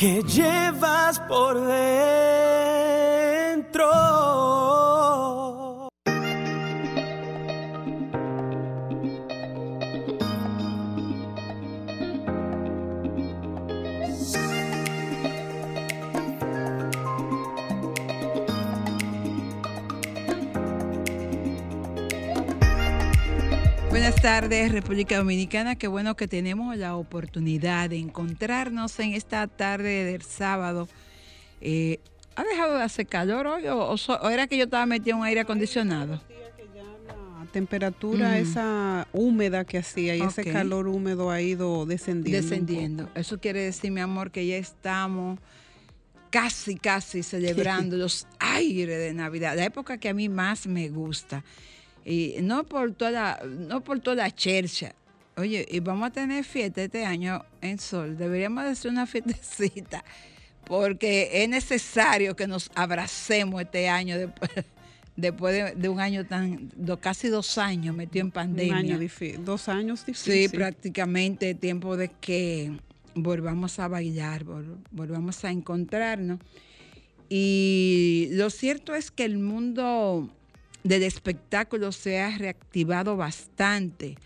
que 0.00 0.22
llevas 0.22 1.20
por 1.28 1.60
dentro. 1.60 2.39
Tardes, 24.22 24.72
República 24.72 25.16
Dominicana. 25.18 25.76
Qué 25.76 25.88
bueno 25.88 26.14
que 26.16 26.28
tenemos 26.28 26.76
la 26.76 26.94
oportunidad 26.96 27.88
de 27.90 27.96
encontrarnos 27.98 28.98
en 29.00 29.14
esta 29.14 29.46
tarde 29.46 30.04
del 30.04 30.22
sábado. 30.22 30.88
Eh, 31.60 31.98
¿Ha 32.36 32.44
dejado 32.44 32.76
de 32.78 32.84
hacer 32.84 33.06
calor 33.06 33.46
hoy 33.46 33.66
o, 33.66 33.78
o 33.78 33.96
so- 33.96 34.18
o 34.20 34.30
era 34.30 34.46
que 34.46 34.56
yo 34.56 34.64
estaba 34.64 34.86
metida 34.86 35.14
en 35.14 35.20
un 35.20 35.26
aire 35.26 35.40
acondicionado? 35.40 36.20
Temperatura 37.52 38.38
esa 38.38 39.08
húmeda 39.12 39.64
que 39.64 39.78
hacía 39.78 40.14
y 40.14 40.20
Ok. 40.20 40.28
ese 40.38 40.44
calor 40.52 40.86
húmedo 40.86 41.30
ha 41.32 41.40
ido 41.40 41.84
descendiendo. 41.84 42.40
Descendiendo. 42.42 43.10
Eso 43.16 43.40
quiere 43.40 43.60
decir, 43.64 43.90
mi 43.90 44.00
amor, 44.00 44.30
que 44.30 44.46
ya 44.46 44.56
estamos 44.56 45.40
casi, 46.30 46.76
casi 46.76 47.24
celebrando 47.24 47.96
los 47.96 48.28
aires 48.38 48.96
de 49.00 49.12
Navidad, 49.14 49.56
la 49.56 49.64
época 49.64 49.98
que 49.98 50.08
a 50.08 50.14
mí 50.14 50.28
más 50.28 50.68
me 50.68 50.88
gusta. 50.90 51.42
Y 52.04 52.36
no 52.42 52.64
por 52.64 52.92
toda, 52.92 53.40
no 53.44 53.82
por 53.82 54.00
toda 54.00 54.16
la 54.16 54.30
chercha. 54.34 54.94
Oye, 55.36 55.66
y 55.70 55.80
vamos 55.80 56.08
a 56.08 56.12
tener 56.12 56.44
fiesta 56.44 56.82
este 56.82 57.04
año 57.04 57.44
en 57.60 57.78
Sol. 57.78 58.16
Deberíamos 58.16 58.64
de 58.64 58.70
hacer 58.70 58.90
una 58.90 59.06
fiestecita, 59.06 60.04
porque 60.64 61.30
es 61.42 61.48
necesario 61.48 62.34
que 62.36 62.46
nos 62.46 62.70
abracemos 62.74 63.62
este 63.62 63.88
año 63.88 64.18
después, 64.18 64.50
después 65.16 65.54
de, 65.54 65.74
de 65.80 65.88
un 65.88 66.00
año 66.00 66.26
tan, 66.26 66.70
do- 66.74 66.98
casi 67.00 67.28
dos 67.28 67.58
años 67.58 67.94
metido 67.94 68.24
en 68.24 68.30
poco. 68.30 68.40
Un 68.40 68.48
pandemia. 68.48 68.76
año 68.76 68.98
dos 69.40 69.68
años 69.68 70.00
Sí, 70.00 70.06
difíciles. 70.12 70.52
prácticamente 70.52 71.54
tiempo 71.54 71.96
de 71.96 72.08
que 72.20 72.72
volvamos 73.14 73.78
a 73.78 73.88
bailar, 73.88 74.44
vol- 74.44 74.78
volvamos 74.90 75.44
a 75.44 75.50
encontrarnos. 75.50 76.38
Y 77.28 78.28
lo 78.32 78.50
cierto 78.50 78.94
es 78.94 79.10
que 79.10 79.24
el 79.24 79.38
mundo 79.38 80.28
del 80.84 81.02
espectáculo 81.02 81.92
se 81.92 82.20
ha 82.20 82.36
reactivado 82.36 83.16
bastante. 83.16 84.16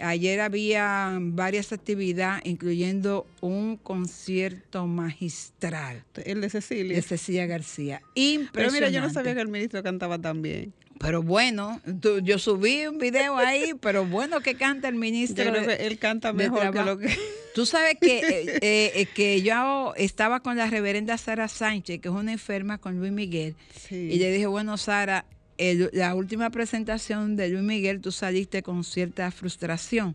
Ayer 0.00 0.40
había 0.40 1.18
varias 1.20 1.72
actividades, 1.72 2.42
incluyendo 2.46 3.26
un 3.40 3.76
concierto 3.76 4.86
magistral 4.86 6.04
El 6.24 6.40
de 6.40 6.50
Cecilia. 6.50 6.94
de 6.96 7.02
Cecilia 7.02 7.46
García. 7.46 8.00
Pero 8.14 8.14
Impresionante. 8.14 8.72
mira, 8.80 8.90
yo 8.90 9.00
no 9.00 9.10
sabía 9.12 9.34
que 9.34 9.40
el 9.40 9.48
ministro 9.48 9.82
cantaba 9.82 10.18
tan 10.18 10.40
bien. 10.40 10.72
Pero 11.00 11.22
bueno, 11.22 11.80
tú- 12.00 12.20
yo 12.20 12.38
subí 12.38 12.86
un 12.86 12.98
video 12.98 13.36
ahí, 13.38 13.72
pero 13.80 14.04
bueno 14.04 14.40
que 14.40 14.54
canta 14.54 14.88
el 14.88 14.94
ministro. 14.94 15.44
Yo 15.44 15.50
creo 15.52 15.66
que 15.66 15.86
él 15.86 15.98
canta 15.98 16.32
mejor 16.32 16.72
que 16.72 16.82
lo 16.84 16.96
que... 16.98 17.16
Tú 17.54 17.66
sabes 17.66 17.96
que, 18.00 18.18
eh, 18.28 18.58
eh, 18.62 18.92
eh, 18.94 19.06
que 19.14 19.42
yo 19.42 19.94
estaba 19.96 20.40
con 20.40 20.56
la 20.56 20.68
reverenda 20.70 21.18
Sara 21.18 21.48
Sánchez, 21.48 22.00
que 22.00 22.08
es 22.08 22.14
una 22.14 22.30
enferma 22.32 22.78
con 22.78 22.98
Luis 23.00 23.10
Miguel, 23.12 23.56
Sí. 23.74 23.96
y 24.12 24.18
le 24.18 24.30
dije, 24.32 24.46
bueno, 24.46 24.76
Sara, 24.76 25.24
el- 25.58 25.90
la 25.92 26.14
última 26.14 26.50
presentación 26.50 27.36
de 27.36 27.48
Luis 27.50 27.62
Miguel, 27.62 28.00
tú 28.00 28.10
saliste 28.12 28.62
con 28.62 28.84
cierta 28.84 29.30
frustración. 29.30 30.14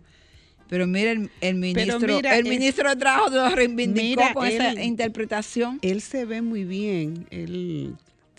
Pero 0.70 0.88
mira, 0.88 1.12
el, 1.12 1.30
el 1.42 1.56
ministro, 1.56 2.16
mira, 2.16 2.36
el 2.38 2.46
ministro 2.46 2.90
de 2.90 2.96
Trabajo 2.96 3.30
lo 3.30 3.50
reivindicó 3.50 4.22
mira, 4.22 4.34
con 4.34 4.48
esa 4.48 4.82
interpretación. 4.84 5.78
Él 5.84 6.02
se 6.02 6.26
ve 6.26 6.42
muy 6.42 6.64
bien. 6.64 7.28
Él 7.30 7.94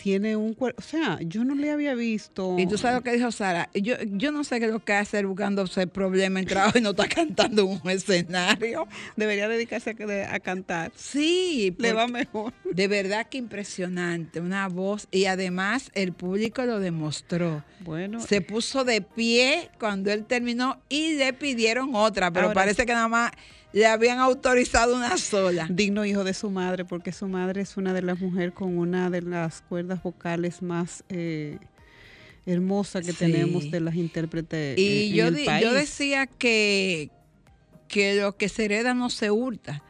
tiene 0.05 0.35
un 0.35 0.53
cuerpo... 0.53 0.79
O 0.79 0.85
sea, 0.87 1.17
yo 1.23 1.43
no 1.43 1.55
le 1.55 1.71
había 1.71 1.95
visto... 1.95 2.59
Y 2.59 2.67
tú 2.67 2.77
sabes 2.77 2.97
lo 2.97 3.01
que 3.01 3.11
dijo 3.11 3.31
Sara. 3.31 3.71
Yo, 3.73 3.95
yo 4.03 4.31
no 4.31 4.43
sé 4.43 4.59
qué 4.59 4.67
es 4.67 4.71
lo 4.71 4.85
que 4.85 4.93
hace 4.93 5.17
él 5.17 5.25
buscándose 5.25 5.87
problemas 5.87 6.43
en 6.43 6.47
trabajo 6.47 6.77
y 6.77 6.81
no 6.81 6.91
está 6.91 7.07
cantando 7.09 7.63
en 7.63 7.81
un 7.83 7.89
escenario. 7.89 8.87
Debería 9.15 9.47
dedicarse 9.47 9.95
a, 10.29 10.39
cantar. 10.41 10.91
Sí, 10.95 11.75
Le 11.79 11.93
va 11.93 12.07
mejor. 12.07 12.53
De 12.71 12.87
verdad 12.87 13.25
que 13.27 13.39
impresionante, 13.39 14.41
una 14.41 14.67
voz 14.67 15.07
y 15.09 15.25
además 15.25 15.89
el 15.95 16.13
público 16.13 16.63
lo 16.65 16.79
demostró. 16.79 17.63
Bueno, 17.79 18.19
Se 18.19 18.41
puso 18.41 18.83
de 18.83 19.01
pie 19.01 19.71
cuando 19.79 20.11
él 20.11 20.25
terminó 20.25 20.79
y 20.87 21.15
le 21.15 21.33
pidieron 21.33 21.95
otra, 21.95 22.29
pero 22.29 22.49
Ahora- 22.49 22.61
parece 22.61 22.85
que 22.85 22.93
nada 22.93 23.07
más 23.07 23.31
le 23.75 23.85
habían 23.85 24.19
autorizado 24.19 24.95
una 24.95 25.17
sola. 25.17 25.67
digno 25.69 26.05
hijo 26.05 26.23
de 26.23 26.33
su 26.33 26.49
madre, 26.49 26.85
porque 26.85 27.11
su 27.11 27.27
madre 27.27 27.61
es 27.61 27.77
una 27.77 27.93
de 27.93 28.01
las 28.01 28.19
mujeres 28.19 28.53
con 28.53 28.77
una 28.77 29.09
de 29.09 29.21
las 29.21 29.61
cuerdas 29.61 30.01
vocales 30.01 30.61
más 30.61 31.03
eh, 31.09 31.57
hermosas 32.45 33.05
que 33.05 33.11
Sí. 33.11 33.17
tenemos 33.19 33.69
de 33.71 33.79
las 33.81 33.95
intérpretes 33.95 34.77
Y 34.77 35.09
en 35.09 35.15
yo, 35.15 35.27
el 35.27 35.35
di- 35.35 35.45
país. 35.45 35.63
yo 35.63 35.73
decía 35.73 36.25
que, 36.25 37.09
que 37.87 38.15
lo 38.15 38.37
que 38.37 38.49
se 38.49 38.65
hereda 38.65 38.93
no 38.93 39.09
se 39.09 39.29
hurta, 39.31 39.83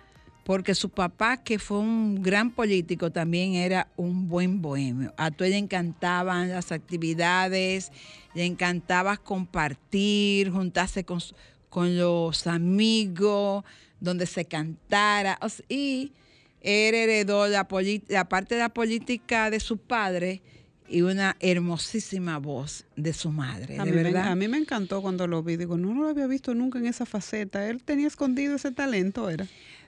porque 0.46 0.74
su 0.76 0.90
papá, 0.90 1.38
que 1.38 1.60
fue 1.60 1.80
un 1.80 2.22
gran 2.22 2.52
político, 2.52 3.12
también 3.12 3.56
era 3.56 3.88
un 3.98 4.28
buen 4.30 4.62
bohemio. 4.62 5.14
A 5.18 5.32
tú 5.32 5.44
le 5.44 5.58
encantaban 5.58 6.50
las 6.50 6.72
actividades, 6.72 7.92
le 8.34 8.46
encantaba 8.46 9.18
compartir, 9.18 10.52
juntarse 10.52 11.04
con, 11.04 11.20
su- 11.22 11.36
con 11.76 11.98
los 11.98 12.48
amigos, 12.48 13.66
donde 14.00 14.28
se 14.28 14.46
cantara. 14.46 15.38
o 15.42 15.50
sea, 15.50 15.66
y 15.68 16.14
él 16.62 16.96
heredó 16.96 17.50
la, 17.50 17.68
la 18.08 18.30
parte 18.30 18.56
de 18.56 18.62
la 18.62 18.70
política 18.70 19.50
de 19.50 19.60
su 19.60 19.78
padre 19.78 20.42
y 20.88 21.02
una 21.02 21.36
hermosísima 21.42 22.38
voz 22.40 22.86
de 22.96 23.12
su 23.12 23.30
madre, 23.30 23.78
A 23.78 23.84
de 23.84 23.92
mí, 23.92 23.98
me, 23.98 24.04
verdad. 24.04 24.30
a 24.32 24.36
mí 24.36 24.48
me 24.48 24.58
encantó 24.58 25.02
cuando 25.02 25.28
lo 25.28 25.44
vi. 25.44 25.58
Digo, 25.58 25.76
no, 25.78 25.94
no 25.94 26.04
lo 26.04 26.08
había 26.08 26.28
visto 26.28 26.56
nunca 26.56 26.80
en 26.80 26.86
esa 26.86 27.06
faceta. 27.06 27.68
Él 27.70 27.84
tenía 27.84 28.08
escondido 28.08 28.56
ese 28.56 28.72
talento, 28.72 29.30
¿era? 29.30 29.46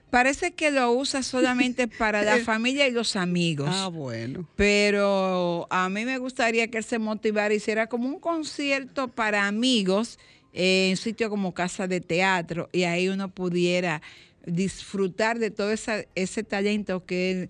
Parece 0.09 0.51
que 0.55 0.71
lo 0.71 0.91
usa 0.91 1.23
solamente 1.23 1.87
para 1.99 2.21
la 2.23 2.39
familia 2.39 2.85
y 2.85 2.91
los 2.91 3.15
amigos. 3.15 3.69
Ah, 3.71 3.87
bueno. 3.87 4.45
Pero 4.57 5.67
a 5.69 5.87
mí 5.87 6.03
me 6.03 6.17
gustaría 6.17 6.67
que 6.69 6.79
él 6.79 6.83
se 6.83 6.99
motivara 6.99 7.53
y 7.53 7.57
hiciera 7.57 7.87
como 7.87 8.09
un 8.09 8.19
concierto 8.19 9.07
para 9.07 9.47
amigos 9.47 10.19
eh, 10.53 10.87
en 10.87 10.91
un 10.91 10.97
sitio 10.97 11.29
como 11.29 11.53
casa 11.53 11.87
de 11.87 12.01
teatro 12.01 12.69
y 12.71 12.83
ahí 12.83 13.09
uno 13.09 13.29
pudiera 13.29 14.01
disfrutar 14.45 15.39
de 15.39 15.51
todo 15.51 15.71
ese 15.71 16.43
talento 16.43 17.05
que 17.05 17.31
él 17.31 17.49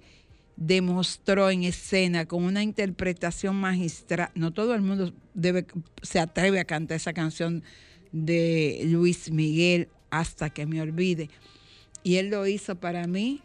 demostró 0.57 1.51
en 1.51 1.63
escena 1.63 2.25
con 2.25 2.43
una 2.43 2.63
interpretación 2.63 3.55
magistral. 3.55 4.31
No 4.33 4.51
todo 4.51 4.73
el 4.73 4.81
mundo 4.81 5.13
se 6.01 6.19
atreve 6.19 6.59
a 6.59 6.65
cantar 6.65 6.97
esa 6.97 7.13
canción 7.13 7.63
de 8.11 8.81
Luis 8.85 9.31
Miguel 9.31 9.89
hasta 10.09 10.49
que 10.49 10.65
me 10.65 10.81
olvide. 10.81 11.29
Y 12.03 12.15
él 12.15 12.29
lo 12.29 12.47
hizo 12.47 12.75
para 12.75 13.05
mí 13.05 13.41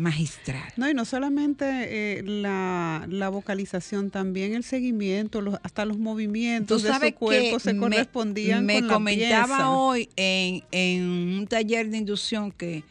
magistral. 0.00 0.72
No, 0.76 0.88
y 0.90 0.94
no 0.94 1.04
solamente 1.04 1.64
eh, 1.68 2.22
la, 2.24 3.06
la 3.08 3.28
vocalización, 3.28 4.10
también 4.10 4.54
el 4.54 4.64
seguimiento, 4.64 5.40
los, 5.40 5.56
hasta 5.62 5.84
los 5.84 5.98
movimientos 5.98 6.82
de 6.82 6.92
su 6.92 7.14
cuerpo 7.14 7.60
se 7.60 7.74
me- 7.74 7.78
correspondían 7.80 8.66
me 8.66 8.80
con 8.80 8.88
la 8.88 8.94
comentaba 8.94 9.46
pieza. 9.56 9.70
hoy 9.70 10.08
en, 10.16 10.64
en 10.72 11.02
un 11.38 11.46
taller 11.46 11.88
de 11.90 11.98
inducción 11.98 12.50
que, 12.50 12.82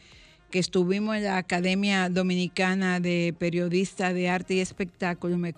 que 0.50 0.58
estuvimos 0.58 1.16
en 1.16 1.24
la 1.24 1.36
Academia 1.36 2.08
Dominicana 2.08 3.00
de 3.00 3.34
Periodistas 3.38 4.14
de 4.14 4.28
Arte 4.28 4.54
y 4.54 4.60
Espectáculo, 4.60 5.36
me, 5.36 5.54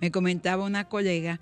me 0.00 0.10
comentaba 0.10 0.64
una 0.64 0.84
colega 0.88 1.40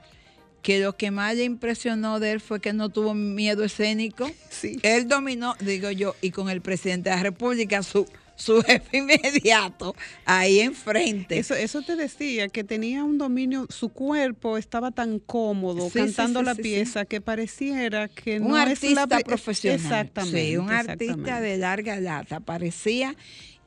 que 0.63 0.81
lo 0.81 0.97
que 0.97 1.11
más 1.11 1.37
le 1.37 1.45
impresionó 1.45 2.21
de 2.21 2.33
él 2.33 2.41
fue 2.41 2.59
que 2.59 2.73
no 2.73 2.89
tuvo 2.89 3.13
miedo 3.13 3.65
escénico. 3.65 4.31
Sí. 4.49 4.79
Él 4.83 5.09
dominó, 5.09 5.55
digo 5.61 5.91
yo, 5.91 6.17
y 6.23 6.31
con 6.31 6.49
el 6.49 6.63
presidente 6.63 7.11
de 7.11 7.17
la 7.17 7.23
República, 7.23 7.83
su, 7.83 8.07
su 8.37 8.63
jefe 8.63 8.99
inmediato, 8.99 9.95
ahí 10.25 10.61
enfrente. 10.61 11.39
Eso, 11.39 11.55
eso 11.55 11.83
te 11.83 11.97
decía, 11.97 12.49
que 12.49 12.65
tenía 12.65 13.05
un 13.05 13.19
dominio, 13.19 13.67
su 13.71 13.91
cuerpo 13.91 14.59
estaba 14.59 14.91
tan 14.91 15.19
cómodo 15.19 15.89
Sí, 15.91 15.99
cantando 15.99 16.41
sí, 16.41 16.45
sí, 16.45 16.51
la 16.51 16.55
pieza 16.55 17.05
que 17.05 17.21
pareciera 17.21 18.09
que 18.09 18.41
un 18.41 18.49
no 18.49 18.57
artista 18.57 19.05
es 19.05 19.09
la 19.11 19.21
profesional. 19.21 19.81
Exactamente. 19.81 20.49
Sí, 20.49 20.57
un 20.57 20.71
artista 20.71 21.41
de 21.41 21.57
larga 21.59 22.01
data. 22.01 22.41
Parecía. 22.41 23.15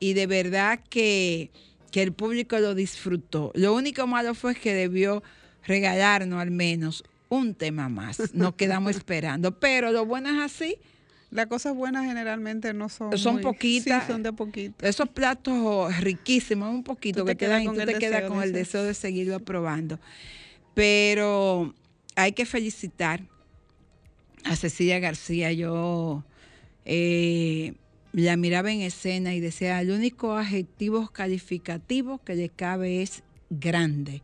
y 0.00 0.12
de 0.14 0.26
verdad 0.26 0.80
que, 0.88 1.50
que 1.90 2.02
el 2.02 2.12
público 2.12 2.58
lo 2.58 2.74
disfrutó. 2.74 3.50
Lo 3.54 3.74
único 3.74 4.06
malo 4.06 4.34
fue 4.34 4.54
que 4.54 4.72
debió 4.74 5.22
regalarnos 5.66 6.40
al 6.40 6.50
menos 6.50 7.04
un 7.28 7.54
tema 7.54 7.88
más. 7.88 8.34
Nos 8.34 8.54
quedamos 8.54 8.96
esperando, 8.96 9.58
pero 9.58 9.92
lo 9.92 10.06
bueno 10.06 10.30
es 10.30 10.52
así. 10.52 10.76
Las 11.30 11.46
cosas 11.46 11.74
buenas 11.74 12.06
generalmente 12.06 12.72
no 12.72 12.88
son. 12.88 13.16
Son 13.18 13.34
muy- 13.34 13.42
poquitas. 13.42 14.04
Sí, 14.06 14.12
son 14.12 14.22
de 14.22 14.32
poquito. 14.32 14.86
Esos 14.86 15.08
platos 15.10 15.94
riquísimos, 16.00 16.72
un 16.74 16.82
poquito 16.82 17.24
que 17.24 17.32
te 17.34 17.36
te 17.36 17.44
quedas 17.46 17.52
dan 17.56 17.62
y 17.62 17.66
con 17.66 17.74
tú 17.74 17.80
el 17.82 17.86
te 17.86 17.98
quedas 17.98 18.12
deseo 18.22 18.28
con 18.28 18.38
de 18.38 18.44
el 18.44 18.50
ese- 18.50 18.58
deseo 18.58 18.82
de 18.84 18.94
seguirlo 18.94 19.40
probando. 19.44 19.98
Pero 20.74 21.74
hay 22.16 22.32
que 22.32 22.46
felicitar 22.46 23.20
a 24.44 24.56
Cecilia 24.56 24.98
García. 25.00 25.52
Yo 25.52 26.24
eh, 26.84 27.74
la 28.12 28.36
miraba 28.36 28.72
en 28.72 28.80
escena 28.80 29.34
y 29.34 29.40
decía, 29.40 29.80
el 29.80 29.90
único 29.90 30.32
adjetivo 30.34 31.08
calificativo 31.08 32.18
que 32.24 32.34
le 32.36 32.48
cabe 32.48 33.02
es 33.02 33.22
grande. 33.50 34.22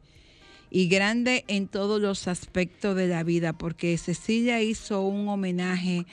Y 0.71 0.89
grande 0.89 1.45
en 1.49 1.69
todos 1.69 2.01
los 2.01 2.27
aspectos 2.29 2.97
de 2.97 3.07
la 3.09 3.23
vida, 3.23 3.53
porque 3.53 3.97
Cecilia 3.99 4.61
hizo 4.63 5.03
un 5.03 5.29
homenaje 5.29 6.05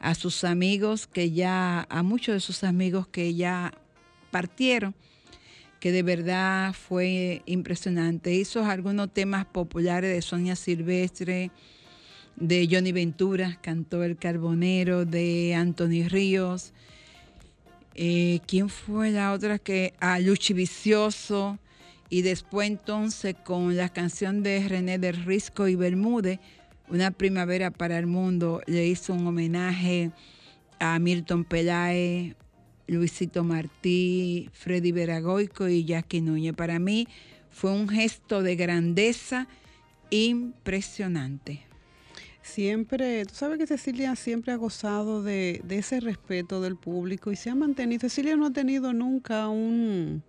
a 0.00 0.14
sus 0.14 0.44
amigos 0.44 1.06
que 1.06 1.30
ya, 1.30 1.86
a 1.90 2.02
muchos 2.02 2.34
de 2.34 2.40
sus 2.40 2.64
amigos 2.64 3.06
que 3.06 3.34
ya 3.34 3.72
partieron, 4.30 4.94
que 5.78 5.92
de 5.92 6.02
verdad 6.02 6.72
fue 6.72 7.42
impresionante. 7.46 8.34
Hizo 8.34 8.64
algunos 8.64 9.12
temas 9.12 9.44
populares 9.44 10.12
de 10.12 10.22
Sonia 10.22 10.56
Silvestre, 10.56 11.50
de 12.36 12.68
Johnny 12.70 12.92
Ventura, 12.92 13.58
cantó 13.62 14.02
El 14.02 14.16
Carbonero, 14.16 15.04
de 15.04 15.54
Anthony 15.54 16.08
Ríos. 16.08 16.72
Eh, 17.94 18.40
¿Quién 18.46 18.70
fue 18.70 19.10
la 19.10 19.32
otra 19.32 19.58
que? 19.58 19.92
A 20.00 20.18
Luchi 20.18 20.54
Vicioso. 20.54 21.58
Y 22.08 22.22
después 22.22 22.68
entonces 22.68 23.36
con 23.44 23.76
la 23.76 23.88
canción 23.88 24.42
de 24.42 24.66
René 24.66 24.98
del 24.98 25.24
Risco 25.24 25.68
y 25.68 25.76
Bermúdez, 25.76 26.40
Una 26.90 27.12
Primavera 27.12 27.70
para 27.70 27.98
el 27.98 28.08
Mundo, 28.08 28.62
le 28.66 28.86
hizo 28.86 29.14
un 29.14 29.24
homenaje 29.24 30.10
a 30.80 30.98
Milton 30.98 31.44
Peláez, 31.44 32.34
Luisito 32.88 33.44
Martí, 33.44 34.50
Freddy 34.52 34.90
Veragoico 34.90 35.68
y 35.68 35.84
Jackie 35.84 36.20
Núñez. 36.20 36.54
Para 36.54 36.80
mí 36.80 37.06
fue 37.48 37.70
un 37.70 37.88
gesto 37.88 38.42
de 38.42 38.56
grandeza 38.56 39.46
impresionante. 40.10 41.62
Siempre, 42.42 43.24
tú 43.24 43.34
sabes 43.34 43.58
que 43.58 43.68
Cecilia 43.68 44.16
siempre 44.16 44.52
ha 44.52 44.56
gozado 44.56 45.22
de, 45.22 45.60
de 45.62 45.78
ese 45.78 46.00
respeto 46.00 46.60
del 46.60 46.74
público 46.74 47.30
y 47.30 47.36
se 47.36 47.50
ha 47.50 47.54
mantenido. 47.54 48.00
Cecilia 48.00 48.34
no 48.34 48.46
ha 48.46 48.52
tenido 48.52 48.92
nunca 48.92 49.48
un, 49.48 50.24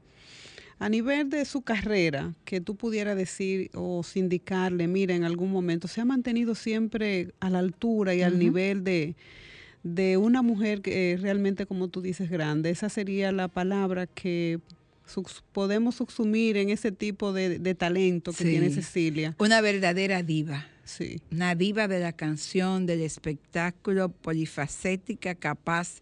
a 0.82 0.90
nivel 0.90 1.30
de 1.30 1.46
su 1.46 1.62
carrera, 1.62 2.34
que 2.44 2.60
tú 2.60 2.76
pudieras 2.76 3.16
decir 3.16 3.70
o 3.76 4.02
sindicarle, 4.04 4.88
mira, 4.88 5.14
en 5.16 5.24
algún 5.24 5.52
momento, 5.52 5.88
se 5.88 6.02
ha 6.02 6.06
mantenido 6.06 6.56
siempre 6.56 7.34
a 7.40 7.52
la 7.52 7.60
altura 7.60 8.16
y 8.16 8.24
al 8.24 8.40
nivel 8.40 8.84
de, 8.84 9.16
de 9.84 10.18
una 10.18 10.42
mujer 10.42 10.82
que 10.82 11.12
eh, 11.12 11.18
realmente, 11.18 11.68
como 11.68 11.88
tú 11.88 12.02
dices, 12.02 12.32
grande. 12.32 12.72
Esa 12.72 12.90
sería 12.90 13.32
la 13.32 13.48
palabra 13.48 14.08
que 14.08 14.60
podemos 15.52 15.96
subsumir 15.96 16.58
en 16.58 16.70
ese 16.70 16.92
tipo 16.92 17.32
de, 17.32 17.60
de 17.60 17.76
talento 17.76 18.32
que 18.32 18.44
Sí. 18.44 18.50
tiene 18.50 18.70
Cecilia. 18.72 19.36
Una 19.40 19.62
verdadera 19.62 20.24
diva. 20.24 20.66
Sí. 20.84 21.22
Una 21.32 21.54
diva 21.54 21.88
de 21.88 22.00
la 22.00 22.12
canción, 22.14 22.86
del 22.88 23.02
espectáculo, 23.02 24.10
polifacética, 24.10 25.36
capaz 25.36 26.02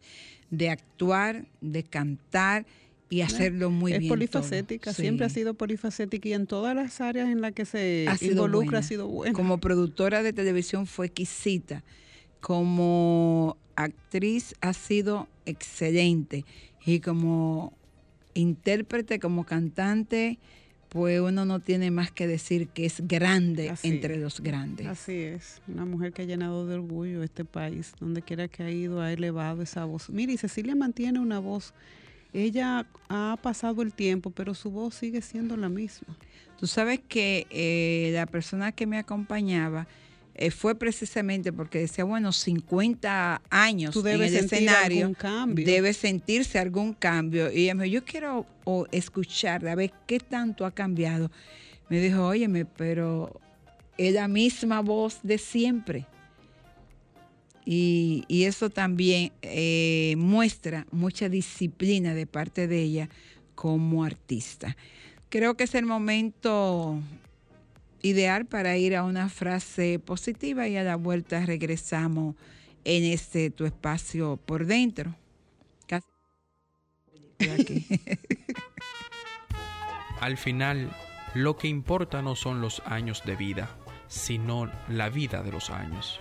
de 0.51 0.69
actuar, 0.69 1.45
de 1.61 1.83
cantar 1.83 2.65
y 3.09 3.21
hacerlo 3.21 3.71
muy 3.71 3.93
es 3.93 3.99
bien. 3.99 4.09
todo. 4.09 4.17
polifacética, 4.17 4.93
siempre 4.93 5.25
ha 5.25 5.29
sido 5.29 5.53
polifacética 5.55 6.29
y 6.29 6.33
en 6.33 6.45
todas 6.47 6.75
las 6.75 7.01
áreas 7.01 7.29
en 7.29 7.41
las 7.41 7.53
que 7.53 7.65
se 7.65 8.05
Ha 8.07 8.17
sido 8.17 8.31
involucra 8.45 8.65
buena. 8.65 8.79
ha 8.79 8.83
sido 8.83 9.07
buena. 9.07 9.33
Como 9.33 9.57
productora 9.59 10.21
de 10.23 10.31
televisión 10.33 10.85
fue 10.85 11.07
exquisita. 11.07 11.83
Como 12.39 13.57
actriz 13.75 14.55
ha 14.61 14.73
sido 14.73 15.27
excelente. 15.45 16.45
Y 16.85 16.99
como 16.99 17.73
intérprete, 18.33 19.19
como 19.19 19.43
cantante, 19.45 20.39
pues 20.89 21.19
uno 21.19 21.45
no 21.45 21.59
tiene 21.59 21.91
más 21.91 22.11
que 22.11 22.27
decir 22.27 22.67
que 22.69 22.85
es 22.85 23.07
grande 23.07 23.69
Así. 23.69 23.87
entre 23.89 24.17
los 24.17 24.41
grandes. 24.41 24.87
Así 24.87 25.13
es, 25.13 25.61
una 25.67 25.85
mujer 25.85 26.13
que 26.13 26.21
ha 26.23 26.25
llenado 26.25 26.65
de 26.65 26.75
orgullo 26.75 27.21
este 27.23 27.45
país, 27.45 27.93
donde 27.99 28.21
quiera 28.21 28.47
que 28.47 28.63
ha 28.63 28.71
ido, 28.71 29.01
ha 29.01 29.11
elevado 29.11 29.61
esa 29.61 29.85
voz. 29.85 30.09
Mire, 30.09 30.33
y 30.33 30.37
Cecilia 30.37 30.75
mantiene 30.75 31.19
una 31.19 31.39
voz, 31.39 31.73
ella 32.33 32.85
ha 33.09 33.37
pasado 33.41 33.81
el 33.81 33.93
tiempo, 33.93 34.29
pero 34.31 34.53
su 34.53 34.71
voz 34.71 34.95
sigue 34.95 35.21
siendo 35.21 35.57
la 35.57 35.69
misma. 35.69 36.15
Tú 36.59 36.67
sabes 36.67 36.99
que 37.07 37.47
eh, 37.49 38.11
la 38.13 38.25
persona 38.25 38.71
que 38.71 38.85
me 38.85 38.97
acompañaba 38.97 39.87
eh, 40.35 40.51
fue 40.51 40.75
precisamente 40.75 41.51
porque 41.51 41.79
decía, 41.79 42.03
bueno, 42.03 42.31
50 42.31 43.41
años 43.49 43.93
Tú 43.93 44.05
en 44.07 44.21
el 44.21 44.29
sentir 44.29 44.59
escenario, 44.59 44.99
algún 45.01 45.13
cambio. 45.13 45.65
debe 45.65 45.93
sentirse 45.93 46.59
algún 46.59 46.93
cambio. 46.93 47.51
Y 47.51 47.63
ella 47.63 47.75
me 47.75 47.85
dijo, 47.85 47.95
yo 47.95 48.05
quiero 48.05 48.45
o, 48.63 48.85
escuchar, 48.91 49.67
a 49.67 49.75
ver 49.75 49.91
qué 50.05 50.19
tanto 50.19 50.65
ha 50.65 50.71
cambiado. 50.71 51.31
Me 51.89 51.99
dijo, 51.99 52.25
óyeme, 52.25 52.65
pero 52.65 53.39
es 53.97 54.13
la 54.13 54.27
misma 54.27 54.81
voz 54.81 55.19
de 55.23 55.37
siempre. 55.37 56.05
Y, 57.71 58.25
eso 58.29 58.71
también 58.71 59.31
eh, 59.43 60.15
muestra 60.17 60.87
mucha 60.89 61.29
disciplina 61.29 62.15
de 62.15 62.25
parte 62.25 62.67
de 62.67 62.81
ella 62.81 63.09
como 63.53 64.03
artista. 64.03 64.75
Creo 65.29 65.55
que 65.55 65.65
es 65.65 65.75
el 65.75 65.85
momento 65.85 66.99
ideal 68.01 68.47
para 68.47 68.75
ir 68.75 68.95
a 68.95 69.03
una 69.03 69.29
frase 69.29 69.99
positiva 69.99 70.67
y 70.67 70.77
a 70.77 70.83
la 70.83 70.95
vuelta 70.95 71.45
regresamos 71.45 72.33
en 72.85 73.03
este 73.03 73.51
tu 73.51 73.65
espacio 73.65 74.37
por 74.37 74.65
dentro. 74.65 75.15
Al 80.21 80.37
final, 80.37 80.89
lo 81.35 81.55
que 81.55 81.67
importa 81.67 82.23
no 82.23 82.35
son 82.35 82.61
los 82.61 82.81
años 82.87 83.21
de 83.25 83.35
vida, 83.35 83.69
sino 84.07 84.71
la 84.87 85.09
vida 85.09 85.43
de 85.43 85.51
los 85.51 85.69
años. 85.69 86.19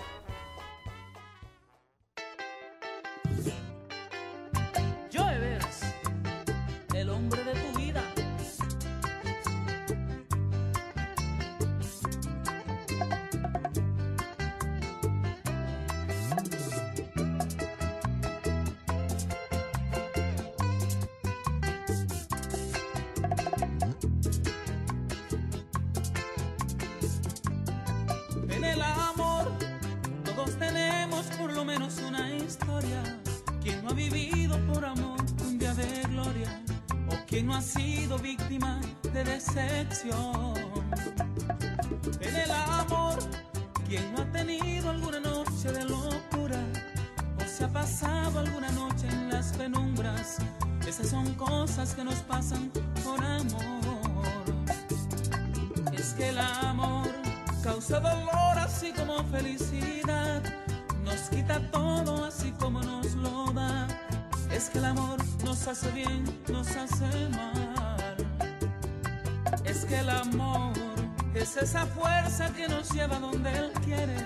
Él 73.56 73.72
quiere 73.84 74.16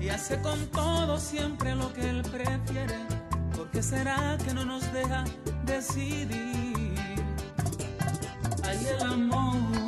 y 0.00 0.08
hace 0.08 0.40
con 0.40 0.66
todo 0.66 1.18
siempre 1.18 1.74
lo 1.74 1.92
que 1.92 2.08
Él 2.08 2.22
prefiere. 2.22 2.98
¿Por 3.56 3.70
qué 3.70 3.82
será 3.82 4.36
que 4.44 4.52
no 4.54 4.64
nos 4.64 4.92
deja 4.92 5.24
decidir? 5.64 6.94
Hay 8.64 8.86
el 8.86 9.02
amor. 9.02 9.85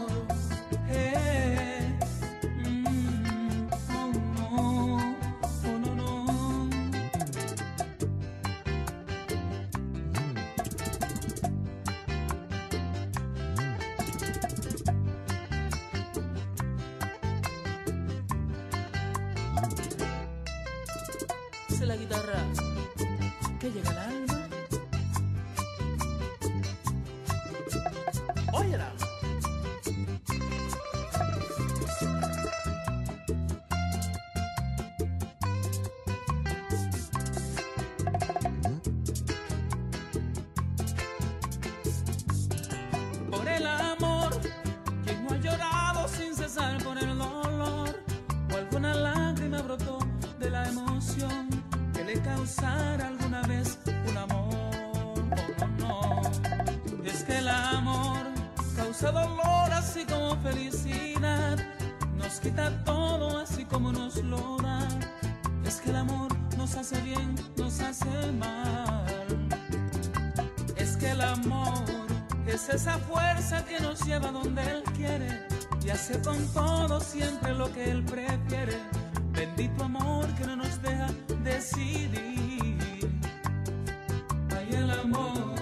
Amor 71.29 71.85
es 72.47 72.69
esa 72.71 72.99
fuerza 72.99 73.65
que 73.65 73.79
nos 73.81 74.01
lleva 74.05 74.33
donde 74.33 74.63
Él 74.63 74.83
quiere 74.97 75.47
y 75.85 75.91
hace 75.91 76.21
con 76.21 76.39
todo 76.53 77.01
siempre 77.01 77.55
lo 77.55 77.73
que 77.73 77.91
Él 77.91 78.03
prefiere. 78.05 78.79
Bendito 79.33 79.85
amor 79.85 80.27
que 80.35 80.47
no 80.47 80.57
nos 80.57 80.83
deja 80.83 81.09
decidir. 81.45 82.79
Ay, 84.57 84.69
el 84.73 84.91
amor. 84.91 85.55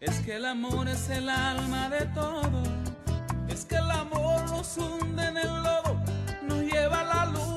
Es 0.00 0.18
que 0.20 0.36
el 0.36 0.46
amor 0.46 0.88
es 0.88 1.10
el 1.10 1.28
alma 1.28 1.88
de 1.90 2.06
todo. 2.06 2.62
Es 3.48 3.64
que 3.64 3.76
el 3.76 3.90
amor 3.90 4.50
nos 4.50 4.76
hunde 4.78 5.26
en 5.26 5.36
el 5.36 5.62
lodo, 5.62 6.00
nos 6.42 6.60
lleva 6.62 7.00
a 7.00 7.04
la 7.04 7.26
luna, 7.26 7.51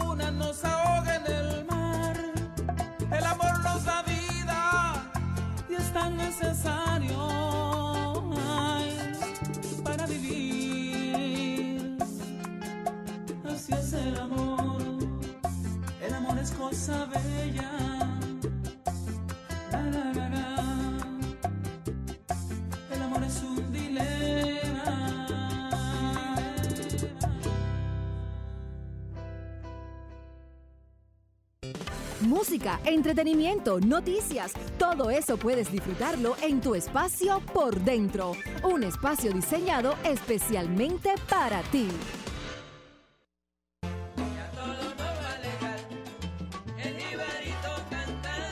Música, 32.47 32.79
entretenimiento, 32.85 33.79
noticias, 33.79 34.53
todo 34.77 35.09
eso 35.09 35.35
puedes 35.35 35.71
disfrutarlo 35.71 36.35
en 36.43 36.61
tu 36.61 36.75
espacio 36.75 37.41
por 37.51 37.83
dentro. 37.83 38.33
Un 38.63 38.83
espacio 38.83 39.33
diseñado 39.33 39.95
especialmente 40.03 41.09
para 41.27 41.63
ti. 41.63 41.87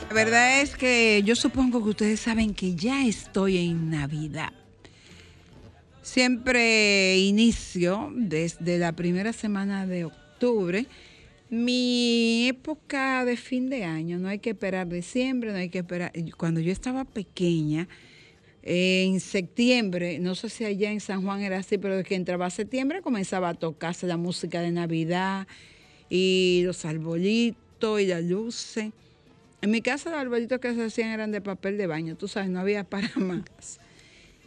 La 0.10 0.16
verdad 0.16 0.62
es 0.62 0.76
que 0.76 1.22
yo 1.24 1.36
supongo 1.36 1.84
que 1.84 1.90
ustedes 1.92 2.20
saben 2.20 2.56
que 2.56 2.74
ya 2.74 3.06
estoy 3.06 3.60
en 3.60 3.92
Navidad. 3.92 4.54
Siempre 6.02 7.20
inicio 7.20 8.12
desde 8.16 8.80
la 8.80 8.94
primera 8.94 9.34
semana 9.34 9.86
de 9.86 10.06
octubre 10.06 10.88
mi 11.54 12.48
época 12.48 13.24
de 13.26 13.38
fin 13.38 13.70
de 13.70 13.84
año. 13.84 14.18
No 14.18 14.28
hay 14.28 14.40
que 14.40 14.52
esperar 14.52 14.90
diciembre, 14.90 15.52
no 15.52 15.58
hay 15.58 15.70
que 15.70 15.80
esperar. 15.80 16.12
Cuando 16.36 16.60
yo 16.60 16.72
estaba 16.72 17.06
pequeña, 17.06 17.88
en 18.64 19.20
septiembre, 19.20 20.20
no 20.20 20.36
sé 20.36 20.50
si 20.50 20.66
allá 20.66 20.92
en 20.92 21.00
San 21.00 21.22
Juan 21.22 21.42
era 21.42 21.58
así, 21.58 21.78
pero 21.78 21.96
desde 21.96 22.08
que 22.08 22.16
entraba 22.16 22.50
septiembre 22.50 23.02
comenzaba 23.02 23.50
a 23.50 23.54
tocarse 23.54 24.08
la 24.08 24.18
música 24.18 24.62
de 24.62 24.72
Navidad 24.72 25.48
y 26.10 26.64
los 26.66 26.86
arbolitos 26.86 28.02
y 28.02 28.08
las 28.08 28.24
luces. 28.24 28.92
En 29.62 29.70
mi 29.70 29.82
casa 29.82 30.10
los 30.10 30.20
arbolitos 30.20 30.60
que 30.60 30.74
se 30.74 30.86
hacían 30.86 31.10
eran 31.10 31.32
de 31.32 31.42
papel 31.42 31.78
de 31.78 31.88
baño, 31.88 32.16
tú 32.16 32.28
sabes, 32.28 32.50
no 32.50 32.62
había 32.62 32.84
para 32.90 33.12
más. 33.18 33.80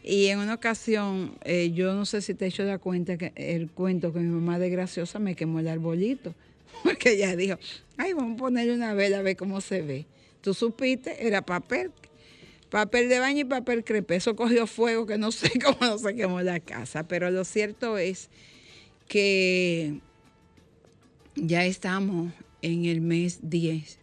Y 0.02 0.26
en 0.26 0.38
una 0.38 0.54
ocasión, 0.54 1.36
eh, 1.44 1.72
yo 1.72 1.94
no 1.94 2.04
sé 2.04 2.20
si 2.20 2.34
te 2.34 2.46
he 2.46 2.48
hecho 2.48 2.64
la 2.64 2.78
cuenta 2.78 3.16
que 3.16 3.32
el 3.36 3.70
cuento 3.70 4.12
que 4.12 4.20
mi 4.20 4.28
mamá 4.28 4.58
de 4.58 4.70
graciosa 4.70 5.18
me 5.18 5.34
quemó 5.34 5.60
el 5.60 5.68
arbolito. 5.68 6.34
Porque 6.84 7.12
ella 7.12 7.36
dijo, 7.36 7.58
ay, 7.96 8.12
vamos 8.12 8.36
a 8.36 8.38
ponerle 8.38 8.74
una 8.74 8.94
vela 8.94 9.18
a 9.18 9.22
ver 9.22 9.36
cómo 9.36 9.60
se 9.60 9.82
ve. 9.82 10.06
Tú 10.40 10.54
supiste, 10.54 11.26
era 11.26 11.42
papel, 11.42 11.90
papel 12.70 13.08
de 13.08 13.18
baño 13.18 13.40
y 13.40 13.44
papel 13.44 13.84
crepé. 13.84 14.16
Eso 14.16 14.36
cogió 14.36 14.66
fuego 14.66 15.06
que 15.06 15.18
no 15.18 15.32
sé 15.32 15.50
cómo 15.62 15.78
no 15.80 15.98
se 15.98 16.14
quemó 16.14 16.40
la 16.42 16.60
casa. 16.60 17.06
Pero 17.08 17.30
lo 17.30 17.44
cierto 17.44 17.98
es 17.98 18.30
que 19.08 20.00
ya 21.34 21.64
estamos 21.64 22.32
en 22.62 22.86
el 22.86 23.00
mes 23.00 23.40
10 23.42 23.98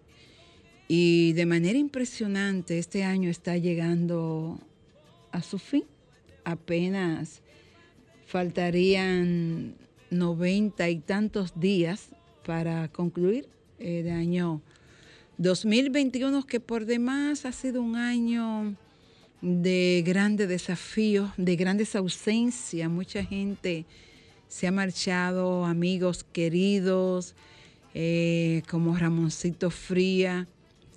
y 0.87 1.33
de 1.33 1.45
manera 1.45 1.77
impresionante 1.77 2.77
este 2.77 3.03
año 3.03 3.29
está 3.29 3.57
llegando 3.57 4.59
a 5.31 5.41
su 5.41 5.59
fin. 5.59 5.85
Apenas 6.43 7.41
faltarían 8.27 9.75
noventa 10.09 10.89
y 10.89 10.99
tantos 10.99 11.59
días 11.59 12.09
para 12.45 12.87
concluir 12.89 13.47
el 13.79 14.09
año 14.09 14.61
2021, 15.37 16.45
que 16.45 16.59
por 16.59 16.85
demás 16.85 17.45
ha 17.45 17.51
sido 17.51 17.81
un 17.81 17.95
año 17.95 18.75
de 19.41 20.03
grandes 20.05 20.47
desafíos, 20.47 21.31
de 21.37 21.55
grandes 21.55 21.95
ausencias. 21.95 22.89
Mucha 22.89 23.23
gente 23.23 23.85
se 24.47 24.67
ha 24.67 24.71
marchado, 24.71 25.65
amigos 25.65 26.23
queridos, 26.23 27.35
eh, 27.93 28.61
como 28.69 28.95
Ramoncito 28.95 29.69
Fría, 29.69 30.47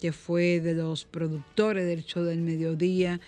que 0.00 0.12
fue 0.12 0.60
de 0.60 0.74
los 0.74 1.04
productores 1.04 1.86
del 1.86 2.04
show 2.04 2.22
del 2.22 2.40
mediodía, 2.40 3.20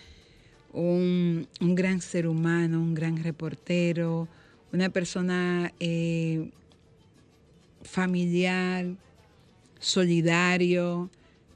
un, 0.71 1.47
un 1.59 1.75
gran 1.75 1.99
ser 2.01 2.27
humano, 2.27 2.79
un 2.79 2.93
gran 2.93 3.23
reportero, 3.23 4.27
una 4.71 4.89
persona 4.89 5.73
eh, 5.79 6.51
familiar, 7.89 8.85
solidario, 9.79 11.09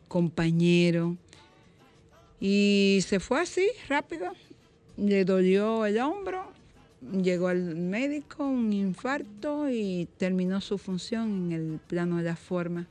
compañero. 0.07 1.15
Y 2.39 2.99
se 3.07 3.19
fue 3.19 3.41
así, 3.41 3.67
rápido. 3.87 4.31
Le 4.97 5.25
dolió 5.25 5.85
el 5.85 5.99
hombro, 5.99 6.51
llegó 7.01 7.47
al 7.47 7.75
médico, 7.75 8.45
un 8.45 8.73
infarto 8.73 9.69
y 9.69 10.07
terminó 10.17 10.59
su 10.61 10.77
función 10.77 11.45
en 11.45 11.51
el 11.51 11.79
plano 11.87 12.17
de 12.17 12.23
la 12.23 12.35
forma. 12.35 12.87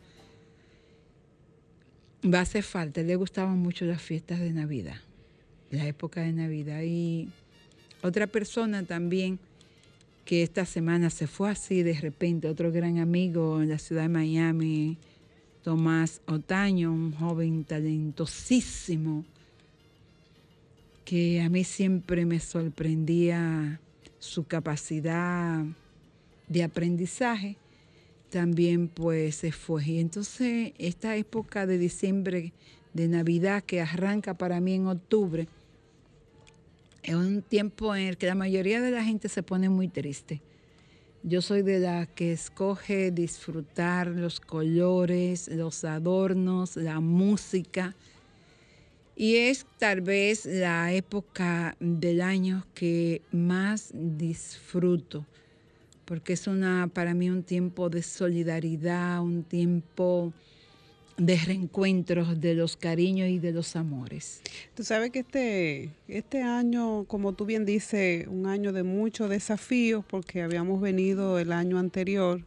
Va 2.25 2.39
a 2.39 2.43
hacer 2.43 2.63
falta, 2.63 3.03
le 3.03 3.17
gustaban 3.17 3.59
mucho 3.59 3.85
las 3.85 4.01
fiestas 4.01 4.41
de 4.41 4.53
Navidad, 4.53 5.01
la 5.71 5.87
época 5.87 6.23
de 6.23 6.33
Navidad. 6.33 6.83
Y 6.83 7.29
otra 8.03 8.27
persona 8.27 8.85
también 8.85 9.39
que 10.25 10.43
esta 10.43 10.65
semana 10.65 11.11
se 11.11 11.27
fue 11.27 11.51
así 11.51 11.83
de 11.83 11.95
repente, 11.95 12.49
otro 12.49 12.71
gran 12.71 12.99
amigo 12.99 13.61
en 13.61 13.69
la 13.69 13.79
ciudad 13.79 14.03
de 14.03 14.09
Miami, 14.09 14.99
Tomás 15.63 16.21
Otaño, 16.27 16.93
un 16.93 17.13
joven 17.13 17.65
talentosísimo, 17.65 19.25
que 21.05 21.41
a 21.41 21.49
mí 21.49 21.65
siempre 21.65 22.25
me 22.25 22.41
sorprendía 22.41 23.81
su 24.19 24.45
capacidad 24.45 25.65
de 26.49 26.63
aprendizaje, 26.63 27.57
también 28.31 28.89
pues 28.89 29.37
se 29.37 29.53
fue. 29.53 29.85
Y 29.85 29.99
entonces 29.99 30.73
esta 30.79 31.17
época 31.17 31.67
de 31.67 31.79
diciembre, 31.79 32.53
de 32.95 33.09
Navidad, 33.09 33.63
que 33.65 33.81
arranca 33.81 34.35
para 34.35 34.61
mí 34.61 34.75
en 34.75 34.87
octubre, 34.87 35.49
es 37.03 37.15
un 37.15 37.43
tiempo 37.43 37.95
en 37.97 38.09
el 38.09 38.17
que 38.17 38.27
la 38.27 38.35
mayoría 38.35 38.81
de 38.81 38.91
la 38.91 39.05
gente 39.05 39.29
se 39.29 39.43
pone 39.43 39.69
muy 39.69 39.89
triste. 39.89 40.41
Yo 41.25 41.43
soy 41.43 41.63
de 41.63 41.79
la 41.79 42.07
que 42.07 42.33
escoge 42.33 43.11
disfrutar 43.11 44.09
los 44.09 44.41
colores, 44.41 45.49
los 45.49 45.85
adornos, 45.85 46.77
la 46.77 47.01
música. 47.01 47.95
Y 49.15 49.37
es 49.37 49.67
tal 49.79 50.01
vez 50.01 50.47
la 50.47 50.93
época 50.93 51.77
del 51.79 52.23
año 52.23 52.67
que 52.75 53.23
más 53.31 53.91
disfruto, 53.93 55.27
porque 56.05 56.33
es 56.33 56.47
una, 56.47 56.89
para 56.93 57.15
mí 57.15 57.31
un 57.31 57.43
tiempo 57.43 57.89
de 57.89 58.03
solidaridad, 58.03 59.23
un 59.23 59.45
tiempo 59.45 60.33
de 61.27 61.37
reencuentros, 61.37 62.41
de 62.41 62.55
los 62.55 62.77
cariños 62.77 63.29
y 63.29 63.39
de 63.39 63.53
los 63.53 63.77
amores. 63.77 64.43
Tú 64.75 64.83
sabes 64.83 65.11
que 65.11 65.21
este, 65.21 65.91
este 66.09 66.43
año, 66.43 67.05
como 67.05 67.33
tú 67.33 67.47
bien 67.47 67.65
dices, 67.65 68.27
un 68.27 68.47
año 68.47 68.73
de 68.73 68.83
muchos 68.83 69.31
desafíos, 69.31 70.05
porque 70.05 70.43
habíamos 70.43 70.81
venido 70.81 71.39
el 71.39 71.53
año 71.53 71.79
anterior, 71.79 72.43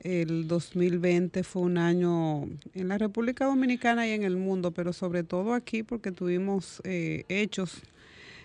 el 0.00 0.48
2020 0.48 1.44
fue 1.44 1.62
un 1.62 1.78
año 1.78 2.44
en 2.74 2.88
la 2.88 2.98
República 2.98 3.44
Dominicana 3.44 4.08
y 4.08 4.12
en 4.12 4.24
el 4.24 4.36
mundo, 4.36 4.72
pero 4.72 4.92
sobre 4.92 5.22
todo 5.22 5.54
aquí 5.54 5.82
porque 5.82 6.10
tuvimos 6.10 6.80
eh, 6.84 7.24
hechos 7.28 7.82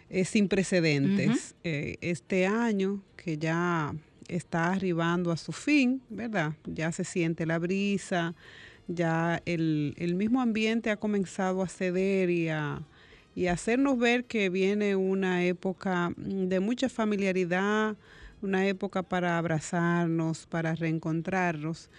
eh, 0.10 0.26
sin 0.26 0.50
precedentes. 0.50 1.56
Eh, 1.64 1.98
este 2.02 2.46
año 2.46 3.02
que 3.16 3.38
ya 3.38 3.96
está 4.28 4.74
arribando 4.74 5.32
a 5.32 5.38
su 5.38 5.52
fin, 5.52 6.02
¿verdad? 6.10 6.54
Ya 6.66 6.92
se 6.92 7.04
siente 7.04 7.46
la 7.46 7.58
brisa, 7.60 8.36
ya 8.88 9.42
el, 9.46 10.16
mismo 10.16 10.42
ambiente 10.42 10.90
ha 10.90 10.98
comenzado 10.98 11.62
a 11.62 11.68
ceder 11.68 12.30
y 12.30 12.50
a, 12.50 12.82
y 13.36 13.48
hacernos 13.48 13.98
ver 13.98 14.26
que 14.26 14.50
viene 14.50 14.96
una 14.96 15.44
época 15.46 16.14
de 16.18 16.60
mucha 16.60 16.90
familiaridad, 16.90 17.96
una 18.42 18.68
época 18.68 19.04
para 19.04 19.38
abrazarnos, 19.38 20.46
para 20.46 20.76
reencontrarnos. 20.76 21.90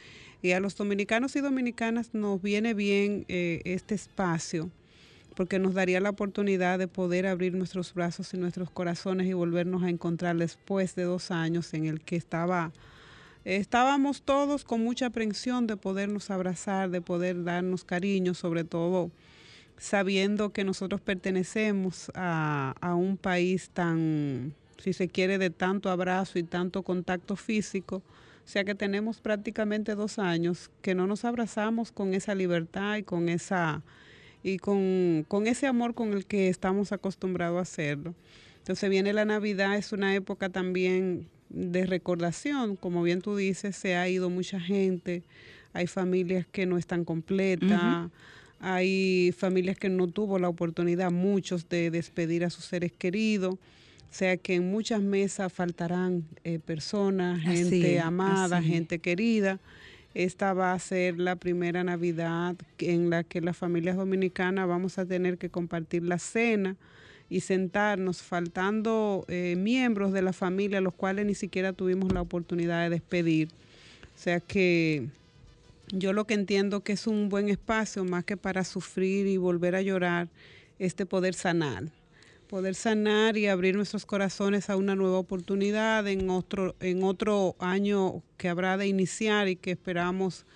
Y 0.41 0.53
a 0.53 0.61
los 0.61 0.77
dominicanos 0.77 1.35
y 1.37 1.41
dominicanas 1.41 2.15
nos 2.15 2.41
viene 2.41 2.75
bien 2.75 3.25
eh, 3.29 3.61
este 3.65 3.95
espacio 3.95 4.71
porque 5.39 5.61
nos 5.61 5.73
daría 5.73 6.01
la 6.01 6.11
oportunidad 6.11 6.81
de 6.81 6.89
poder 6.89 7.29
abrir 7.29 7.55
nuestros 7.55 7.95
brazos 7.95 8.35
y 8.35 8.39
nuestros 8.39 8.73
corazones 8.73 9.29
y 9.29 9.35
volvernos 9.35 9.85
a 9.85 9.89
encontrar 9.89 10.37
después 10.37 10.97
de 10.97 11.05
dos 11.05 11.31
años 11.31 11.73
en 11.75 11.85
el 11.85 12.01
que 12.01 12.17
estaba 12.17 12.73
estábamos 13.57 14.23
todos 14.23 14.65
con 14.65 14.83
mucha 14.83 15.07
aprensión 15.07 15.67
de 15.67 15.77
podernos 15.77 16.31
abrazar, 16.31 16.91
de 16.91 17.01
poder 17.01 17.45
darnos 17.45 17.83
cariño, 17.83 18.35
sobre 18.35 18.65
todo 18.65 19.11
sabiendo 19.79 20.51
que 20.51 20.65
nosotros 20.65 21.01
pertenecemos 21.01 22.11
a, 22.15 22.75
un 22.95 23.17
país 23.17 23.71
tan, 23.71 24.53
si 24.77 24.93
se 24.93 25.09
quiere, 25.09 25.39
de 25.39 25.51
tanto 25.51 25.89
abrazo 25.89 26.39
y 26.39 26.43
tanto 26.43 26.83
contacto 26.83 27.37
físico. 27.37 28.03
O 28.45 28.51
sea 28.51 28.65
que 28.65 28.75
tenemos 28.75 29.21
prácticamente 29.21 29.95
dos 29.95 30.19
años 30.19 30.71
que 30.83 30.95
no 30.95 31.07
nos 31.07 31.25
abrazamos 31.25 31.93
con 31.93 32.13
esa 32.13 32.35
libertad 32.35 32.97
y 32.97 33.03
con 33.03 33.29
esa 33.29 33.83
y 34.43 34.59
con, 34.59 35.25
con 35.27 35.47
ese 35.47 35.67
amor 35.67 35.95
con 35.95 36.13
el 36.13 36.25
que 36.25 36.49
estamos 36.49 36.93
acostumbrados 36.93 37.59
a 37.59 37.63
hacerlo. 37.63 38.15
Entonces 38.59 38.91
viene 38.91 39.13
la 39.13 39.25
Navidad, 39.25 39.77
es 39.77 39.93
una 39.93 40.15
época 40.15 40.49
también 40.49 41.27
de 41.51 41.87
recordación, 41.87 42.77
como 42.77 43.03
bien 43.03 43.21
tú 43.21 43.37
dices, 43.37 43.77
se 43.77 43.97
ha 43.97 44.09
ido 44.09 44.31
mucha 44.31 44.61
gente, 44.61 45.23
hay 45.73 45.87
familias 45.87 46.47
que 46.51 46.67
no 46.67 46.79
están 46.79 47.05
completas, 47.05 48.11
hay 48.61 49.33
familias 49.37 49.77
que 49.77 49.89
no 49.89 50.09
tuvo 50.09 50.39
la 50.39 50.49
oportunidad, 50.49 51.11
muchos, 51.11 51.69
de 51.69 51.91
despedir 51.91 52.45
a 52.45 52.51
sus 52.51 52.65
seres 52.65 52.93
queridos. 52.93 53.55
O 53.55 54.15
sea 54.15 54.37
que 54.39 54.55
en 54.55 54.71
muchas 54.71 55.03
mesas 55.03 55.53
faltarán 55.53 56.25
eh, 56.43 56.59
personas, 56.59 57.41
gente 57.41 58.01
amada, 58.01 58.63
gente 58.63 58.99
querida. 59.01 59.61
Esta 60.15 60.55
va 60.55 60.73
a 60.73 60.79
ser 60.79 61.19
la 61.19 61.37
primera 61.37 61.85
Navidad 61.85 62.57
en 62.79 63.11
la 63.11 63.23
que 63.23 63.43
las 63.43 63.57
familias 63.57 63.97
dominicanas 63.97 64.67
vamos 64.67 64.99
a 64.99 65.05
tener 65.05 65.37
que 65.37 65.51
compartir 65.51 66.03
la 66.03 66.19
cena 66.19 66.77
y 67.31 67.41
sentarnos, 67.41 68.23
faltando 68.23 69.25
eh, 69.29 69.55
miembros 69.57 70.13
de 70.13 70.23
la 70.23 70.33
familia, 70.33 70.81
los 70.81 70.95
cuales 70.95 71.27
ni 71.27 71.35
siquiera 71.35 71.73
tuvimos 71.73 72.13
la 72.13 72.23
oportunidad 72.23 72.83
de 72.85 72.91
despedir. 72.91 73.49
O 74.17 74.21
sea 74.21 74.41
que 74.41 75.09
yo 75.93 76.13
lo 76.13 76.27
que 76.27 76.35
entiendo 76.35 76.81
que 76.81 76.93
es 76.93 77.07
un 77.07 77.29
buen 77.29 77.49
espacio, 77.49 78.05
más 78.05 78.25
que 78.25 78.37
para 78.37 78.65
sufrir 78.65 79.27
y 79.27 79.37
volver 79.37 79.75
a 79.75 79.83
llorar, 79.83 80.29
este 80.79 81.07
poder 81.07 81.35
sanar. 81.35 81.85
Poder 82.49 82.75
sanar 82.75 83.37
y 83.37 83.47
abrir 83.47 83.77
nuestros 83.77 84.07
corazones 84.07 84.71
a 84.71 84.77
una 84.77 84.97
nueva 84.97 85.19
oportunidad 85.19 86.07
en 86.09 86.31
otro, 86.31 86.75
en 86.81 87.03
otro 87.03 87.57
año 87.59 88.23
que 88.39 88.49
habrá 88.49 88.79
de 88.79 88.87
iniciar 88.87 89.49
y 89.49 89.57
que 89.57 89.73
esperamos 89.73 90.47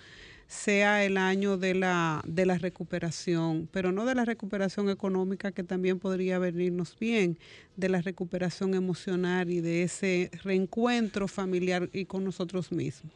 sea 0.53 1.03
el 1.03 1.17
año 1.17 1.57
de 1.57 1.73
la, 1.73 2.23
de 2.27 2.45
la 2.45 2.57
recuperación, 2.57 3.67
pero 3.71 3.91
no 3.91 4.05
de 4.05 4.15
la 4.15 4.23
recuperación 4.23 4.89
económica 4.89 5.51
que 5.51 5.63
también 5.63 5.99
podría 5.99 6.37
venirnos 6.37 6.97
bien, 6.99 7.39
de 7.75 7.89
la 7.89 8.01
recuperación 8.01 8.75
emocional 8.75 9.49
y 9.49 9.61
de 9.61 9.83
ese 9.83 10.29
reencuentro 10.43 11.27
familiar 11.27 11.89
y 11.91 12.05
con 12.05 12.23
nosotros 12.23 12.71
mismos. 12.71 13.11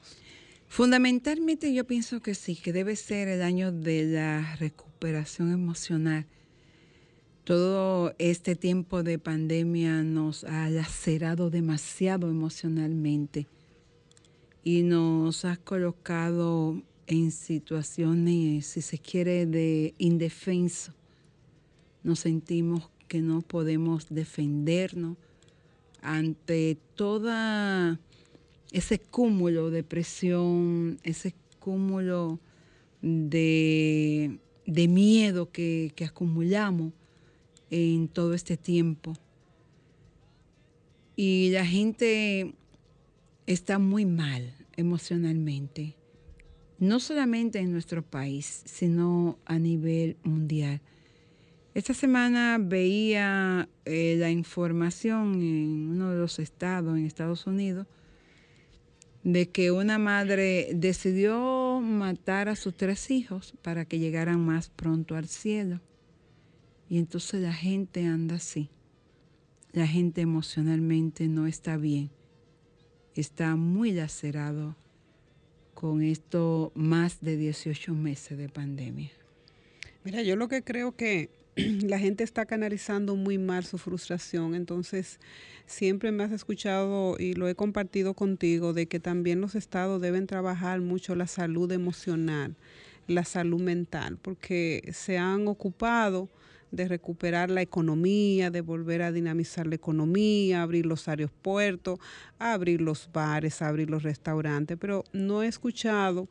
Fundamentalmente 0.68 1.74
yo 1.74 1.86
pienso 1.86 2.20
que 2.22 2.34
sí, 2.34 2.56
que 2.56 2.74
debe 2.74 2.96
ser 2.96 3.28
el 3.28 3.42
año 3.42 3.72
de 3.72 4.06
la 4.06 4.56
recuperación 4.58 5.54
emocional. 5.54 6.26
Todo 7.44 8.14
este 8.18 8.56
tiempo 8.56 9.04
de 9.04 9.20
pandemia 9.20 10.04
nos 10.04 10.44
ha 10.44 10.70
lacerado 10.70 11.50
demasiado 11.50 12.30
emocionalmente 12.30 13.48
y 14.64 14.82
nos 14.82 15.46
ha 15.46 15.56
colocado 15.56 16.82
en 17.08 17.32
situaciones, 17.32 18.68
si 18.68 18.82
se 18.82 19.00
quiere, 19.00 19.46
de 19.46 19.94
indefenso. 19.98 20.94
Nos 22.04 22.20
sentimos 22.20 22.90
que 23.08 23.22
no 23.22 23.42
podemos 23.42 24.08
defendernos 24.10 25.18
ante 26.02 26.78
toda 26.96 28.00
ese 28.72 29.00
cúmulo 29.00 29.72
de 29.72 29.84
presión, 29.84 31.00
ese 31.04 31.34
cúmulo 31.60 32.40
de, 33.02 34.40
miedo 34.66 35.50
que, 35.50 35.94
que 35.96 36.06
acumulamos 36.06 36.92
en 37.70 38.10
todo 38.10 38.34
este 38.34 38.58
tiempo. 38.58 39.14
Y 41.16 41.50
la 41.52 41.66
gente 41.66 42.54
está 43.48 43.80
muy 43.80 44.06
mal 44.06 44.54
emocionalmente 44.76 45.97
no 46.80 47.00
solamente 47.00 47.60
en 47.60 47.72
nuestro 47.72 48.04
país, 48.04 48.64
sino 48.66 49.40
a 49.46 49.58
nivel 49.60 50.18
mundial. 50.24 50.82
Esta 51.74 51.94
semana 51.94 52.58
veía 52.60 53.70
eh, 53.86 54.16
la 54.18 54.32
información 54.32 55.36
en 55.36 55.90
uno 55.90 56.12
de 56.12 56.18
los 56.18 56.40
estados, 56.40 56.98
en 56.98 57.06
Estados 57.06 57.46
Unidos, 57.46 57.88
de 59.24 59.50
que 59.50 59.72
una 59.72 60.00
madre 60.00 60.70
decidió 60.74 61.80
matar 61.82 62.50
a 62.50 62.56
sus 62.56 62.76
tres 62.76 63.12
hijos 63.12 63.54
para 63.62 63.86
que 63.86 64.00
llegaran 64.00 64.44
más 64.44 64.70
pronto 64.70 65.16
al 65.16 65.28
cielo. 65.28 65.82
Y 66.90 66.98
entonces 66.98 67.42
la 67.42 67.54
gente 67.54 68.06
anda 68.06 68.36
así. 68.36 68.70
La 69.72 69.86
gente 69.86 70.22
emocionalmente 70.22 71.28
no 71.28 71.46
está 71.46 71.78
bien. 71.78 72.10
Está 73.14 73.56
muy 73.56 73.92
lacerado 73.92 74.76
con 75.80 76.02
esto 76.02 76.72
más 76.74 77.22
de 77.22 77.38
18 77.38 77.94
meses 77.94 78.36
de 78.36 78.50
pandemia? 78.50 79.12
Mira, 80.04 80.24
yo 80.24 80.36
lo 80.36 80.48
que 80.48 80.64
creo 80.64 80.96
que 80.96 81.30
la 81.56 82.00
gente 82.00 82.24
está 82.24 82.48
canalizando 82.48 83.16
muy 83.16 83.38
mal 83.38 83.64
su 83.64 83.78
frustración, 83.78 84.56
entonces 84.56 85.20
siempre 85.68 86.12
me 86.12 86.24
has 86.24 86.32
escuchado 86.32 87.16
y 87.20 87.34
lo 87.34 87.48
he 87.48 87.54
compartido 87.54 88.16
contigo 88.16 88.74
de 88.74 88.88
que 88.88 89.00
también 89.00 89.40
los 89.40 89.54
estados 89.54 90.02
deben 90.02 90.26
trabajar 90.26 90.82
mucho 90.82 91.14
la 91.14 91.28
salud 91.28 91.72
emocional, 91.72 92.56
la 93.06 93.24
salud 93.24 93.62
mental, 93.62 94.18
porque 94.20 94.90
se 94.94 95.20
han 95.20 95.48
ocupado 95.48 96.28
de 96.72 96.88
recuperar 96.88 97.50
la 97.50 97.62
economía, 97.62 98.50
de 98.50 98.62
volver 98.62 99.02
a 99.02 99.12
dinamizar 99.12 99.68
la 99.68 99.76
economía, 99.76 100.62
abrir 100.62 100.86
los 100.86 101.08
aeropuertos, 101.08 102.00
abrir 102.40 102.82
los 102.82 103.10
bares, 103.12 103.62
abrir 103.62 103.90
los 103.90 104.04
restaurantes, 104.04 104.78
pero 104.80 105.04
no 105.14 105.44
he 105.44 105.48
escuchado 105.48 106.28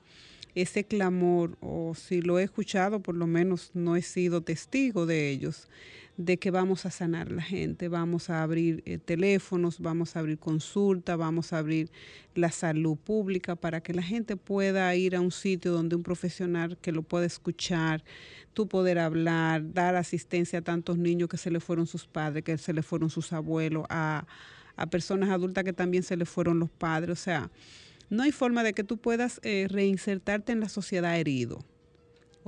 ese 0.55 0.85
clamor, 0.85 1.57
o 1.61 1.95
si 1.95 2.23
lo 2.23 2.39
he 2.39 2.43
escuchado, 2.43 3.01
por 3.01 3.15
lo 3.15 3.27
menos 3.27 3.71
no 3.75 3.95
he 3.95 4.03
sido 4.03 4.41
testigo 4.41 5.05
de 5.05 5.31
ellos, 5.31 5.69
de 6.17 6.39
que 6.39 6.51
vamos 6.51 6.87
a 6.87 6.91
sanar 6.91 7.31
la 7.31 7.43
gente, 7.43 7.89
vamos 7.89 8.31
a 8.31 8.43
abrir 8.43 8.83
eh, 8.87 8.99
teléfonos, 8.99 9.81
vamos 9.81 10.17
a 10.17 10.21
abrir 10.21 10.39
consultas, 10.39 11.19
vamos 11.19 11.53
a 11.53 11.59
abrir 11.59 11.91
la 12.35 12.51
salud 12.51 12.97
pública 12.97 13.55
para 13.55 13.83
que 13.83 13.93
la 13.93 14.03
gente 14.03 14.37
pueda 14.37 14.95
ir 14.95 15.15
a 15.15 15.21
un 15.21 15.31
sitio 15.31 15.73
donde 15.73 15.95
un 15.95 16.03
profesional 16.03 16.79
que 16.79 16.93
lo 16.93 17.03
pueda 17.03 17.27
escuchar, 17.27 18.03
tú 18.55 18.67
poder 18.67 18.99
hablar, 18.99 19.73
dar 19.75 19.95
asistencia 19.97 20.61
a 20.61 20.63
tantos 20.63 20.97
niños 20.97 21.29
que 21.29 21.37
se 21.37 21.51
le 21.51 21.61
fueron 21.61 21.87
sus 21.87 22.07
padres, 22.07 22.43
que 22.45 22.57
se 22.57 22.73
le 22.73 22.83
fueron 22.83 23.11
sus 23.11 23.33
abuelos, 23.33 23.85
a, 23.91 24.27
personas 24.91 25.31
adultas 25.31 25.65
que 25.65 25.73
también 25.73 26.03
se 26.03 26.17
le 26.17 26.27
fueron 26.27 26.59
los 26.59 26.71
padres, 26.71 27.11
o 27.11 27.23
sea, 27.23 27.51
no 28.09 28.23
hay 28.23 28.31
forma 28.31 28.63
de 28.63 28.73
que 28.73 28.85
tú 28.85 28.99
puedas 28.99 29.41
eh, 29.43 29.67
reinsertarte 29.71 30.53
en 30.53 30.61
la 30.61 30.69
sociedad 30.69 31.19
herido 31.19 31.65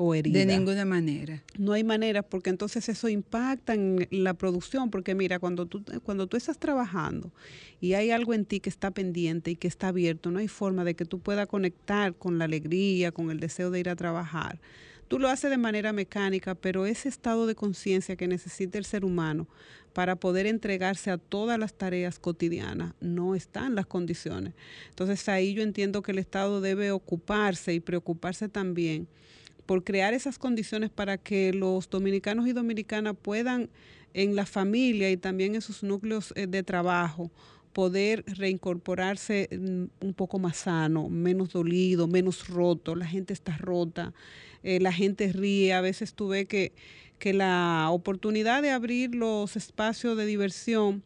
o 0.00 0.14
herida. 0.14 0.38
De 0.38 0.46
ninguna 0.46 0.84
manera. 0.84 1.42
No 1.58 1.72
hay 1.72 1.82
manera, 1.82 2.22
porque 2.22 2.50
entonces 2.50 2.88
eso 2.88 3.08
impacta 3.08 3.74
en 3.74 4.06
la 4.12 4.32
producción, 4.32 4.92
porque 4.92 5.16
mira, 5.16 5.40
cuando 5.40 5.66
tú, 5.66 5.82
cuando 6.04 6.28
tú 6.28 6.36
estás 6.36 6.56
trabajando 6.56 7.32
y 7.80 7.94
hay 7.94 8.12
algo 8.12 8.32
en 8.32 8.44
ti 8.44 8.60
que 8.60 8.70
está 8.70 8.92
pendiente 8.92 9.50
y 9.50 9.56
que 9.56 9.66
está 9.66 9.88
abierto, 9.88 10.30
no 10.30 10.38
hay 10.38 10.46
forma 10.46 10.84
de 10.84 10.94
que 10.94 11.04
tú 11.04 11.18
puedas 11.18 11.48
conectar 11.48 12.14
con 12.14 12.38
la 12.38 12.44
alegría, 12.44 13.10
con 13.10 13.32
el 13.32 13.40
deseo 13.40 13.72
de 13.72 13.80
ir 13.80 13.88
a 13.88 13.96
trabajar. 13.96 14.60
Tú 15.08 15.18
lo 15.18 15.28
haces 15.28 15.50
de 15.50 15.58
manera 15.58 15.92
mecánica, 15.92 16.54
pero 16.54 16.86
ese 16.86 17.08
estado 17.08 17.48
de 17.48 17.56
conciencia 17.56 18.14
que 18.14 18.28
necesita 18.28 18.78
el 18.78 18.84
ser 18.84 19.04
humano 19.04 19.48
para 19.94 20.14
poder 20.14 20.46
entregarse 20.46 21.10
a 21.10 21.18
todas 21.18 21.58
las 21.58 21.74
tareas 21.74 22.20
cotidianas 22.20 22.94
no 23.00 23.34
está 23.34 23.66
en 23.66 23.74
las 23.74 23.86
condiciones. 23.86 24.54
Entonces 24.90 25.28
ahí 25.28 25.54
yo 25.54 25.64
entiendo 25.64 26.02
que 26.02 26.12
el 26.12 26.18
Estado 26.18 26.60
debe 26.60 26.92
ocuparse 26.92 27.74
y 27.74 27.80
preocuparse 27.80 28.48
también 28.48 29.08
por 29.68 29.84
crear 29.84 30.14
esas 30.14 30.38
condiciones 30.38 30.88
para 30.88 31.18
que 31.18 31.52
los 31.52 31.90
dominicanos 31.90 32.48
y 32.48 32.54
dominicanas 32.54 33.14
puedan 33.20 33.68
en 34.14 34.34
la 34.34 34.46
familia 34.46 35.10
y 35.10 35.18
también 35.18 35.54
en 35.54 35.60
sus 35.60 35.82
núcleos 35.82 36.32
eh, 36.36 36.46
de 36.46 36.62
trabajo 36.62 37.30
poder 37.74 38.24
reincorporarse 38.26 39.46
mm, 39.52 40.06
un 40.06 40.14
poco 40.14 40.38
más 40.38 40.56
sano, 40.56 41.10
menos 41.10 41.50
dolido, 41.50 42.08
menos 42.08 42.48
roto. 42.48 42.96
La 42.96 43.04
gente 43.04 43.34
está 43.34 43.58
rota, 43.58 44.14
eh, 44.62 44.80
la 44.80 44.90
gente 44.90 45.30
ríe. 45.34 45.74
A 45.74 45.82
veces 45.82 46.14
tuve 46.14 46.46
que, 46.46 46.72
que 47.18 47.34
la 47.34 47.88
oportunidad 47.90 48.62
de 48.62 48.70
abrir 48.70 49.14
los 49.14 49.54
espacios 49.54 50.16
de 50.16 50.24
diversión 50.24 51.02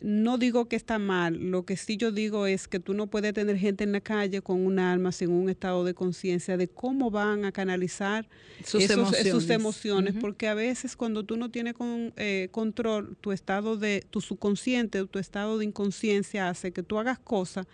no 0.00 0.36
digo 0.38 0.68
que 0.68 0.76
está 0.76 0.98
mal, 0.98 1.50
lo 1.50 1.64
que 1.64 1.76
sí 1.76 1.96
yo 1.96 2.12
digo 2.12 2.46
es 2.46 2.68
que 2.68 2.80
tú 2.80 2.94
no 2.94 3.06
puedes 3.06 3.32
tener 3.32 3.56
gente 3.56 3.84
en 3.84 3.92
la 3.92 4.00
calle 4.00 4.42
con 4.42 4.64
un 4.64 4.78
alma 4.78 5.10
sin 5.12 5.30
un 5.30 5.48
estado 5.48 5.84
de 5.84 5.94
conciencia 5.94 6.56
de 6.56 6.68
cómo 6.68 7.10
van 7.10 7.44
a 7.44 7.52
canalizar 7.52 8.28
sus 8.64 9.50
emociones, 9.50 10.14
porque 10.20 10.48
a 10.48 10.54
veces 10.54 10.96
cuando 10.96 11.24
tú 11.24 11.36
no 11.36 11.50
tienes 11.50 11.74
con, 11.74 12.12
eh, 12.16 12.48
control, 12.50 13.16
tu 13.20 13.32
estado 13.32 13.76
de, 13.76 14.04
tu 14.10 14.20
subconsciente, 14.20 15.04
tu 15.06 15.18
estado 15.18 15.58
de 15.58 15.64
inconsciencia 15.64 16.48
hace 16.48 16.72
que 16.72 16.82
tú 16.82 16.98
hagas 16.98 17.18
cosas 17.18 17.66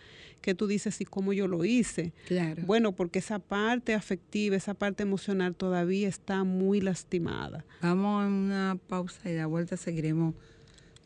que 0.42 0.54
tú 0.54 0.66
dices, 0.66 1.00
¿y 1.00 1.04
cómo 1.04 1.32
yo 1.32 1.46
lo 1.46 1.64
hice? 1.64 2.12
Claro. 2.26 2.62
Bueno, 2.66 2.92
porque 2.92 3.20
esa 3.20 3.38
parte 3.38 3.94
afectiva, 3.94 4.56
esa 4.56 4.74
parte 4.74 5.04
emocional 5.04 5.54
todavía 5.54 6.08
está 6.08 6.44
muy 6.44 6.80
lastimada. 6.80 7.64
Vamos 7.80 8.24
a 8.24 8.26
una 8.26 8.78
pausa 8.88 9.30
y 9.30 9.32
de 9.32 9.44
vuelta 9.44 9.76
seguiremos 9.76 10.34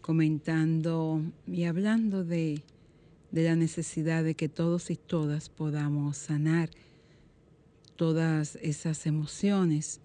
comentando 0.07 1.21
y 1.49 1.65
hablando 1.65 2.23
de, 2.23 2.63
la 3.33 3.57
necesidad 3.57 4.23
de 4.23 4.37
que 4.37 4.49
todos 4.49 4.89
y 4.91 4.97
todas 4.97 5.49
podamos 5.49 6.17
sanar 6.17 6.71
todas 7.97 8.55
esas 8.63 9.05
emociones 9.07 10.01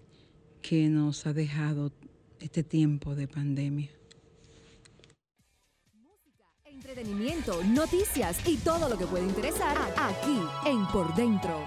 que 0.60 0.88
nos 0.88 1.24
ha 1.24 1.32
dejado 1.32 1.92
este 2.40 2.64
tiempo 2.64 3.14
de 3.14 3.28
pandemia. 3.28 3.90
Música, 5.94 6.46
entretenimiento, 6.64 7.62
noticias 7.62 8.36
y 8.44 8.56
todo 8.56 8.88
lo 8.88 8.98
que 8.98 9.06
puede 9.06 9.24
interesar 9.24 9.76
aquí 9.96 10.36
en 10.66 10.84
Por 10.88 11.14
Dentro. 11.14 11.64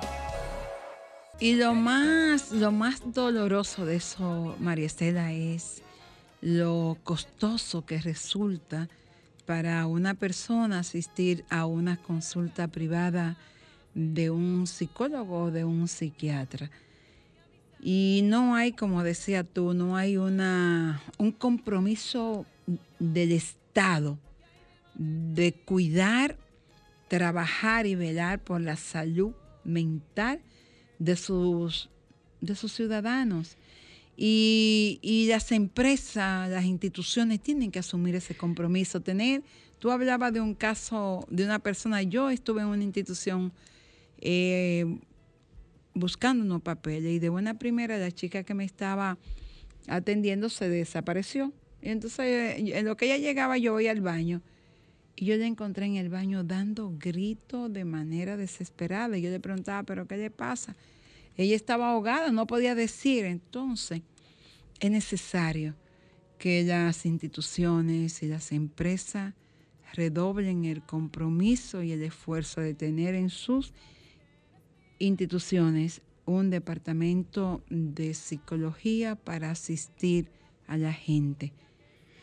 Y 1.40 1.54
lo 1.54 1.74
más, 1.74 2.52
lo 2.52 2.74
más 2.74 3.02
doloroso 3.14 3.86
de 3.86 3.96
eso, 3.96 4.58
María 4.60 4.88
Estela, 4.88 5.32
es 5.32 5.85
lo 6.46 7.00
costoso 7.04 7.88
que 7.88 8.00
resulta 8.00 8.88
para 9.48 9.88
una 9.88 10.14
persona 10.14 10.78
asistir 10.78 11.44
a 11.50 11.66
una 11.66 11.98
consulta 11.98 12.68
privada 12.68 13.36
de 13.96 14.30
un 14.30 14.68
psicólogo 14.68 15.46
o 15.46 15.52
de 15.52 15.66
un 15.66 15.88
psiquiatra. 15.88 16.70
Y 17.82 18.22
no 18.26 18.54
hay, 18.54 18.74
como 18.74 19.02
decía 19.02 19.44
tú, 19.44 19.74
no 19.74 19.98
hay 19.98 20.18
una, 20.18 21.02
un 21.18 21.32
compromiso 21.32 22.46
del 23.00 23.32
Estado 23.32 24.20
de 24.94 25.52
cuidar, 25.52 26.38
trabajar 27.08 27.88
y 27.88 27.96
velar 27.96 28.38
por 28.38 28.62
la 28.62 28.76
salud 28.76 29.34
mental 29.64 30.42
de 31.00 31.16
sus, 31.16 31.90
de 32.40 32.54
sus 32.54 32.72
ciudadanos. 32.72 33.58
Y, 34.18 35.26
las 35.30 35.52
empresas, 35.52 36.50
las 36.50 36.66
instituciones 36.66 37.42
tienen 37.42 37.72
que 37.72 37.80
asumir 37.80 38.16
ese 38.16 38.36
compromiso, 38.36 39.02
tener, 39.02 39.44
tú 39.80 39.92
hablabas 39.92 40.32
de 40.32 40.40
un 40.40 40.54
caso 40.54 41.26
de 41.30 41.44
una 41.44 41.60
persona, 41.60 42.02
yo 42.02 42.30
estuve 42.30 42.62
en 42.62 42.68
una 42.68 42.84
institución 42.84 43.52
eh, 44.20 44.86
buscando 45.94 46.46
unos 46.46 46.62
papeles 46.62 47.12
y 47.12 47.20
de 47.20 47.30
buena 47.30 47.60
primera 47.60 47.98
la 47.98 48.12
chica 48.12 48.44
que 48.44 48.54
me 48.54 48.64
estaba 48.64 49.18
atendiendo 49.88 50.50
se 50.50 50.70
desapareció. 50.70 51.52
Y 51.82 51.90
entonces 51.90 52.56
en 52.58 52.86
lo 52.86 52.96
que 52.98 53.06
ella 53.06 53.18
llegaba 53.18 53.58
yo 53.58 53.74
voy 53.74 53.88
al 53.88 54.02
baño 54.02 54.42
y 55.16 55.26
yo 55.26 55.38
la 55.38 55.46
encontré 55.46 55.86
en 55.86 55.96
el 55.96 56.10
baño 56.10 56.44
dando 56.44 56.94
gritos 56.98 57.72
de 57.72 57.86
manera 57.86 58.38
desesperada 58.38 59.18
y 59.18 59.22
yo 59.22 59.30
le 59.30 59.40
preguntaba, 59.40 59.84
pero 59.84 60.08
¿qué 60.08 60.18
le 60.18 60.30
pasa? 60.30 60.76
Ella 61.38 61.56
estaba 61.56 61.92
ahogada, 61.92 62.32
no 62.32 62.48
podía 62.48 62.76
decir. 62.76 63.26
Entonces, 63.26 64.02
es 64.80 64.92
necesario 64.92 65.76
que 66.38 66.64
las 66.64 67.06
instituciones 67.06 68.22
y 68.24 68.28
las 68.28 68.52
empresas 68.52 69.34
redoblen 69.94 70.66
el 70.66 70.84
compromiso 70.84 71.82
y 71.82 71.92
el 71.92 72.04
esfuerzo 72.04 72.62
de 72.62 72.74
tener 72.74 73.16
en 73.16 73.30
sus 73.30 73.74
instituciones 75.00 76.02
un 76.26 76.50
departamento 76.50 77.64
de 77.70 78.14
psicología 78.14 79.16
para 79.16 79.52
asistir 79.52 80.30
a 80.68 80.78
la 80.78 80.92
gente 80.92 81.54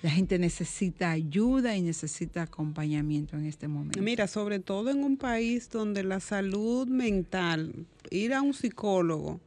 la 0.03 0.11
gente 0.11 0.39
necesita 0.39 1.13
ayuda 1.13 1.77
y 1.77 1.83
necesita 1.83 2.43
acompañamiento 2.43 3.37
en 3.37 3.47
este 3.47 3.69
momento. 3.69 4.03
Mira, 4.03 4.27
sobre 4.27 4.59
todo 4.59 4.91
en 4.91 5.05
un 5.05 5.17
país 5.17 5.71
donde 5.71 6.03
la 6.03 6.19
salud 6.19 6.89
mental, 6.89 7.87
ir 8.11 8.35
a 8.35 8.43
un 8.43 8.53
psicólogo, 8.53 9.41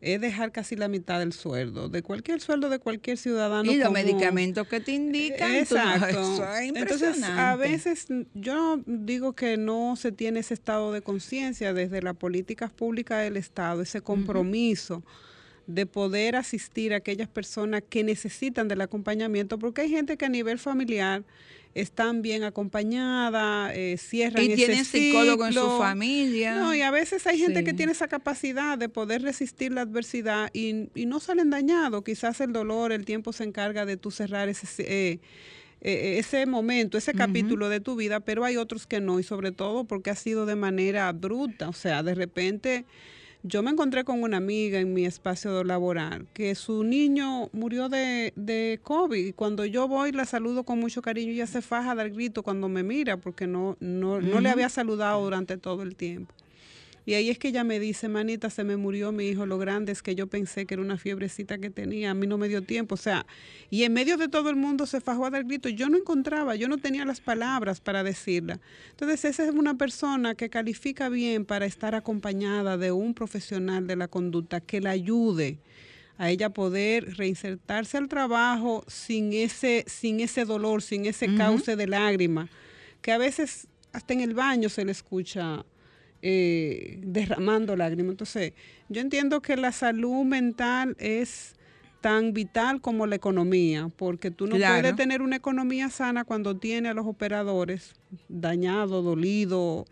es 0.00 0.20
dejar 0.20 0.52
casi 0.52 0.76
la 0.76 0.88
mitad 0.88 1.18
del 1.18 1.32
sueldo, 1.32 1.88
de 1.88 2.02
cualquier 2.02 2.40
sueldo 2.40 2.68
de 2.68 2.78
cualquier 2.78 3.18
ciudadano. 3.18 3.70
Y 3.70 3.76
los 3.76 3.92
medicamentos 3.92 4.66
que 4.68 4.80
te 4.80 4.92
indican. 4.92 5.54
Exacto. 5.54 6.44
Entonces, 6.60 7.22
a 7.22 7.54
veces 7.56 8.06
yo 8.34 8.80
digo 8.86 9.34
que 9.34 9.56
no 9.56 9.96
se 9.96 10.12
tiene 10.12 10.40
ese 10.40 10.54
estado 10.54 10.92
de 10.92 11.02
conciencia 11.02 11.72
desde 11.74 12.02
las 12.02 12.16
políticas 12.16 12.72
públicas 12.72 13.22
del 13.22 13.36
Estado, 13.36 13.82
ese 13.82 14.00
compromiso 14.00 15.02
de 15.66 15.86
poder 15.86 16.36
asistir 16.36 16.92
a 16.92 16.96
aquellas 16.96 17.28
personas 17.28 17.82
que 17.88 18.04
necesitan 18.04 18.68
del 18.68 18.80
acompañamiento, 18.80 19.58
porque 19.58 19.82
hay 19.82 19.90
gente 19.90 20.16
que 20.16 20.24
a 20.24 20.28
nivel 20.28 20.58
familiar 20.58 21.24
están 21.74 22.22
bien 22.22 22.44
acompañadas, 22.44 23.72
eh, 23.74 23.96
cierran 23.98 24.44
y 24.44 24.54
tienen 24.54 24.84
psicólogo 24.84 25.46
en 25.46 25.52
su 25.52 25.78
familia. 25.78 26.54
No, 26.54 26.74
y 26.74 26.82
a 26.82 26.90
veces 26.90 27.26
hay 27.26 27.38
gente 27.38 27.64
que 27.64 27.72
tiene 27.72 27.92
esa 27.92 28.06
capacidad 28.06 28.78
de 28.78 28.88
poder 28.88 29.22
resistir 29.22 29.72
la 29.72 29.82
adversidad 29.82 30.50
y, 30.52 30.88
no 30.94 31.20
salen 31.20 31.50
dañados. 31.50 32.04
Quizás 32.04 32.40
el 32.40 32.52
dolor, 32.52 32.92
el 32.92 33.04
tiempo 33.04 33.32
se 33.32 33.44
encarga 33.44 33.84
de 33.84 33.96
tú 33.96 34.10
cerrar 34.10 34.48
ese... 34.48 34.66
Eh, 34.82 35.20
eh, 35.86 36.18
ese 36.18 36.46
momento, 36.46 36.96
ese 36.96 37.12
capítulo 37.12 37.68
de 37.68 37.78
tu 37.78 37.94
vida, 37.94 38.20
pero 38.20 38.46
hay 38.46 38.56
otros 38.56 38.86
que 38.86 39.00
no, 39.00 39.20
y 39.20 39.22
sobre 39.22 39.52
todo 39.52 39.84
porque 39.84 40.08
ha 40.08 40.14
sido 40.14 40.46
de 40.46 40.56
manera 40.56 41.12
bruta, 41.12 41.68
o 41.68 41.74
sea, 41.74 42.02
de 42.02 42.14
repente 42.14 42.86
yo 43.46 43.62
me 43.62 43.70
encontré 43.70 44.04
con 44.04 44.22
una 44.22 44.38
amiga 44.38 44.80
en 44.80 44.94
mi 44.94 45.04
espacio 45.04 45.62
laboral 45.64 46.26
que 46.32 46.54
su 46.54 46.82
niño 46.82 47.50
murió 47.52 47.90
de, 47.90 48.32
de 48.36 48.80
COVID 48.82 49.26
y 49.26 49.32
cuando 49.34 49.66
yo 49.66 49.86
voy 49.86 50.12
la 50.12 50.24
saludo 50.24 50.64
con 50.64 50.80
mucho 50.80 51.02
cariño 51.02 51.30
y 51.30 51.34
ella 51.34 51.46
se 51.46 51.60
faja 51.60 51.94
del 51.94 52.12
grito 52.12 52.42
cuando 52.42 52.70
me 52.70 52.82
mira 52.82 53.18
porque 53.18 53.46
no, 53.46 53.76
no, 53.80 54.22
no 54.22 54.40
le 54.40 54.48
había 54.48 54.70
saludado 54.70 55.22
durante 55.22 55.58
todo 55.58 55.82
el 55.82 55.94
tiempo. 55.94 56.34
Y 57.06 57.14
ahí 57.14 57.28
es 57.28 57.38
que 57.38 57.48
ella 57.48 57.64
me 57.64 57.78
dice, 57.78 58.08
manita, 58.08 58.48
se 58.48 58.64
me 58.64 58.76
murió 58.76 59.12
mi 59.12 59.28
hijo, 59.28 59.44
lo 59.44 59.58
grande 59.58 59.92
es 59.92 60.02
que 60.02 60.14
yo 60.14 60.26
pensé 60.26 60.64
que 60.64 60.74
era 60.74 60.82
una 60.82 60.96
fiebrecita 60.96 61.58
que 61.58 61.68
tenía, 61.68 62.12
a 62.12 62.14
mí 62.14 62.26
no 62.26 62.38
me 62.38 62.48
dio 62.48 62.62
tiempo, 62.62 62.94
o 62.94 62.98
sea, 62.98 63.26
y 63.68 63.82
en 63.82 63.92
medio 63.92 64.16
de 64.16 64.28
todo 64.28 64.48
el 64.48 64.56
mundo 64.56 64.86
se 64.86 65.00
fajó 65.02 65.26
a 65.26 65.30
dar 65.30 65.44
grito, 65.44 65.68
yo 65.68 65.90
no 65.90 65.98
encontraba, 65.98 66.54
yo 66.54 66.66
no 66.66 66.78
tenía 66.78 67.04
las 67.04 67.20
palabras 67.20 67.80
para 67.80 68.02
decirla. 68.02 68.58
Entonces, 68.90 69.24
esa 69.26 69.44
es 69.44 69.50
una 69.50 69.74
persona 69.76 70.34
que 70.34 70.48
califica 70.48 71.10
bien 71.10 71.44
para 71.44 71.66
estar 71.66 71.94
acompañada 71.94 72.78
de 72.78 72.90
un 72.90 73.12
profesional 73.12 73.86
de 73.86 73.96
la 73.96 74.08
conducta 74.08 74.60
que 74.60 74.80
la 74.80 74.90
ayude 74.90 75.58
a 76.16 76.30
ella 76.30 76.50
poder 76.50 77.16
reinsertarse 77.16 77.98
al 77.98 78.08
trabajo 78.08 78.84
sin 78.86 79.32
ese, 79.32 79.84
sin 79.88 80.20
ese 80.20 80.44
dolor, 80.44 80.80
sin 80.80 81.06
ese 81.06 81.34
cauce 81.34 81.76
de 81.76 81.86
lágrima, 81.86 82.48
que 83.02 83.12
a 83.12 83.18
veces 83.18 83.66
hasta 83.92 84.14
en 84.14 84.20
el 84.20 84.32
baño 84.34 84.68
se 84.68 84.84
le 84.84 84.92
escucha 84.92 85.64
eh, 86.26 87.00
derramando 87.02 87.76
lágrimas. 87.76 88.12
Entonces, 88.12 88.54
yo 88.88 89.02
entiendo 89.02 89.42
que 89.42 89.58
la 89.58 89.72
salud 89.72 90.24
mental 90.24 90.96
es 90.98 91.54
tan 92.00 92.32
vital 92.32 92.80
como 92.80 93.06
la 93.06 93.16
economía, 93.16 93.90
porque 93.94 94.30
tú 94.30 94.46
no 94.46 94.56
puedes 94.56 94.96
tener 94.96 95.20
una 95.20 95.36
economía 95.36 95.90
sana 95.90 96.24
cuando 96.24 96.56
tiene 96.56 96.88
a 96.88 96.94
los 96.94 97.06
operadores 97.06 97.92
dañados, 98.30 99.04
dolidos, 99.04 99.84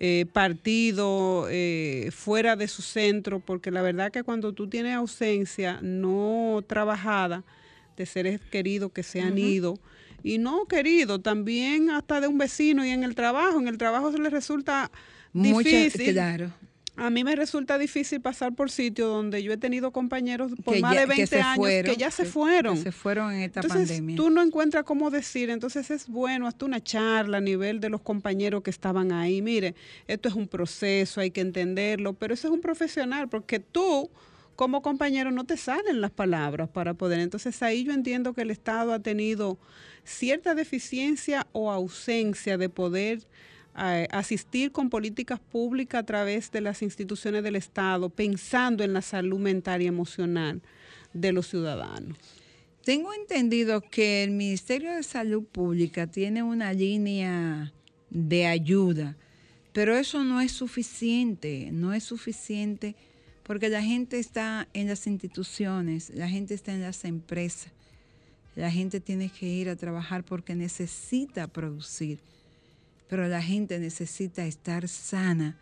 eh, 0.00 0.24
partido 0.32 1.48
eh, 1.50 2.08
fuera 2.12 2.56
de 2.56 2.66
su 2.66 2.80
centro, 2.80 3.40
porque 3.40 3.70
la 3.70 3.82
verdad 3.82 4.10
que 4.10 4.22
cuando 4.22 4.54
tú 4.54 4.70
tienes 4.70 4.94
ausencia 4.94 5.80
no 5.82 6.64
trabajada 6.66 7.44
de 7.98 8.06
seres 8.06 8.40
queridos 8.50 8.90
que 8.92 9.02
se 9.02 9.20
han 9.20 9.36
ido, 9.36 9.78
y 10.22 10.38
no 10.38 10.64
querido, 10.64 11.20
también 11.20 11.90
hasta 11.90 12.22
de 12.22 12.26
un 12.26 12.38
vecino 12.38 12.86
y 12.86 12.88
en 12.88 13.04
el 13.04 13.14
trabajo, 13.14 13.60
en 13.60 13.68
el 13.68 13.76
trabajo 13.76 14.10
se 14.10 14.18
le 14.18 14.30
resulta 14.30 14.90
difícil. 15.32 16.12
claro. 16.12 16.52
A 16.98 17.10
mí 17.10 17.22
me 17.22 17.36
resulta 17.36 17.78
difícil 17.78 18.20
pasar 18.20 18.54
por 18.56 18.72
sitios 18.72 19.08
donde 19.08 19.40
yo 19.40 19.52
he 19.52 19.56
tenido 19.56 19.92
compañeros 19.92 20.52
por 20.64 20.80
más 20.80 20.96
de 20.96 21.06
20 21.06 21.40
años 21.40 21.66
que 21.84 21.96
ya 21.96 22.10
se 22.10 22.24
fueron. 22.24 22.76
se 22.76 22.90
fueron 22.90 23.32
en 23.32 23.42
esta 23.42 23.60
entonces, 23.60 23.88
pandemia. 23.88 24.16
Tú 24.16 24.30
no 24.30 24.42
encuentras 24.42 24.82
cómo 24.82 25.08
decir, 25.10 25.48
entonces 25.50 25.92
es 25.92 26.08
bueno 26.08 26.48
hasta 26.48 26.64
una 26.64 26.82
charla 26.82 27.38
a 27.38 27.40
nivel 27.40 27.78
de 27.78 27.88
los 27.88 28.00
compañeros 28.00 28.62
que 28.64 28.70
estaban 28.70 29.12
ahí. 29.12 29.42
Mire, 29.42 29.76
esto 30.08 30.28
es 30.28 30.34
un 30.34 30.48
proceso, 30.48 31.20
hay 31.20 31.30
que 31.30 31.40
entenderlo, 31.40 32.14
pero 32.14 32.34
eso 32.34 32.48
es 32.48 32.54
un 32.54 32.60
profesional, 32.60 33.28
porque 33.28 33.60
tú 33.60 34.10
como 34.56 34.82
compañero 34.82 35.30
no 35.30 35.44
te 35.44 35.56
salen 35.56 36.00
las 36.00 36.10
palabras 36.10 36.68
para 36.68 36.94
poder. 36.94 37.20
Entonces 37.20 37.62
ahí 37.62 37.84
yo 37.84 37.92
entiendo 37.92 38.34
que 38.34 38.42
el 38.42 38.50
Estado 38.50 38.92
ha 38.92 38.98
tenido 38.98 39.56
cierta 40.02 40.56
deficiencia 40.56 41.46
o 41.52 41.70
ausencia 41.70 42.58
de 42.58 42.68
poder 42.68 43.20
asistir 43.78 44.72
con 44.72 44.90
políticas 44.90 45.40
públicas 45.40 46.00
a 46.00 46.06
través 46.06 46.50
de 46.50 46.60
las 46.60 46.82
instituciones 46.82 47.42
del 47.42 47.56
Estado, 47.56 48.10
pensando 48.10 48.82
en 48.82 48.92
la 48.92 49.02
salud 49.02 49.38
mental 49.38 49.82
y 49.82 49.86
emocional 49.86 50.60
de 51.12 51.32
los 51.32 51.48
ciudadanos. 51.48 52.18
Tengo 52.84 53.12
entendido 53.12 53.80
que 53.82 54.24
el 54.24 54.30
Ministerio 54.30 54.94
de 54.94 55.02
Salud 55.02 55.44
Pública 55.44 56.06
tiene 56.06 56.42
una 56.42 56.72
línea 56.72 57.72
de 58.10 58.46
ayuda, 58.46 59.16
pero 59.72 59.96
eso 59.96 60.24
no 60.24 60.40
es 60.40 60.52
suficiente, 60.52 61.68
no 61.70 61.92
es 61.92 62.04
suficiente 62.04 62.96
porque 63.42 63.68
la 63.68 63.82
gente 63.82 64.18
está 64.18 64.68
en 64.72 64.88
las 64.88 65.06
instituciones, 65.06 66.10
la 66.10 66.28
gente 66.28 66.54
está 66.54 66.72
en 66.72 66.82
las 66.82 67.04
empresas, 67.04 67.72
la 68.56 68.70
gente 68.70 69.00
tiene 69.00 69.30
que 69.30 69.46
ir 69.46 69.68
a 69.68 69.76
trabajar 69.76 70.24
porque 70.24 70.54
necesita 70.54 71.46
producir 71.46 72.20
pero 73.08 73.26
la 73.28 73.42
gente 73.42 73.78
necesita 73.78 74.46
estar 74.46 74.86
sana 74.88 75.56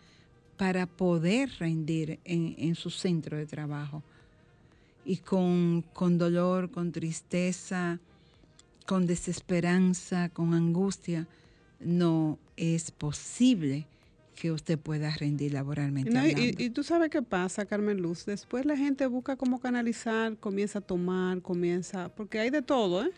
para 0.56 0.86
poder 0.86 1.50
rendir 1.58 2.18
en, 2.24 2.74
su 2.74 2.90
centro 2.90 3.36
de 3.36 3.46
trabajo. 3.46 4.02
Y 5.04 5.18
con, 5.18 5.82
con 5.92 6.18
dolor, 6.18 6.70
con 6.70 6.92
tristeza, 6.92 8.00
con 8.86 9.06
desesperanza, 9.06 10.28
con 10.30 10.54
angustia, 10.54 11.26
no 11.78 12.38
es 12.56 12.90
posible 12.90 13.86
que 14.34 14.50
usted 14.52 14.78
pueda 14.78 15.10
rendir 15.16 15.52
laboralmente. 15.52 16.10
y, 16.36 16.64
y, 16.64 16.70
tú 16.70 16.82
sabes 16.82 17.10
qué 17.10 17.22
pasa, 17.22 17.64
Carmen 17.64 18.02
Luz. 18.02 18.26
Después 18.26 18.66
la 18.66 18.76
gente 18.76 19.06
busca 19.06 19.36
cómo 19.36 19.60
canalizar, 19.60 20.36
comienza 20.36 20.80
a 20.80 20.82
tomar, 20.82 21.40
comienza, 21.40 22.08
porque 22.10 22.38
hay 22.40 22.50
de 22.50 22.62
todo, 22.62 23.04
¿eh? 23.04 23.10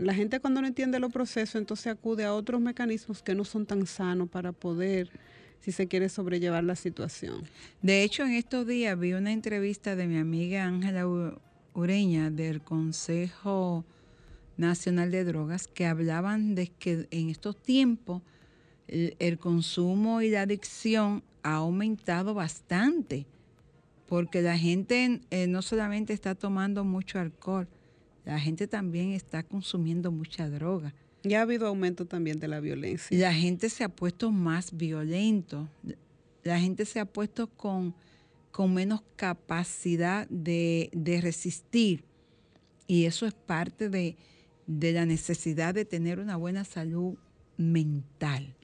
La 0.00 0.14
gente 0.14 0.40
cuando 0.40 0.62
no 0.62 0.66
entiende 0.66 0.98
los 0.98 1.12
procesos, 1.12 1.56
entonces 1.56 1.88
acude 1.88 2.24
a 2.24 2.32
otros 2.32 2.58
mecanismos 2.58 3.22
que 3.22 3.34
no 3.34 3.44
son 3.44 3.66
tan 3.66 3.86
sanos 3.86 4.30
para 4.30 4.50
poder, 4.52 5.10
si 5.60 5.72
se 5.72 5.88
quiere, 5.88 6.08
sobrellevar 6.08 6.64
la 6.64 6.74
situación. 6.74 7.42
De 7.82 8.02
hecho, 8.02 8.22
en 8.22 8.32
estos 8.32 8.66
días 8.66 8.98
vi 8.98 9.12
una 9.12 9.30
entrevista 9.30 9.96
de 9.96 10.06
mi 10.06 10.16
amiga 10.16 10.64
Ángela 10.64 11.06
Ureña 11.74 12.30
del 12.30 12.62
Consejo 12.62 13.84
Nacional 14.56 15.10
de 15.10 15.22
Drogas 15.22 15.66
que 15.66 15.84
hablaban 15.84 16.54
de 16.54 16.68
que 16.68 17.06
en 17.10 17.28
estos 17.28 17.62
tiempos 17.62 18.22
el, 18.88 19.38
consumo 19.38 20.22
y 20.22 20.30
la 20.30 20.42
adicción 20.42 21.22
ha 21.42 21.56
aumentado 21.56 22.32
bastante 22.32 23.26
porque 24.08 24.40
la 24.40 24.56
gente 24.56 25.20
eh, 25.30 25.46
no 25.46 25.60
solamente 25.60 26.14
está 26.14 26.34
tomando 26.34 26.84
mucho 26.84 27.18
alcohol, 27.18 27.68
la 28.24 28.38
gente 28.38 28.66
también 28.66 29.12
está 29.12 29.42
consumiendo 29.42 30.10
mucha 30.12 30.48
droga. 30.48 30.94
Ya 31.22 31.40
ha 31.40 31.42
habido 31.42 31.66
aumento 31.66 32.06
también 32.06 32.38
de 32.40 32.48
la 32.48 32.60
violencia. 32.60 33.16
La 33.16 33.34
gente 33.34 33.68
se 33.68 33.84
ha 33.84 33.88
puesto 33.88 34.30
más 34.30 34.76
violento. 34.76 35.68
La 36.42 36.58
gente 36.58 36.86
se 36.86 37.00
ha 37.00 37.04
puesto 37.04 37.48
con, 37.48 37.94
con 38.50 38.72
menos 38.72 39.02
capacidad 39.16 40.26
de, 40.28 40.90
resistir. 41.22 42.04
Y 42.86 43.04
eso 43.04 43.26
es 43.26 43.34
parte 43.34 43.90
de, 43.90 44.16
de 44.66 44.92
la 44.92 45.04
necesidad 45.04 45.74
de 45.74 45.84
tener 45.84 46.18
una 46.18 46.36
buena 46.36 46.64
salud 46.64 47.16
mental. 47.56 48.54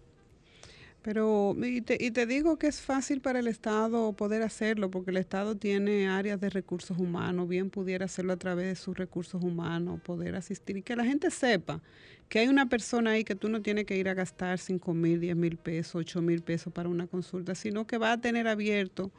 Pero, 1.07 1.55
y 1.63 1.83
te, 1.83 1.97
y 2.01 2.11
te, 2.11 2.27
digo 2.27 2.59
que 2.59 2.67
es 2.67 2.81
fácil 2.81 3.21
para 3.21 3.39
el 3.39 3.47
Estado 3.47 4.13
poder 4.15 4.43
hacerlo, 4.43 4.91
porque 4.91 5.13
el 5.13 5.19
Estado 5.19 5.55
tiene 5.55 6.09
áreas 6.09 6.41
de 6.41 6.51
recursos 6.51 6.99
humanos, 6.99 7.47
bien 7.47 7.71
pudiera 7.71 8.07
hacerlo 8.07 8.33
a 8.33 8.37
través 8.37 8.67
de 8.67 8.75
sus 8.75 8.99
recursos 8.99 9.41
humanos, 9.41 10.01
poder 10.01 10.35
asistir 10.35 10.79
y 10.79 10.83
que 10.83 10.97
la 10.97 11.05
gente 11.05 11.31
sepa 11.31 11.81
que 12.29 12.41
hay 12.41 12.49
una 12.49 12.69
persona 12.69 13.13
ahí 13.13 13.23
que 13.23 13.37
tú 13.37 13.49
no 13.49 13.63
tienes 13.63 13.85
que 13.85 13.97
ir 13.97 14.09
a 14.09 14.15
gastar 14.15 14.59
5 14.59 14.95
mil, 14.95 15.21
10 15.21 15.37
mil 15.37 15.57
pesos, 15.59 15.95
8 15.95 16.23
mil 16.23 16.43
pesos 16.43 16.73
para 16.73 16.89
una 16.89 17.07
consulta, 17.07 17.55
sino 17.55 17.87
que 17.87 17.99
va 17.99 18.11
a 18.11 18.21
tener 18.21 18.49
abierto 18.49 19.13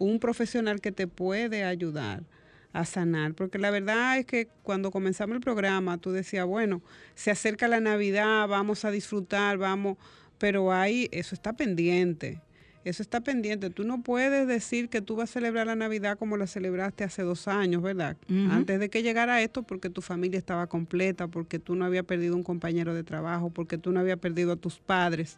un 0.00 0.18
profesional 0.18 0.80
que 0.80 0.90
te 0.90 1.06
puede 1.06 1.62
ayudar 1.62 2.24
a 2.72 2.84
sanar, 2.84 3.34
porque 3.34 3.58
la 3.58 3.70
verdad 3.70 4.18
es 4.18 4.26
que 4.26 4.48
cuando 4.64 4.90
comenzamos 4.90 5.36
el 5.36 5.40
programa 5.40 5.98
tú 5.98 6.10
decías, 6.10 6.44
bueno, 6.44 6.82
se 7.14 7.30
acerca 7.30 7.68
la 7.68 7.78
Navidad, 7.78 8.48
vamos 8.48 8.84
a 8.84 8.90
disfrutar, 8.90 9.58
vamos 9.58 9.96
pero 10.40 10.72
ahí 10.72 11.06
eso 11.12 11.34
está 11.34 11.52
pendiente. 11.52 12.40
Eso 12.82 13.02
está 13.02 13.20
pendiente. 13.20 13.68
Tú 13.68 13.84
no 13.84 14.02
puedes 14.02 14.48
decir 14.48 14.88
que 14.88 15.02
tú 15.02 15.14
vas 15.14 15.28
a 15.28 15.32
celebrar 15.34 15.66
la 15.66 15.76
Navidad 15.76 16.18
como 16.18 16.38
la 16.38 16.46
celebraste 16.46 17.04
hace 17.04 17.22
dos 17.22 17.46
años, 17.46 17.82
¿verdad? 17.82 18.16
Antes 18.50 18.80
de 18.80 18.88
que 18.88 19.02
llegara 19.02 19.42
esto, 19.42 19.62
porque 19.62 19.90
tu 19.90 20.00
familia 20.00 20.38
estaba 20.38 20.66
completa, 20.66 21.28
porque 21.28 21.58
tú 21.58 21.74
no 21.74 21.84
habías 21.84 22.06
perdido 22.06 22.34
un 22.34 22.42
compañero 22.42 22.94
de 22.94 23.04
trabajo, 23.04 23.50
porque 23.50 23.76
tú 23.76 23.92
no 23.92 24.00
habías 24.00 24.18
perdido 24.18 24.52
a 24.52 24.56
tus 24.56 24.78
padres, 24.78 25.36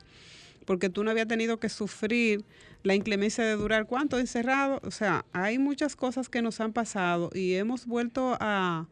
porque 0.66 0.88
tú 0.88 1.02
no 1.02 1.10
habías 1.10 1.26
tenido 1.26 1.58
que 1.58 1.68
sufrir 1.68 2.44
la 2.84 2.94
inclemencia 2.94 3.44
de 3.44 3.56
durar 3.56 3.86
cuánto 3.86 4.20
encerrado. 4.20 4.78
O 4.84 4.92
sea, 4.92 5.24
hay 5.32 5.58
muchas 5.58 5.96
cosas 5.96 6.28
que 6.28 6.42
nos 6.42 6.60
han 6.60 6.72
pasado 6.72 7.28
y 7.34 7.54
hemos 7.54 7.86
vuelto 7.86 8.36
a, 8.38 8.86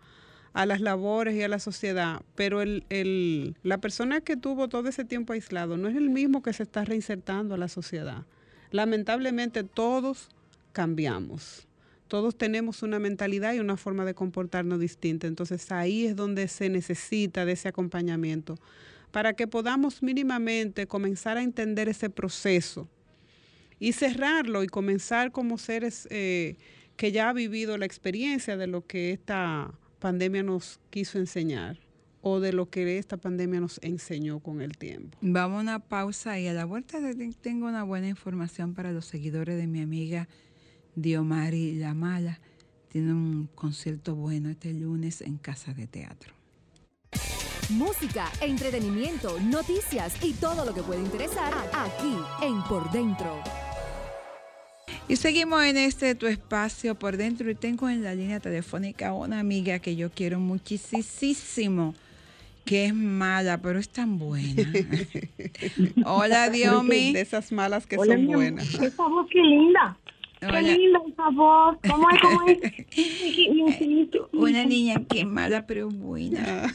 a 0.52 0.66
las 0.66 0.80
labores 0.80 1.34
y 1.36 1.42
a 1.42 1.48
la 1.48 1.58
sociedad, 1.58 2.22
pero 2.34 2.60
el, 2.60 2.84
el, 2.90 3.56
la 3.62 3.78
persona 3.78 4.20
que 4.20 4.36
tuvo 4.36 4.68
todo 4.68 4.88
ese 4.88 5.04
tiempo 5.04 5.32
aislado 5.32 5.76
no 5.76 5.88
es 5.88 5.96
el 5.96 6.10
mismo 6.10 6.42
que 6.42 6.52
se 6.52 6.64
está 6.64 6.84
reinsertando 6.84 7.54
a 7.54 7.58
la 7.58 7.68
sociedad. 7.68 8.24
Lamentablemente 8.70 9.62
todos 9.62 10.28
cambiamos. 10.72 11.66
Todos 12.08 12.36
tenemos 12.36 12.82
una 12.82 12.98
mentalidad 12.98 13.54
y 13.54 13.60
una 13.60 13.76
forma 13.76 14.04
de 14.04 14.14
comportarnos 14.14 14.80
distinta. 14.80 15.28
Entonces 15.28 15.70
ahí 15.70 16.06
es 16.06 16.16
donde 16.16 16.48
se 16.48 16.68
necesita 16.68 17.44
de 17.44 17.52
ese 17.52 17.68
acompañamiento 17.68 18.56
para 19.12 19.34
que 19.34 19.46
podamos 19.46 20.02
mínimamente 20.02 20.86
comenzar 20.86 21.36
a 21.36 21.42
entender 21.42 21.88
ese 21.88 22.10
proceso 22.10 22.88
y 23.78 23.92
cerrarlo 23.92 24.62
y 24.62 24.66
comenzar 24.66 25.32
como 25.32 25.58
seres 25.58 26.06
eh, 26.10 26.56
que 26.96 27.12
ya 27.12 27.28
ha 27.28 27.32
vivido 27.32 27.78
la 27.78 27.86
experiencia 27.86 28.56
de 28.56 28.66
lo 28.66 28.86
que 28.86 29.12
esta 29.12 29.72
pandemia 30.00 30.42
nos 30.42 30.80
quiso 30.90 31.18
enseñar 31.18 31.78
o 32.22 32.40
de 32.40 32.52
lo 32.52 32.68
que 32.68 32.98
esta 32.98 33.16
pandemia 33.16 33.60
nos 33.60 33.78
enseñó 33.82 34.40
con 34.40 34.60
el 34.60 34.76
tiempo. 34.76 35.16
Vamos 35.20 35.58
a 35.58 35.60
una 35.60 35.78
pausa 35.78 36.38
y 36.38 36.48
a 36.48 36.52
la 36.52 36.64
vuelta 36.64 36.98
tengo 37.40 37.66
una 37.66 37.82
buena 37.82 38.08
información 38.08 38.74
para 38.74 38.92
los 38.92 39.06
seguidores 39.06 39.56
de 39.56 39.66
mi 39.66 39.80
amiga 39.80 40.28
Diomari 40.96 41.76
Lamala. 41.76 42.40
Tiene 42.88 43.12
un 43.12 43.48
concierto 43.54 44.16
bueno 44.16 44.50
este 44.50 44.74
lunes 44.74 45.20
en 45.20 45.36
Casa 45.38 45.72
de 45.72 45.86
Teatro. 45.86 46.34
Música, 47.70 48.28
entretenimiento, 48.40 49.38
noticias 49.40 50.22
y 50.24 50.32
todo 50.34 50.64
lo 50.64 50.74
que 50.74 50.82
puede 50.82 51.00
interesar 51.00 51.52
aquí 51.72 52.16
en 52.42 52.60
Por 52.64 52.90
Dentro. 52.90 53.40
Y 55.10 55.16
seguimos 55.16 55.64
en 55.64 55.76
este 55.76 56.14
tu 56.14 56.28
espacio 56.28 56.94
por 56.94 57.16
dentro 57.16 57.50
y 57.50 57.56
tengo 57.56 57.88
en 57.88 58.04
la 58.04 58.14
línea 58.14 58.38
telefónica 58.38 59.12
una 59.12 59.40
amiga 59.40 59.80
que 59.80 59.96
yo 59.96 60.08
quiero 60.08 60.38
muchísimo, 60.38 61.96
que 62.64 62.84
es 62.84 62.94
mala, 62.94 63.58
pero 63.58 63.80
es 63.80 63.88
tan 63.88 64.20
buena. 64.20 64.72
Hola, 66.06 66.48
Diomi. 66.48 67.12
De 67.12 67.22
esas 67.22 67.50
malas 67.50 67.88
que 67.88 67.96
son 67.96 68.24
buenas. 68.24 68.72
Esa 68.72 69.08
voz 69.08 69.26
qué 69.32 69.40
linda. 69.40 69.98
Qué 70.40 70.62
linda 70.62 71.00
esa 71.06 71.28
voz. 71.30 71.76
¿Cómo 71.88 72.10
es? 72.10 72.20
¿Cómo 72.20 72.42
es? 72.48 72.58
Una 74.32 74.64
niña 74.64 74.94
que 75.08 75.20
es 75.20 75.26
mala, 75.26 75.66
pero 75.66 75.88
buena. 75.88 76.64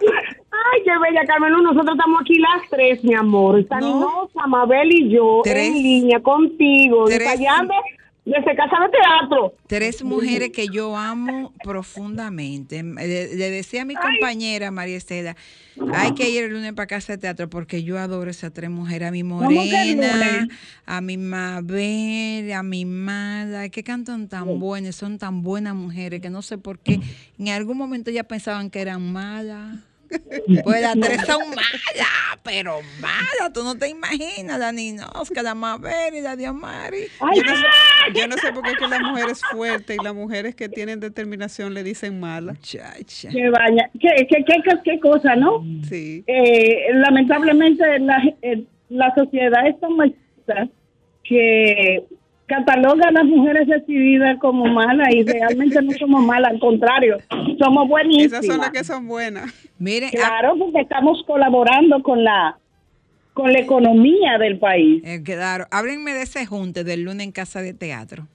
Ay, 0.00 0.82
qué 0.84 0.92
bella, 1.02 1.26
Carmen. 1.26 1.52
Nosotros 1.52 1.96
estamos 1.96 2.20
aquí 2.20 2.38
las 2.38 2.62
tres, 2.70 3.02
mi 3.02 3.14
amor. 3.14 3.66
Saninosa, 3.68 4.46
Mabel 4.46 4.92
y 4.92 5.10
yo 5.10 5.42
en 5.44 5.74
línea 5.74 6.20
contigo, 6.20 7.10
ensayando 7.10 7.74
desde 8.24 8.56
casa 8.56 8.76
de 8.80 8.88
teatro. 8.90 9.54
Tres 9.66 10.02
mujeres 10.02 10.50
que 10.50 10.68
yo 10.68 10.96
amo 10.96 11.52
profundamente. 11.62 12.82
Le, 12.82 13.34
le 13.34 13.50
decía 13.50 13.82
a 13.82 13.84
mi 13.84 13.94
compañera 13.94 14.70
María 14.70 14.96
Estela, 14.96 15.36
hay 15.92 16.14
que 16.14 16.30
ir 16.30 16.44
el 16.44 16.52
lunes 16.52 16.72
para 16.72 16.86
casa 16.86 17.14
de 17.14 17.18
teatro 17.18 17.50
porque 17.50 17.82
yo 17.82 17.98
adoro 17.98 18.30
esas 18.30 18.52
tres 18.52 18.70
mujeres, 18.70 19.08
a 19.08 19.10
mi 19.10 19.22
Morena, 19.22 20.48
a 20.86 21.00
mi 21.00 21.16
Mabel, 21.18 22.52
a 22.52 22.62
mi 22.62 22.84
Mala, 22.84 23.68
que 23.68 23.82
cantan 23.82 24.28
tan 24.28 24.58
buenas, 24.58 24.96
son 24.96 25.18
tan 25.18 25.42
buenas 25.42 25.74
mujeres 25.74 26.20
que 26.20 26.30
no 26.30 26.42
sé 26.42 26.56
por 26.58 26.78
qué 26.78 27.00
en 27.38 27.48
algún 27.48 27.76
momento 27.76 28.10
ya 28.10 28.24
pensaban 28.24 28.70
que 28.70 28.80
eran 28.80 29.12
malas. 29.12 29.78
Pues 30.64 30.80
las 30.80 30.98
tres 31.00 31.20
son 31.26 31.40
malas, 31.50 32.38
pero 32.42 32.80
malas, 33.00 33.52
tú 33.52 33.62
no 33.64 33.76
te 33.76 33.88
imaginas, 33.88 34.58
la 34.58 34.72
Ninosca, 34.72 35.42
la 35.42 35.54
Mabel 35.54 36.14
y 36.14 36.20
la 36.20 36.36
Diomari. 36.36 37.06
Ay, 37.20 37.38
Yo 37.38 37.42
no, 37.44 37.56
sé, 37.56 37.64
yo 38.14 38.28
no 38.28 38.36
sé 38.36 38.52
por 38.52 38.62
qué 38.62 38.70
es 38.72 38.78
que 38.78 38.88
las 38.88 39.00
mujeres 39.00 39.40
fuertes 39.52 39.96
y 40.00 40.04
las 40.04 40.14
mujeres 40.14 40.54
que 40.54 40.68
tienen 40.68 41.00
determinación 41.00 41.74
le 41.74 41.82
dicen 41.82 42.20
mala. 42.20 42.54
Chacha. 42.60 43.28
qué 43.30 43.50
vaya, 43.50 43.90
qué, 44.00 44.26
qué, 44.28 44.44
qué, 44.44 44.54
qué, 44.64 44.78
qué 44.84 45.00
cosa, 45.00 45.36
¿no? 45.36 45.64
Sí. 45.88 46.24
eh, 46.26 46.86
lamentablemente 46.94 47.98
la, 48.00 48.22
eh, 48.42 48.64
la 48.88 49.14
sociedad 49.14 49.66
es 49.66 49.78
tan 49.80 49.96
machista 49.96 50.68
que 51.24 52.04
cataloga 52.46 53.08
a 53.08 53.12
las 53.12 53.24
mujeres 53.24 53.66
decididas 53.66 54.38
como 54.38 54.66
malas 54.66 55.08
y 55.14 55.22
realmente 55.24 55.80
no 55.82 55.92
somos 55.92 56.22
malas, 56.24 56.52
al 56.52 56.60
contrario, 56.60 57.16
somos 57.58 57.88
buenísimas. 57.88 58.32
Esas 58.44 58.46
son 58.46 58.58
las 58.60 58.70
que 58.70 58.84
son 58.84 59.06
buenas. 59.08 59.52
Miren, 59.78 60.08
a- 60.10 60.12
Claro, 60.12 60.54
porque 60.58 60.80
estamos 60.80 61.22
colaborando 61.26 62.02
con 62.02 62.22
la 62.24 62.56
con 63.32 63.52
la 63.52 63.58
economía 63.58 64.38
del 64.38 64.58
país. 64.60 65.02
eh, 65.04 65.20
claro, 65.24 65.66
háblenme 65.72 66.12
de 66.14 66.22
ese 66.22 66.46
junte 66.46 66.84
del 66.84 67.02
lunes 67.02 67.26
en 67.26 67.32
casa 67.32 67.60
de 67.62 67.74
teatro. 67.74 68.28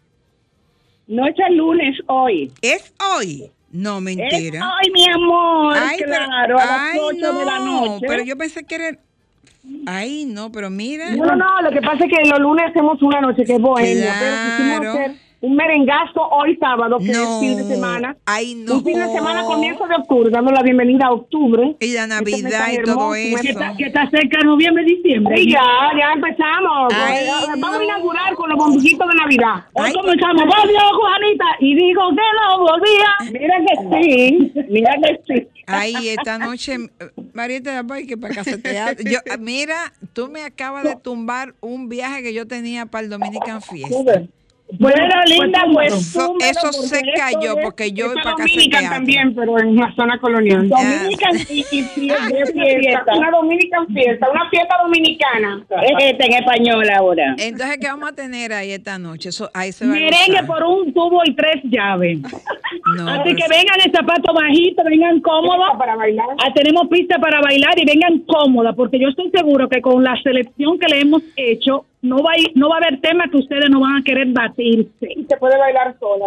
No 1.08 1.26
es 1.26 1.36
el 1.48 1.56
lunes 1.56 1.98
hoy. 2.08 2.52
¿Es 2.62 2.94
hoy? 3.16 3.50
No, 3.72 3.98
Es 4.00 4.04
mentira. 4.04 4.68
hoy, 4.68 4.92
mi 4.92 5.10
amor. 5.10 5.74
Ay, 5.80 5.98
pero- 6.00 6.12
claro, 6.26 6.60
a 6.60 6.66
las 6.66 6.80
ay, 6.94 7.00
8 7.02 7.34
de 7.34 7.46
la 7.46 7.60
no, 7.60 7.86
noche. 7.86 8.06
Pero 8.10 8.24
yo 8.24 8.38
pensé 8.38 8.66
que 8.66 8.76
era. 8.76 8.98
Ay, 9.86 10.26
no, 10.26 10.52
pero 10.52 10.70
mira. 10.70 11.12
No, 11.12 11.26
no, 11.26 11.36
no, 11.36 11.62
lo 11.62 11.72
que 11.72 11.82
pasa 11.82 12.06
es 12.06 12.12
que 12.12 12.30
los 12.30 12.40
lunes 12.40 12.66
hacemos 12.70 13.02
una 13.02 13.22
noche 13.22 13.44
que 13.44 13.56
es 13.56 13.62
bohemia, 13.62 14.16
pero 14.20 14.36
quisimos 14.46 14.96
hacer 14.96 15.29
un 15.42 15.56
merengazo 15.56 16.22
hoy 16.32 16.58
sábado, 16.58 16.98
que 17.00 17.12
No. 17.12 17.24
es 17.24 17.40
fin 17.40 17.56
de 17.58 17.64
semana. 17.64 18.18
Ay, 18.26 18.56
no. 18.56 18.76
Un 18.76 18.84
fin 18.84 19.00
de 19.00 19.08
semana 19.08 19.44
comienzo 19.46 19.88
de 19.88 19.96
octubre, 19.96 20.30
dando 20.30 20.52
la 20.52 20.62
bienvenida 20.64 21.06
a 21.08 21.12
octubre. 21.14 21.76
Y 21.80 21.94
la 21.94 22.04
Este 22.04 22.08
Navidad 22.16 22.68
y 22.74 22.78
todo 22.84 23.16
hermoso, 23.16 23.44
eso. 23.48 23.60
que 23.78 23.86
está 23.86 24.10
cerca 24.10 24.40
de 24.40 24.44
noviembre, 24.46 24.84
diciembre. 24.84 25.40
Y 25.42 25.52
ya, 25.52 25.62
ya 25.98 26.12
empezamos. 26.14 26.94
Ay, 26.94 27.26
Vamos 27.52 27.72
no. 27.72 27.80
a 27.80 27.84
inaugurar 27.84 28.36
con 28.36 28.50
los 28.50 28.58
bombillitos 28.58 29.08
de 29.08 29.16
Navidad. 29.16 29.66
Hoy 29.74 29.86
Ay. 29.88 29.94
comenzamos. 29.94 30.44
Volvió 30.44 30.80
Juanita 31.00 31.46
y 31.60 31.76
digo 31.76 32.02
que 32.10 32.22
no 32.40 32.60
volvía. 32.60 33.40
Mira 33.40 33.56
que 33.66 34.04
sí, 34.04 34.54
mira 34.70 34.96
que 35.02 35.20
sí. 35.28 35.48
Ay, 35.68 36.10
esta 36.10 36.38
noche, 36.40 36.74
eh, 36.76 37.10
Marieta, 37.34 37.86
que 38.08 38.18
para 38.18 38.34
casa. 38.36 38.52
Yo, 39.06 39.20
mira, 39.40 39.94
tú 40.14 40.28
me 40.28 40.44
acabas 40.44 40.84
de 40.84 40.96
tumbar 40.96 41.54
un 41.62 41.88
viaje 41.90 42.24
que 42.24 42.34
yo 42.34 42.48
tenía 42.48 42.88
para 42.88 43.04
el 43.04 43.10
Dominican 43.12 43.62
Fiesta. 43.62 44.24
Bueno, 44.78 45.04
linda, 45.26 45.66
pues 45.74 45.94
Eso- 45.94 46.28
túmbalo, 46.28 46.52
eso 46.52 46.62
porque 46.72 46.88
se 46.88 47.02
cayó 47.18 47.58
es- 47.58 47.64
porque 47.66 47.92
yo 47.92 48.06
es 48.08 48.14
para 48.24 48.32
Dominican 48.38 48.90
también, 48.90 49.34
pero 49.34 49.58
en 49.60 49.76
la 49.76 49.92
zona 49.96 50.20
colonial. 50.20 50.70
Dominican 50.70 51.36
y, 51.50 51.66
y 51.72 51.84
fiesta, 51.84 52.28
fiesta, 52.54 53.14
una 53.18 53.32
Dominican 53.32 53.88
fiesta, 53.88 54.30
una 54.30 54.48
fiesta 54.50 54.76
dominicana. 54.84 55.66
Este 56.00 56.26
en 56.26 56.34
español 56.34 56.88
ahora. 56.92 57.36
Entonces, 57.40 57.78
¿qué 57.82 57.88
vamos 57.88 58.10
a 58.10 58.14
tener 58.14 58.54
ahí 58.54 58.72
esta 58.72 59.00
noche? 59.00 59.30
Eso, 59.30 59.50
ahí 59.56 59.72
se 59.72 59.86
va 59.86 59.92
a 59.92 59.96
Merengue 59.96 60.32
gozar. 60.34 60.46
por 60.46 60.64
un 60.64 60.94
tubo 60.94 61.22
y 61.26 61.34
tres 61.36 61.64
llaves. 61.64 62.20
No, 62.98 63.08
Así 63.10 63.36
que 63.36 63.44
vengan 63.50 63.80
en 63.86 63.92
zapatos 63.92 64.34
bajitos, 64.36 64.86
vengan 64.86 65.20
cómodos. 65.22 65.78
Para 65.78 65.96
bailar. 65.96 66.26
tenemos 66.56 66.88
pista 66.88 67.18
para 67.20 67.42
bailar 67.42 67.78
y 67.78 67.86
vengan 67.86 68.20
cómodas, 68.20 68.76
porque 68.76 69.00
yo 69.00 69.10
estoy 69.10 69.30
seguro 69.32 69.68
que 69.70 69.82
con 69.82 70.04
la 70.04 70.16
selección 70.22 70.78
que 70.80 70.88
le 70.88 71.02
hemos 71.02 71.22
hecho, 71.36 71.86
no 72.02 72.24
va 72.24 72.32
a, 72.32 72.38
ir- 72.38 72.52
no 72.56 72.70
va 72.70 72.76
a 72.76 72.78
haber 72.80 73.02
tema 73.02 73.30
que 73.30 73.38
ustedes 73.38 73.70
no 73.70 73.82
van 73.82 73.98
a 73.98 74.04
querer 74.04 74.28
batirse. 74.28 75.08
Y 75.16 75.24
se 75.26 75.38
puede 75.38 75.58
bailar 75.58 75.96
sola. 76.00 76.26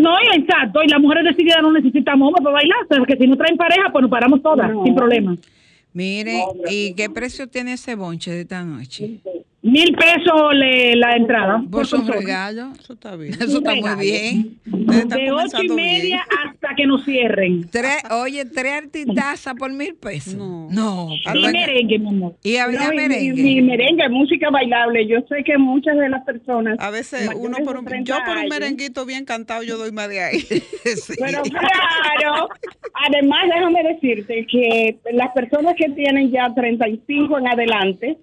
No, 0.00 0.10
y 0.22 0.38
exacto. 0.40 0.82
Y 0.82 0.88
las 0.88 1.00
mujeres 1.00 1.24
decididas 1.24 1.62
no 1.62 1.72
necesitamos 1.72 2.28
hombres 2.28 2.44
para 2.44 2.54
bailar, 2.54 2.78
porque 2.88 3.16
si 3.16 3.26
no 3.26 3.36
traen 3.36 3.56
pareja, 3.56 3.90
pues 3.92 4.02
nos 4.02 4.10
paramos 4.10 4.42
todas, 4.42 4.70
sin 4.84 4.94
problema. 4.94 5.36
Mire, 5.92 6.44
¿y 6.70 6.94
qué 6.94 7.10
precio 7.10 7.48
tiene 7.48 7.72
ese 7.72 7.96
bonche 7.96 8.30
de 8.30 8.42
esta 8.42 8.62
noche? 8.64 9.18
Mil 9.62 9.94
pesos 9.94 10.54
le- 10.54 10.96
la 10.96 11.16
entrada. 11.16 11.62
Por 11.70 11.86
su 11.86 11.96
persona. 11.96 12.16
regalo. 12.18 12.72
Eso 12.80 12.94
está 12.94 13.14
bien. 13.16 13.34
Eso 13.34 13.58
está 13.58 13.74
muy 13.74 13.94
bien. 14.00 14.58
De 14.64 15.30
ocho 15.32 15.58
y 15.62 15.66
bien. 15.66 15.74
media 15.76 16.24
hasta 16.46 16.74
que 16.74 16.86
nos 16.86 17.04
cierren. 17.04 17.68
Tres, 17.70 17.98
oye, 18.10 18.46
tres 18.46 18.72
artistazas 18.72 19.54
por 19.56 19.70
mil 19.70 19.94
pesos. 19.96 20.34
No. 20.34 20.68
No. 20.70 21.08
Y 21.34 21.46
merengue, 21.48 21.98
mi 21.98 22.08
amor. 22.08 22.36
Y 22.42 22.56
había 22.56 22.84
No, 22.88 22.94
merengue. 22.94 23.38
Y, 23.42 23.58
y 23.58 23.62
merengue, 23.62 24.08
música 24.08 24.48
bailable. 24.48 25.06
Yo 25.06 25.18
sé 25.28 25.44
que 25.44 25.58
muchas 25.58 25.94
de 25.98 26.08
las 26.08 26.24
personas. 26.24 26.76
A 26.80 26.88
veces 26.90 27.28
uno 27.36 27.58
por 27.62 27.76
un, 27.76 27.84
30 27.84 28.04
yo 28.10 28.24
por 28.24 28.38
un 28.38 28.48
merenguito 28.48 29.04
bien 29.04 29.26
cantado 29.26 29.62
yo 29.62 29.76
doy 29.76 29.92
más 29.92 30.08
de 30.08 30.20
ahí. 30.22 30.38
Sí. 30.84 31.12
Pero 31.18 31.42
claro, 31.42 32.48
además 33.06 33.40
déjame 33.54 33.82
decirte 33.92 34.46
que 34.50 34.98
las 35.12 35.30
personas 35.32 35.74
que 35.76 35.88
tienen 35.90 36.30
ya 36.30 36.52
35 36.54 37.38
en 37.38 37.46
adelante 37.48 38.18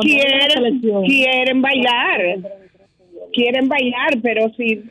quieren, 0.00 0.80
quieren 1.06 1.62
bailar, 1.62 2.20
quieren 3.32 3.68
bailar, 3.68 4.18
pero 4.22 4.52
si 4.56 4.84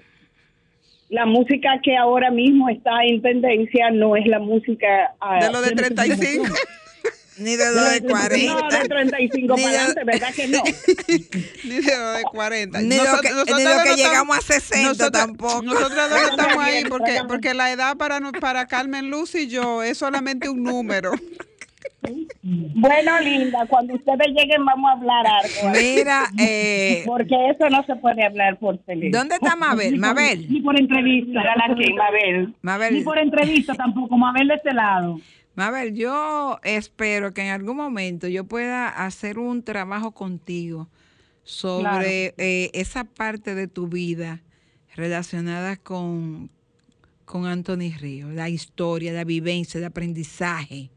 la 1.10 1.26
música 1.26 1.80
que 1.84 1.96
ahora 1.96 2.32
mismo 2.32 2.70
está 2.70 2.92
en 3.08 3.22
tendencia 3.22 3.92
no 3.92 4.16
es 4.16 4.26
la 4.26 4.40
música 4.40 5.14
ah, 5.20 5.40
De 5.46 5.52
lo 5.52 5.62
de 5.62 5.72
35. 5.72 6.46
Ni 7.38 7.58
de 7.58 7.66
lo 7.76 7.84
de 7.84 8.00
No, 8.00 8.08
40. 8.12 8.80
de 8.80 8.88
35 8.88 9.56
Ni 9.58 9.62
para 9.64 9.72
de- 9.74 9.78
adelante, 9.78 10.04
¿verdad 10.06 10.34
que 10.34 10.48
no? 10.48 10.64
Ni 11.66 11.82
de 11.82 11.98
lo 11.98 12.12
de 12.14 12.24
40. 12.24 12.82
Ni 12.82 12.96
lo 12.96 13.04
Nosotros- 13.04 13.22
que- 13.22 13.30
ni 13.30 13.36
nosotros 13.36 13.64
lo 13.76 13.84
que 13.84 13.90
no 13.90 13.96
llegamos 13.98 14.38
estamos- 14.38 14.38
a 14.38 14.42
60 14.54 14.88
nosotros- 14.88 15.12
tampoco. 15.12 15.62
Nosotros 15.64 16.10
dos 16.10 16.22
estamos 16.30 16.64
ahí 16.64 16.84
porque, 16.90 17.18
porque 17.28 17.54
la 17.54 17.72
edad 17.74 17.98
para, 17.98 18.22
no- 18.22 18.32
para 18.32 18.68
Carmen 18.68 19.10
Luz 19.10 19.36
y 19.36 19.48
yo 19.50 19.84
es 19.84 19.98
solamente 19.98 20.48
un 20.48 20.64
número. 20.64 21.12
Bueno, 22.42 23.20
linda, 23.22 23.66
cuando 23.68 23.96
ustedes 23.96 24.28
lleguen 24.28 24.64
vamos 24.66 24.90
a 24.90 24.94
hablar 24.94 25.26
algo. 25.28 25.78
Mira, 25.80 26.26
eh, 26.40 27.04
Porque 27.06 27.36
eso 27.50 27.70
no 27.70 27.84
se 27.86 27.96
puede 27.96 28.24
hablar 28.24 28.58
por 28.58 28.78
teléfono. 28.80 29.18
¿dónde 29.18 29.36
está 29.36 29.56
Mabel? 29.56 29.98
Mabel. 29.98 30.48
Ni 30.50 30.62
por 30.62 30.80
entrevista. 30.80 31.42
la 31.44 31.76
que, 31.76 31.94
Mabel. 31.94 32.48
Ni 32.48 32.54
Mabel, 32.62 33.04
por 33.04 33.18
entrevista 33.18 33.74
tampoco, 33.74 34.18
Mabel 34.18 34.48
de 34.48 34.56
este 34.56 34.74
lado. 34.74 35.20
Mabel, 35.56 35.96
yo 35.96 36.60
espero 36.64 37.34
que 37.34 37.42
en 37.42 37.50
algún 37.50 37.78
momento 37.78 38.28
yo 38.28 38.44
pueda 38.44 38.90
hacer 38.90 39.40
un 39.40 39.64
trabajo 39.64 40.12
contigo 40.12 40.90
sobre 41.44 42.34
eh, 42.38 42.72
esa 42.74 43.06
parte 43.06 43.56
de 43.56 43.68
tu 43.68 43.88
vida 43.88 44.42
relacionada 44.96 45.78
con, 45.78 46.50
con 47.24 47.46
Anthony 47.46 47.96
Río, 47.98 48.30
la 48.32 48.50
historia, 48.50 49.14
la 49.14 49.24
vivencia, 49.24 49.78
el 49.78 49.86
aprendizaje. 49.86 50.90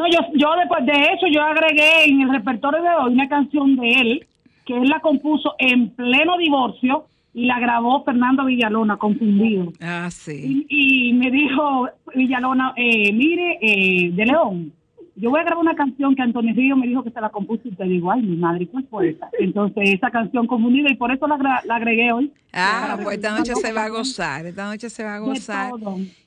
No, 0.00 0.06
yo, 0.06 0.18
yo 0.34 0.48
después 0.58 0.86
de 0.86 0.92
eso, 0.92 1.26
yo 1.30 1.42
agregué 1.42 2.08
en 2.08 2.22
el 2.22 2.30
repertorio 2.30 2.80
de 2.80 2.88
hoy 2.88 3.12
una 3.12 3.28
canción 3.28 3.76
de 3.76 3.88
él, 3.90 4.26
que 4.64 4.74
él 4.74 4.88
la 4.88 5.00
compuso 5.00 5.54
en 5.58 5.90
pleno 5.90 6.38
divorcio 6.38 7.04
y 7.34 7.44
la 7.44 7.60
grabó 7.60 8.02
Fernando 8.02 8.46
Villalona, 8.46 8.96
confundido. 8.96 9.70
Ah, 9.78 10.08
sí. 10.10 10.64
Y, 10.70 11.10
y 11.10 11.12
me 11.12 11.30
dijo 11.30 11.90
Villalona, 12.14 12.72
eh, 12.78 13.12
mire, 13.12 13.58
eh, 13.60 14.10
de 14.12 14.24
León, 14.24 14.72
yo 15.16 15.28
voy 15.28 15.40
a 15.40 15.44
grabar 15.44 15.62
una 15.62 15.74
canción 15.74 16.16
que 16.16 16.22
Antonio 16.22 16.54
Río 16.54 16.76
me 16.76 16.86
dijo 16.86 17.04
que 17.04 17.10
se 17.10 17.20
la 17.20 17.28
compuso 17.28 17.68
y 17.68 17.72
te 17.72 17.84
digo, 17.84 18.10
ay, 18.10 18.22
mi 18.22 18.36
madre, 18.36 18.66
¿cuál 18.68 18.86
fue 18.88 19.10
esa? 19.10 19.28
Entonces, 19.38 19.90
esa 19.90 20.10
canción 20.10 20.46
confundida 20.46 20.90
y 20.90 20.96
por 20.96 21.12
eso 21.12 21.26
la, 21.26 21.62
agregué 21.68 22.10
hoy. 22.10 22.32
Ah, 22.54 22.98
pues 23.02 23.16
esta 23.16 23.36
noche 23.36 23.54
se 23.54 23.70
va 23.70 23.84
a 23.84 23.88
gozar, 23.90 24.46
esta 24.46 24.64
noche 24.64 24.88
se 24.88 25.04
va 25.04 25.16
a 25.16 25.18
gozar. 25.18 25.72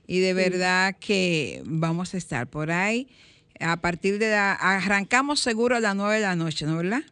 Y 0.06 0.20
de 0.20 0.36
verdad 0.36 0.96
que 1.00 1.64
vamos 1.66 2.14
a 2.14 2.18
estar 2.18 2.46
por 2.46 2.70
ahí. 2.70 3.08
A 3.60 3.78
partir 3.78 4.20
de 4.20 4.32
la, 4.32 4.54
arrancamos 4.54 5.40
seguro 5.40 5.76
a 5.76 5.80
las 5.80 5.96
nueve 5.96 6.16
de 6.16 6.22
la 6.22 6.36
noche, 6.36 6.66
¿no 6.66 6.78
verdad? 6.78 7.04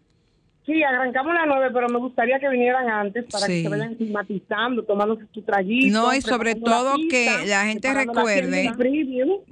Sí, 0.65 0.84
arrancamos 0.84 1.32
a 1.32 1.39
las 1.39 1.47
nueve, 1.47 1.69
pero 1.74 1.89
me 1.89 1.97
gustaría 1.97 2.39
que 2.39 2.47
vinieran 2.47 2.88
antes 2.88 3.26
para 3.32 3.47
Sí. 3.47 3.53
que 3.53 3.62
se 3.64 3.70
vayan 3.70 3.95
climatizando, 3.95 4.84
tomándose 4.84 5.24
su 5.34 5.41
traguito. 5.41 5.97
No, 5.99 6.14
y 6.14 6.22
sobre 6.22 6.53
la 6.53 6.62
todo 6.64 6.95
pista, 6.97 7.16
que 7.41 7.47
la 7.47 7.66
gente 7.66 7.88
la 7.88 7.93
recuerde 8.05 8.72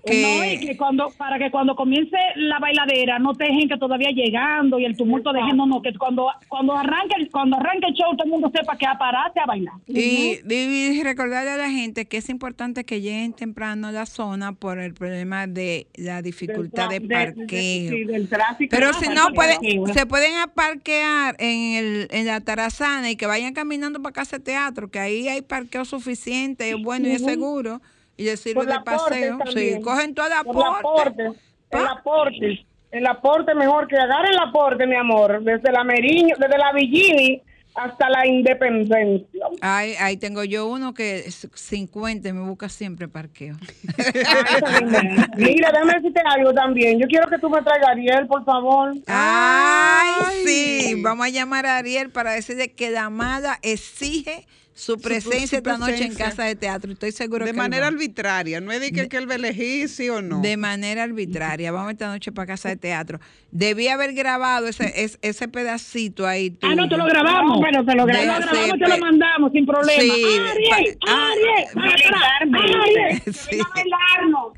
que- 0.05 0.21
No, 0.21 0.45
y 0.45 0.59
que 0.67 0.77
cuando, 0.77 1.09
para 1.17 1.39
que 1.39 1.49
cuando 1.49 1.75
comience 1.75 2.15
la 2.35 2.59
bailadera 2.59 3.17
no 3.17 3.33
te 3.33 3.45
dejen 3.45 3.67
que 3.69 3.77
todavía 3.77 4.11
llegando 4.11 4.77
y 4.79 4.85
el 4.85 4.95
tumulto 4.95 5.33
de 5.33 5.39
gente, 5.41 5.55
no, 5.55 5.65
no, 5.65 5.81
que 5.81 5.93
cuando, 5.97 6.27
cuando 6.47 6.77
arranque 6.77 7.27
cuando 7.31 7.57
arranque 7.57 7.87
el 7.87 7.93
show 7.95 8.11
todo 8.15 8.25
el 8.25 8.29
mundo 8.29 8.51
sepa 8.55 8.77
que 8.77 8.85
a 8.85 8.97
pararse 8.97 9.39
a 9.39 9.45
bailar. 9.47 9.73
Y, 9.87 10.39
y 10.47 11.03
recordarle 11.03 11.49
a 11.51 11.57
la 11.57 11.69
gente 11.71 12.05
que 12.05 12.17
es 12.17 12.29
importante 12.29 12.83
que 12.83 13.01
lleguen 13.01 13.33
temprano 13.33 13.87
a 13.87 13.91
la 13.91 14.05
zona 14.05 14.53
por 14.53 14.77
el 14.79 14.93
problema 14.93 15.47
de 15.47 15.87
la 15.95 16.21
dificultad 16.21 16.89
de 16.89 17.01
parqueo. 17.01 17.47
sí, 17.91 18.03
del 18.05 18.29
tráfico. 18.29 18.69
Pero 18.75 18.89
Ah, 18.89 18.97
si 18.99 19.09
no, 19.09 19.29
pueden, 19.33 19.55
parqueo. 19.57 19.87
se 19.87 20.05
pueden 20.05 20.35
aparquear 20.37 20.98
parquear 20.99 21.35
en, 21.39 21.75
el, 21.75 22.07
en 22.11 22.27
la 22.27 22.41
tarazana 22.41 23.09
y 23.09 23.15
que 23.15 23.25
vayan 23.25 23.53
caminando 23.53 24.01
para 24.01 24.13
casa 24.13 24.37
de 24.37 24.43
teatro, 24.43 24.89
que 24.89 24.99
ahí 24.99 25.27
hay 25.27 25.41
parqueo 25.41 25.85
suficiente, 25.85 26.69
es 26.71 26.81
bueno 26.81 27.07
y 27.07 27.11
es 27.11 27.23
seguro, 27.23 27.81
y 28.17 28.25
les 28.25 28.39
sirve 28.39 28.65
de 28.65 28.79
paseo. 28.81 29.39
Sí, 29.53 29.79
cogen 29.81 30.13
la 30.15 30.39
aporte. 30.39 30.79
aporte. 30.79 31.31
El 31.71 31.87
aporte. 31.87 32.65
El 32.91 33.05
aporte 33.05 33.53
mejor 33.53 33.87
que 33.87 33.95
agarren 33.97 34.31
el 34.31 34.39
aporte, 34.39 34.87
mi 34.87 34.95
amor. 34.95 35.43
Desde 35.43 35.71
la 35.71 35.83
Meriño, 35.83 36.35
desde 36.39 36.57
la 36.57 36.73
Villini 36.73 37.41
hasta 37.83 38.09
la 38.09 38.27
Independencia. 38.27 39.45
Ahí, 39.61 39.93
ahí 39.99 40.17
tengo 40.17 40.43
yo 40.43 40.67
uno 40.67 40.93
que 40.93 41.19
es 41.19 41.47
50 41.53 42.27
y 42.27 42.33
me 42.33 42.41
busca 42.41 42.69
siempre 42.69 43.07
parqueo. 43.07 43.55
Mira, 45.37 45.71
déjame 45.71 45.93
decirte 45.95 46.21
algo 46.25 46.53
también. 46.53 46.99
Yo 46.99 47.07
quiero 47.07 47.27
que 47.29 47.37
tú 47.39 47.49
me 47.49 47.61
traigas 47.61 47.89
a 47.89 47.91
Ariel, 47.91 48.27
por 48.27 48.43
favor. 48.43 48.93
Ay, 49.07 50.11
sí. 50.45 51.01
Vamos 51.01 51.25
a 51.25 51.29
llamar 51.29 51.65
a 51.65 51.77
Ariel 51.77 52.09
para 52.11 52.31
decirle 52.31 52.73
que 52.73 52.89
la 52.89 53.05
amada 53.05 53.59
exige 53.61 54.45
su 54.79 54.97
presencia 54.97 55.57
esta 55.57 55.77
noche 55.77 56.05
en 56.05 56.15
casa 56.15 56.43
de 56.45 56.55
teatro. 56.55 56.91
Estoy 56.93 57.11
seguro 57.11 57.39
De 57.45 57.51
que 57.51 57.51
él 57.51 57.57
manera 57.57 57.81
va. 57.83 57.87
arbitraria, 57.89 58.61
no 58.61 58.71
es 58.71 58.79
de 58.79 58.91
que, 58.91 59.09
que 59.09 59.17
él 59.17 59.27
va 59.29 59.33
a 59.33 59.35
elegir 59.35 59.89
sí 59.89 60.09
o 60.09 60.21
no. 60.21 60.39
De 60.41 60.55
manera 60.55 61.03
arbitraria. 61.03 61.71
Vamos 61.71 61.91
esta 61.91 62.07
noche 62.07 62.31
para 62.31 62.47
casa 62.47 62.69
de 62.69 62.77
teatro. 62.77 63.19
Debí 63.51 63.89
haber 63.89 64.13
grabado 64.13 64.67
ese, 64.67 64.93
ese, 65.03 65.17
ese 65.21 65.47
pedacito 65.49 66.25
ahí. 66.25 66.57
Ah, 66.61 66.75
no, 66.75 66.87
te 66.87 66.95
lo 66.97 67.05
grabamos. 67.05 67.57
No, 67.59 67.61
pero 67.61 67.83
te 67.85 67.93
lo 67.95 68.05
Te 68.05 68.13
De- 68.13 68.17
lo 68.19 68.33
grabamos. 68.33 68.51
grabamos, 68.51 68.79
te 68.79 68.87
lo 68.87 68.97
mandamos 68.97 69.51
sin 69.51 69.65
problema. 69.65 70.01
Sí, 70.01 70.09
Ariel, 70.23 70.97
pa- 71.05 71.31
Ariel, 71.31 71.65
ah, 72.13 72.39
Ariel, 72.41 73.21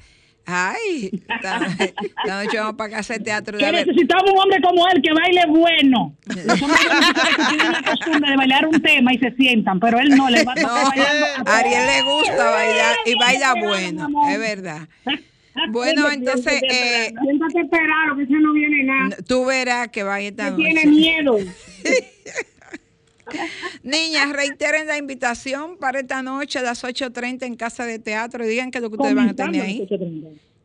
A. 0.48 0.72
Ay, 0.74 1.12
esta, 1.14 1.62
esta 1.78 2.44
noche 2.44 2.58
vamos 2.58 2.76
para 2.76 2.90
casa 2.90 3.14
de 3.14 3.20
teatro. 3.20 3.58
De 3.58 3.72
necesitamos 3.72 4.32
un 4.32 4.40
hombre 4.40 4.60
como 4.62 4.88
él 4.88 5.02
que 5.02 5.14
baile 5.14 5.46
bueno. 5.48 6.16
Los 6.26 6.62
hombres 6.62 6.80
que 6.82 7.46
tienen 7.50 7.72
la 7.72 7.82
costumbre 7.92 8.32
de 8.32 8.38
bailar 8.38 8.66
un 8.68 8.82
tema 8.82 9.14
y 9.14 9.20
se 9.20 9.32
sientan, 9.36 9.80
pero 9.80 10.00
él 10.00 10.10
no 10.10 10.30
le 10.30 10.44
va 10.44 10.54
a 10.54 10.56
No, 10.56 10.62
tocar 10.68 10.88
bailando. 10.90 11.26
a 11.52 11.58
Ariel 11.58 11.86
le 11.88 12.02
gusta 12.12 12.50
bailar 12.52 12.96
y 13.06 13.16
baila 13.16 13.54
bueno, 13.62 14.10
es 14.30 14.40
verdad. 14.40 14.88
Bueno, 15.70 16.10
entonces, 16.10 16.62
eh, 16.64 17.14
Siéntate 17.22 17.60
esperado, 17.60 18.16
que 18.16 18.24
ese 18.24 18.34
no 18.36 18.54
viene 18.54 18.84
nada. 18.86 19.18
tú 19.28 19.44
verás 19.46 19.90
que 19.90 20.02
vaya 20.02 20.30
esta 20.30 20.50
Que 20.52 20.56
tiene 20.56 20.86
miedo. 20.86 21.38
Niñas, 23.84 24.32
reiteren 24.34 24.88
la 24.88 24.98
invitación 24.98 25.78
para 25.78 26.00
esta 26.00 26.22
noche 26.22 26.60
a 26.60 26.64
las 26.64 26.84
8.30 26.84 27.46
en 27.46 27.56
Casa 27.56 27.86
de 27.86 28.00
Teatro 28.00 28.46
y 28.46 28.48
digan 28.48 28.72
qué 28.72 28.80
es 28.80 28.84
lo 28.84 28.90
que 28.90 28.96
ustedes 28.96 29.16
van 29.16 29.30
a 29.30 29.34
tener 29.34 29.62
ahí. 29.62 29.88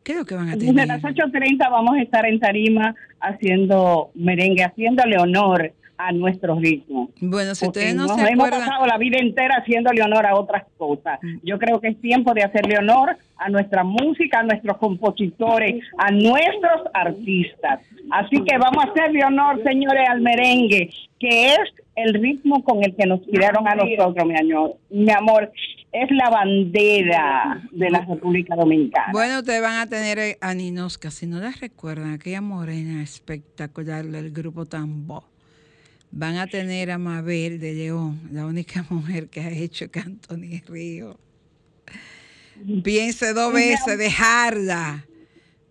¿Qué 0.03 0.13
es 0.13 0.17
lo 0.17 0.25
que 0.25 0.35
van 0.35 0.49
a 0.49 0.57
tener? 0.57 0.87
las 0.87 1.01
8.30 1.01 1.69
vamos 1.69 1.95
a 1.97 2.01
estar 2.01 2.25
en 2.25 2.39
Tarima 2.39 2.95
haciendo 3.19 4.11
merengue, 4.15 4.63
haciéndole 4.63 5.17
honor 5.17 5.73
a 5.97 6.11
nuestro 6.11 6.55
ritmo. 6.59 7.09
Bueno, 7.19 7.55
si 7.55 7.65
Porque 7.65 7.79
ustedes 7.79 7.95
no 7.95 8.07
nos 8.07 8.15
se 8.15 8.21
hemos 8.21 8.47
acuerdan, 8.47 8.67
pasado 8.67 8.85
la 8.85 8.97
vida 8.97 9.17
entera 9.19 9.55
haciéndole 9.57 10.01
honor 10.01 10.25
a 10.25 10.35
otras 10.35 10.65
cosas. 10.77 11.19
Yo 11.43 11.57
creo 11.57 11.79
que 11.79 11.89
es 11.89 12.01
tiempo 12.01 12.33
de 12.33 12.43
hacerle 12.43 12.77
honor 12.77 13.17
a 13.37 13.49
nuestra 13.49 13.83
música, 13.83 14.39
a 14.39 14.43
nuestros 14.43 14.77
compositores, 14.77 15.83
a 15.97 16.11
nuestros 16.11 16.81
artistas. 16.93 17.81
Así 18.11 18.43
que 18.43 18.57
vamos 18.57 18.85
a 18.85 18.89
hacerle 18.91 19.23
honor, 19.23 19.61
señores, 19.63 20.07
al 20.09 20.21
merengue, 20.21 20.89
que 21.19 21.53
es 21.53 21.59
el 21.95 22.13
ritmo 22.13 22.63
con 22.63 22.83
el 22.83 22.95
que 22.95 23.05
nos 23.07 23.25
tiraron 23.25 23.67
a 23.67 23.75
nosotros, 23.75 24.25
mi 24.25 24.35
amor. 24.37 24.75
Mi 24.89 25.11
amor, 25.11 25.51
es 25.91 26.11
la 26.11 26.29
bandera 26.29 27.61
de 27.71 27.89
la 27.89 28.01
República 28.01 28.55
Dominicana. 28.55 29.07
bueno, 29.11 29.39
ustedes 29.39 29.61
van 29.61 29.79
a 29.79 29.87
tener 29.87 30.19
eh, 30.19 30.37
a 30.41 30.53
Ninosca, 30.53 31.11
si 31.11 31.25
no 31.25 31.39
la 31.39 31.51
recuerdan, 31.51 32.13
aquella 32.13 32.41
morena 32.41 33.01
espectacular 33.01 34.05
del 34.05 34.31
grupo 34.31 34.65
Tambo. 34.65 35.23
Van 36.11 36.37
a 36.37 36.47
tener 36.47 36.91
a 36.91 36.97
Mabel 36.97 37.59
de 37.59 37.73
León, 37.73 38.29
la 38.31 38.45
única 38.45 38.85
mujer 38.89 39.27
que 39.27 39.41
ha 39.41 39.49
hecho 39.49 39.89
que 39.91 39.99
Anthony 39.99 40.61
Río. 40.65 41.19
Piense 42.83 43.33
dos 43.33 43.53
veces, 43.53 43.97
dejarla. 43.97 45.05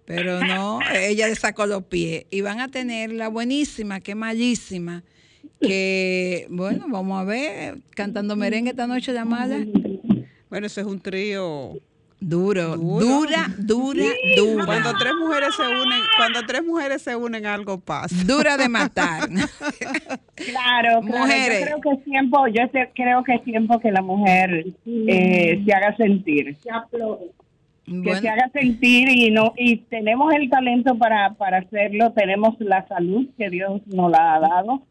Pero 0.05 0.41
no, 0.41 0.79
ella 0.95 1.27
le 1.27 1.35
sacó 1.35 1.67
los 1.67 1.85
pies. 1.85 2.27
Y 2.31 2.41
van 2.41 2.61
a 2.61 2.71
tener 2.71 3.13
la 3.13 3.29
buenísima, 3.29 4.01
que 4.01 4.13
es 4.13 4.17
malísima, 4.17 5.03
que, 5.61 6.47
bueno, 6.49 6.87
vamos 6.89 7.21
a 7.21 7.25
ver, 7.25 7.79
cantando 7.91 8.37
merengue 8.37 8.71
esta 8.71 8.87
noche 8.87 9.13
de 9.13 9.19
Amada. 9.19 9.59
Bueno, 10.49 10.69
ese 10.69 10.83
es 10.83 10.87
un 10.87 11.01
trío. 11.01 11.81
Duro, 12.19 12.77
Duro. 12.77 13.05
dura, 13.05 13.47
dura, 13.59 14.05
dura. 14.37 14.65
Cuando 14.65 14.95
tres 14.99 15.13
mujeres 15.21 15.55
se 15.55 15.63
unen, 15.63 16.01
cuando 16.17 16.47
tres 16.47 16.65
mujeres 16.65 17.03
se 17.03 17.15
unen, 17.15 17.45
algo 17.45 17.79
pasa. 17.79 18.17
Dura 18.25 18.57
de 18.57 18.69
matar. 18.69 19.29
Claro, 20.37 21.01
claro. 21.01 21.03
Mujeres. 21.03 21.61
Yo 21.61 21.67
creo 21.67 21.81
que 21.81 21.91
es 21.93 22.05
tiempo, 22.05 22.47
yo 22.49 22.63
creo 22.95 23.25
que 23.25 23.35
es 23.37 23.43
tiempo 23.43 23.81
que 23.81 23.91
la 23.91 24.03
mujer 24.03 24.67
eh, 24.85 25.63
se 25.65 25.73
haga 25.73 25.97
sentir, 25.97 26.57
que 26.57 26.71
Bueno, 27.87 28.21
se 28.21 28.29
haga 28.29 28.51
sentir 28.53 29.09
y 29.09 29.31
no 29.31 29.55
y 29.57 29.79
tenemos 29.79 30.35
el 30.35 30.51
talento 30.51 30.97
para 30.99 31.33
para 31.35 31.59
hacerlo, 31.59 32.13
tenemos 32.13 32.55
la 32.59 32.87
salud 32.87 33.27
que 33.39 33.49
Dios 33.49 33.81
nos 33.87 34.11
la 34.11 34.35
ha 34.35 34.41
dado 34.41 34.83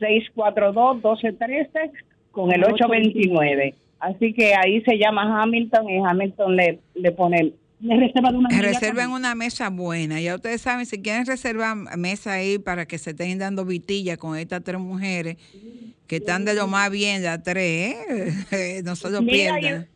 642-1213 0.00 1.90
con 2.30 2.52
el 2.52 2.62
829. 2.64 3.74
Así 4.00 4.32
que 4.32 4.54
ahí 4.54 4.80
se 4.82 4.96
llama 4.96 5.42
Hamilton 5.42 5.90
y 5.90 5.98
Hamilton 5.98 6.56
le, 6.56 6.78
le 6.94 7.10
pone 7.12 7.52
Le 7.80 7.96
reserva 7.96 8.30
de 8.30 9.06
una 9.06 9.16
una 9.16 9.34
mesa 9.34 9.70
buena. 9.70 10.20
Ya 10.20 10.34
ustedes 10.34 10.60
saben, 10.60 10.86
si 10.86 11.00
quieren 11.00 11.26
reservar 11.26 11.76
mesa 11.96 12.32
ahí 12.32 12.58
para 12.58 12.86
que 12.86 12.98
se 12.98 13.10
estén 13.10 13.38
dando 13.38 13.64
vitilla 13.64 14.16
con 14.16 14.36
estas 14.36 14.64
tres 14.64 14.80
mujeres 14.80 15.36
que 16.06 16.16
están 16.16 16.44
de 16.44 16.54
lo 16.54 16.66
más 16.66 16.90
bien, 16.90 17.22
las 17.22 17.42
tres, 17.42 17.94
¿eh? 18.50 18.82
no 18.84 18.96
se 18.96 19.10
lo 19.10 19.22
Mira, 19.22 19.56
pierdan. 19.56 19.88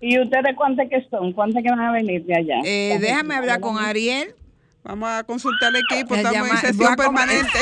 ¿Y 0.00 0.18
ustedes 0.18 0.54
cuántos 0.56 0.88
que 0.88 1.06
son? 1.10 1.32
¿Cuántos 1.32 1.62
que 1.62 1.70
van 1.70 1.80
a 1.80 1.92
venir 1.92 2.24
de 2.24 2.34
allá? 2.34 2.60
Eh, 2.64 2.98
déjame 3.00 3.34
hablar 3.34 3.60
con 3.60 3.78
Ariel. 3.78 4.34
Vamos 4.82 5.10
a 5.10 5.24
consultar 5.24 5.68
al 5.68 5.76
equipo, 5.76 6.14
Eh, 6.14 6.18
estamos 6.22 6.50
en 6.50 6.56
sesión 6.56 6.96
permanente. 6.96 7.48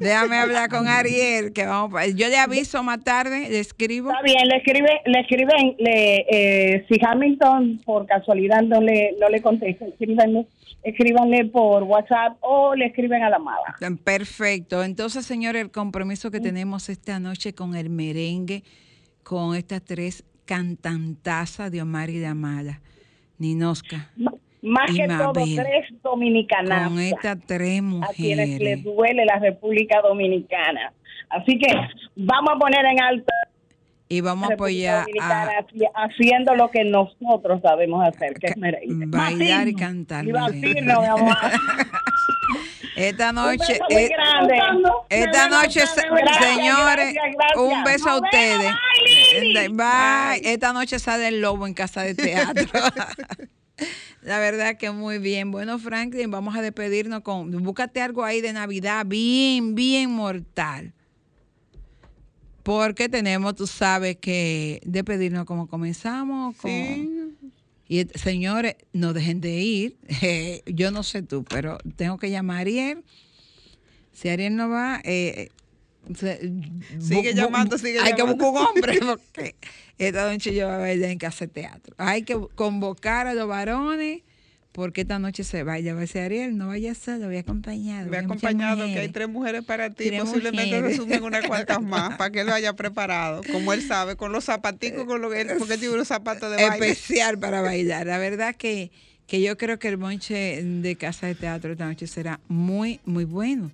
Déjame 0.00 0.36
hablar 0.38 0.68
con 0.68 0.86
Ariel, 0.88 1.52
que 1.52 1.64
vamos 1.66 1.92
pa- 1.92 2.06
yo 2.06 2.28
le 2.28 2.36
aviso 2.38 2.82
más 2.82 3.02
tarde, 3.04 3.48
le 3.50 3.60
escribo. 3.60 4.10
Está 4.10 4.22
bien, 4.22 4.46
le 4.48 4.56
escribe, 4.56 4.90
le 5.06 5.20
escriben, 5.20 5.76
le, 5.78 6.26
eh, 6.76 6.86
si 6.88 6.98
Hamilton 7.04 7.80
por 7.84 8.06
casualidad 8.06 8.62
no 8.62 8.80
le, 8.80 9.14
no 9.20 9.28
le 9.28 9.40
contesta, 9.42 9.86
escríbanle, 9.86 10.46
escríbanle 10.82 11.46
por 11.46 11.82
WhatsApp 11.84 12.36
o 12.40 12.74
le 12.74 12.86
escriben 12.86 13.22
a 13.22 13.30
la 13.30 13.36
amada. 13.36 13.76
Perfecto. 14.04 14.82
Entonces, 14.82 15.24
señor, 15.26 15.56
el 15.56 15.70
compromiso 15.70 16.30
que 16.30 16.40
tenemos 16.40 16.88
esta 16.88 17.18
noche 17.20 17.54
con 17.54 17.74
el 17.74 17.90
merengue, 17.90 18.62
con 19.22 19.54
estas 19.54 19.82
tres 19.82 20.24
cantantazas 20.44 21.70
de 21.72 21.80
Omar 21.82 22.10
y 22.10 22.18
de 22.18 22.26
Amada, 22.26 22.80
Ninosca, 23.38 24.10
Más 24.64 24.90
que 24.90 25.06
todo, 25.06 25.32
tres 25.32 25.86
dominicanas 26.02 26.88
con 26.88 26.98
estas 26.98 27.38
tres 27.46 27.82
a 28.02 28.08
quienes 28.14 28.48
les 28.48 28.78
mujeres. 28.78 28.84
duele 28.84 29.24
la 29.26 29.38
República 29.38 30.00
Dominicana. 30.00 30.92
Así 31.28 31.58
que 31.58 31.66
vamos 32.16 32.50
a 32.54 32.58
poner 32.58 32.84
en 32.86 33.00
alto 33.02 33.26
Y 34.08 34.20
vamos 34.20 34.50
a 34.50 34.54
apoyar 34.54 35.06
a 35.20 35.48
haciendo 35.96 36.54
lo 36.54 36.70
que 36.70 36.84
nosotros 36.84 37.60
sabemos 37.62 38.06
hacer, 38.08 38.34
que 38.34 38.46
es 38.46 38.54
bailar 39.10 39.68
y 39.68 39.74
cantar. 39.74 40.26
Y 40.26 40.32
batirnos, 40.32 40.98
mi 41.00 41.06
amor. 41.06 41.36
Esta 42.96 43.30
Un 43.30 43.34
noche, 43.34 43.72
beso 43.72 43.84
muy 43.90 44.02
eh, 44.02 44.08
grande. 44.08 44.54
esta 45.08 45.48
noche, 45.48 45.80
señores, 45.84 47.12
Gracias, 47.12 47.34
gracias. 47.34 47.56
un 47.56 47.84
beso 47.84 48.08
a 48.08 48.20
ustedes. 48.20 48.72
Bye. 49.72 50.52
Esta 50.52 50.72
noche 50.72 50.98
sale 51.00 51.26
el 51.28 51.40
lobo 51.40 51.66
en 51.66 51.74
casa 51.74 52.02
de 52.02 52.14
teatro. 52.14 52.64
La 54.22 54.38
verdad 54.38 54.76
que 54.78 54.90
muy 54.90 55.18
bien. 55.18 55.50
Bueno, 55.50 55.78
Franklin, 55.78 56.30
vamos 56.30 56.56
a 56.56 56.62
despedirnos 56.62 57.22
con. 57.22 57.50
Búscate 57.62 58.00
algo 58.00 58.24
ahí 58.24 58.40
de 58.40 58.52
Navidad 58.52 59.04
bien, 59.06 59.74
bien 59.74 60.10
mortal. 60.10 60.92
Porque 62.62 63.10
tenemos, 63.10 63.54
tú 63.54 63.66
sabes, 63.66 64.16
que 64.16 64.80
despedirnos 64.86 65.44
como 65.44 65.66
comenzamos. 65.66 66.56
Con, 66.56 66.70
Sí. 66.70 67.10
Y 67.86 68.06
señores, 68.14 68.76
no 68.92 69.12
dejen 69.12 69.40
de 69.40 69.60
ir. 69.60 69.96
Eh, 70.22 70.62
yo 70.66 70.90
no 70.90 71.02
sé 71.02 71.22
tú, 71.22 71.44
pero 71.44 71.78
tengo 71.96 72.18
que 72.18 72.30
llamar 72.30 72.56
a 72.56 72.60
Ariel. 72.60 73.04
Si 74.12 74.28
Ariel 74.28 74.56
no 74.56 74.68
va, 74.68 75.00
eh, 75.04 75.50
se- 76.16 76.38
Sigue 77.00 77.32
bu- 77.32 77.34
llamando, 77.34 77.78
sigue 77.78 77.98
Hay 78.00 78.12
que 78.12 78.18
llamando. 78.18 78.44
buscar 78.50 78.62
un 78.62 78.68
hombre 78.68 78.98
porque 79.06 79.54
esta 79.98 80.30
noche 80.30 80.54
yo 80.54 80.66
voy 80.66 80.74
a 80.74 80.78
bailar 80.78 81.10
en 81.10 81.18
casa 81.18 81.46
teatro. 81.46 81.94
Hay 81.98 82.22
que 82.22 82.36
convocar 82.54 83.26
a 83.26 83.34
los 83.34 83.46
varones 83.48 84.20
porque 84.72 85.02
esta 85.02 85.20
noche 85.20 85.44
se 85.44 85.62
vaya. 85.62 85.92
Va 85.94 85.98
a 85.98 86.00
decir 86.02 86.20
Ariel, 86.22 86.58
no 86.58 86.66
vaya 86.68 86.94
solo, 86.96 87.26
voy 87.26 87.36
acompañado. 87.36 88.00
Hay 88.02 88.06
muchas 88.06 88.24
acompañado 88.24 88.76
que 88.78 88.82
hay 88.82 88.88
mujeres". 88.88 89.12
tres 89.12 89.28
mujeres 89.28 89.64
para 89.64 89.90
ti, 89.90 90.06
Tres 90.08 90.20
posiblemente 90.22 90.74
mujeres. 90.76 90.96
se 90.96 91.02
sumen 91.02 91.22
unas 91.22 91.46
cuantas 91.46 91.80
más 91.80 92.16
para 92.16 92.30
que 92.30 92.40
él 92.40 92.48
vaya 92.48 92.72
preparado, 92.72 93.42
como 93.52 93.72
él 93.72 93.82
sabe, 93.82 94.16
con 94.16 94.32
los 94.32 94.44
zapaticos, 94.46 95.04
con 95.04 95.22
lo 95.22 95.30
que 95.30 95.42
él, 95.42 95.50
porque 95.58 95.78
tiene 95.78 95.94
unos 95.94 96.08
zapatos 96.08 96.50
de 96.56 96.66
baile. 96.66 96.88
especial 96.90 97.38
para 97.38 97.60
bailar. 97.62 98.06
La 98.08 98.18
verdad 98.18 98.56
que, 98.56 98.90
que 99.28 99.40
yo 99.40 99.56
creo 99.56 99.78
que 99.78 99.86
el 99.86 99.96
bonche 99.96 100.60
de 100.64 100.96
Casa 100.96 101.28
de 101.28 101.36
Teatro 101.36 101.70
esta 101.70 101.86
noche 101.86 102.08
será 102.08 102.40
muy, 102.48 102.98
muy 103.04 103.24
bueno. 103.24 103.70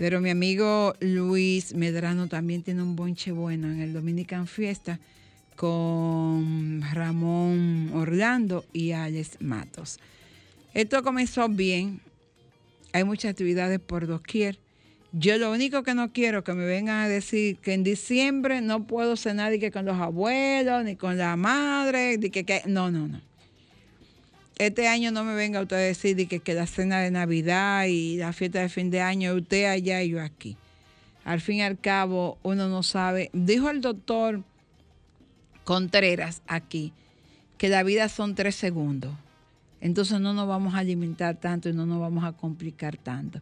Pero 0.00 0.22
mi 0.22 0.30
amigo 0.30 0.94
Luis 1.00 1.74
Medrano 1.74 2.26
también 2.26 2.62
tiene 2.62 2.82
un 2.82 2.96
bonche 2.96 3.32
bueno 3.32 3.70
en 3.70 3.82
el 3.82 3.92
Dominican 3.92 4.46
Fiesta 4.46 4.98
con 5.56 6.80
Ramón 6.90 7.90
Orlando 7.92 8.64
y 8.72 8.92
Alex 8.92 9.42
Matos. 9.42 9.98
Esto 10.72 11.02
comenzó 11.02 11.50
bien. 11.50 12.00
Hay 12.94 13.04
muchas 13.04 13.32
actividades 13.32 13.78
por 13.78 14.06
doquier. 14.06 14.58
Yo 15.12 15.36
lo 15.36 15.52
único 15.52 15.82
que 15.82 15.92
no 15.92 16.10
quiero 16.14 16.44
que 16.44 16.54
me 16.54 16.64
vengan 16.64 17.00
a 17.00 17.06
decir 17.08 17.58
que 17.58 17.74
en 17.74 17.84
diciembre 17.84 18.62
no 18.62 18.86
puedo 18.86 19.16
cenar 19.16 19.52
ni 19.52 19.58
que 19.58 19.70
con 19.70 19.84
los 19.84 19.98
abuelos, 20.00 20.82
ni 20.82 20.96
con 20.96 21.18
la 21.18 21.36
madre, 21.36 22.16
ni 22.16 22.30
que, 22.30 22.44
que- 22.44 22.62
no, 22.64 22.90
no, 22.90 23.06
no. 23.06 23.20
Este 24.60 24.88
año 24.88 25.10
no 25.10 25.24
me 25.24 25.34
venga 25.34 25.62
usted 25.62 25.76
a 25.76 25.78
decir 25.78 26.16
de 26.16 26.26
que, 26.26 26.40
que 26.40 26.52
la 26.52 26.66
cena 26.66 27.00
de 27.00 27.10
Navidad 27.10 27.86
y 27.86 28.18
la 28.18 28.34
fiesta 28.34 28.60
de 28.60 28.68
fin 28.68 28.90
de 28.90 29.00
año, 29.00 29.32
usted 29.32 29.64
allá 29.64 30.02
y 30.02 30.10
yo 30.10 30.20
aquí. 30.20 30.58
Al 31.24 31.40
fin 31.40 31.56
y 31.56 31.62
al 31.62 31.78
cabo, 31.78 32.36
uno 32.42 32.68
no 32.68 32.82
sabe. 32.82 33.30
Dijo 33.32 33.70
el 33.70 33.80
doctor 33.80 34.42
Contreras 35.64 36.42
aquí 36.46 36.92
que 37.56 37.70
la 37.70 37.82
vida 37.82 38.10
son 38.10 38.34
tres 38.34 38.54
segundos. 38.54 39.14
Entonces 39.80 40.20
no 40.20 40.34
nos 40.34 40.46
vamos 40.46 40.74
a 40.74 40.80
alimentar 40.80 41.36
tanto 41.36 41.70
y 41.70 41.72
no 41.72 41.86
nos 41.86 41.98
vamos 41.98 42.22
a 42.24 42.32
complicar 42.32 42.98
tanto. 42.98 43.40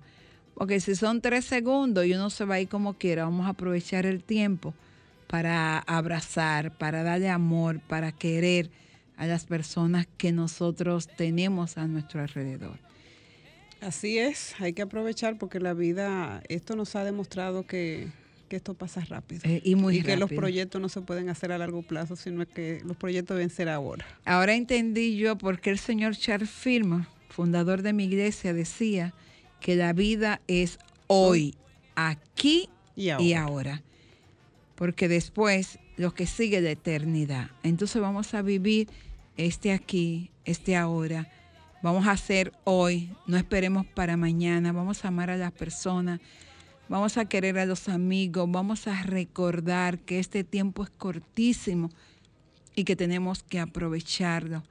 Porque 0.54 0.78
si 0.78 0.94
son 0.94 1.20
tres 1.20 1.44
segundos 1.46 2.06
y 2.06 2.14
uno 2.14 2.30
se 2.30 2.44
va 2.44 2.54
a 2.54 2.60
ir 2.60 2.68
como 2.68 2.94
quiera, 2.94 3.24
vamos 3.24 3.46
a 3.46 3.50
aprovechar 3.50 4.06
el 4.06 4.22
tiempo 4.22 4.72
para 5.26 5.80
abrazar, 5.80 6.78
para 6.78 7.02
darle 7.02 7.28
amor, 7.28 7.80
para 7.88 8.12
querer 8.12 8.70
a 9.18 9.26
las 9.26 9.44
personas 9.44 10.06
que 10.16 10.32
nosotros 10.32 11.08
tenemos 11.08 11.76
a 11.76 11.86
nuestro 11.86 12.22
alrededor. 12.22 12.78
Así 13.80 14.18
es, 14.18 14.54
hay 14.60 14.72
que 14.72 14.82
aprovechar 14.82 15.38
porque 15.38 15.60
la 15.60 15.74
vida, 15.74 16.42
esto 16.48 16.74
nos 16.74 16.96
ha 16.96 17.04
demostrado 17.04 17.66
que, 17.66 18.08
que 18.48 18.56
esto 18.56 18.74
pasa 18.74 19.04
rápido. 19.04 19.42
Eh, 19.44 19.60
y 19.64 19.74
muy 19.74 20.02
que 20.02 20.16
los 20.16 20.30
proyectos 20.30 20.80
no 20.80 20.88
se 20.88 21.00
pueden 21.00 21.28
hacer 21.28 21.52
a 21.52 21.58
largo 21.58 21.82
plazo, 21.82 22.16
sino 22.16 22.46
que 22.46 22.80
los 22.84 22.96
proyectos 22.96 23.36
deben 23.36 23.50
ser 23.50 23.68
ahora. 23.68 24.06
Ahora 24.24 24.54
entendí 24.54 25.16
yo 25.16 25.36
por 25.36 25.60
qué 25.60 25.70
el 25.70 25.78
señor 25.78 26.16
Charles 26.16 26.50
Firma, 26.50 27.08
fundador 27.28 27.82
de 27.82 27.92
mi 27.92 28.04
iglesia, 28.04 28.52
decía 28.52 29.14
que 29.60 29.76
la 29.76 29.92
vida 29.92 30.40
es 30.46 30.78
hoy, 31.08 31.54
aquí 31.96 32.68
Y 32.96 33.10
y 33.10 33.10
ahora. 33.34 33.42
ahora. 33.42 33.82
Porque 34.76 35.08
después 35.08 35.78
lo 35.96 36.14
que 36.14 36.26
sigue 36.26 36.60
la 36.60 36.70
eternidad. 36.70 37.50
Entonces 37.64 38.00
vamos 38.00 38.34
a 38.34 38.42
vivir 38.42 38.88
este 39.38 39.72
aquí, 39.72 40.30
este 40.44 40.76
ahora. 40.76 41.30
Vamos 41.82 42.06
a 42.06 42.10
hacer 42.10 42.52
hoy, 42.64 43.10
no 43.26 43.36
esperemos 43.36 43.86
para 43.86 44.16
mañana. 44.16 44.72
Vamos 44.72 45.04
a 45.04 45.08
amar 45.08 45.30
a 45.30 45.36
las 45.36 45.52
personas, 45.52 46.20
vamos 46.88 47.16
a 47.16 47.24
querer 47.24 47.58
a 47.58 47.64
los 47.64 47.88
amigos, 47.88 48.50
vamos 48.50 48.86
a 48.88 49.02
recordar 49.04 50.00
que 50.00 50.18
este 50.18 50.44
tiempo 50.44 50.82
es 50.82 50.90
cortísimo 50.90 51.88
y 52.74 52.84
que 52.84 52.96
tenemos 52.96 53.44
que 53.44 53.60
aprovecharlo. 53.60 54.64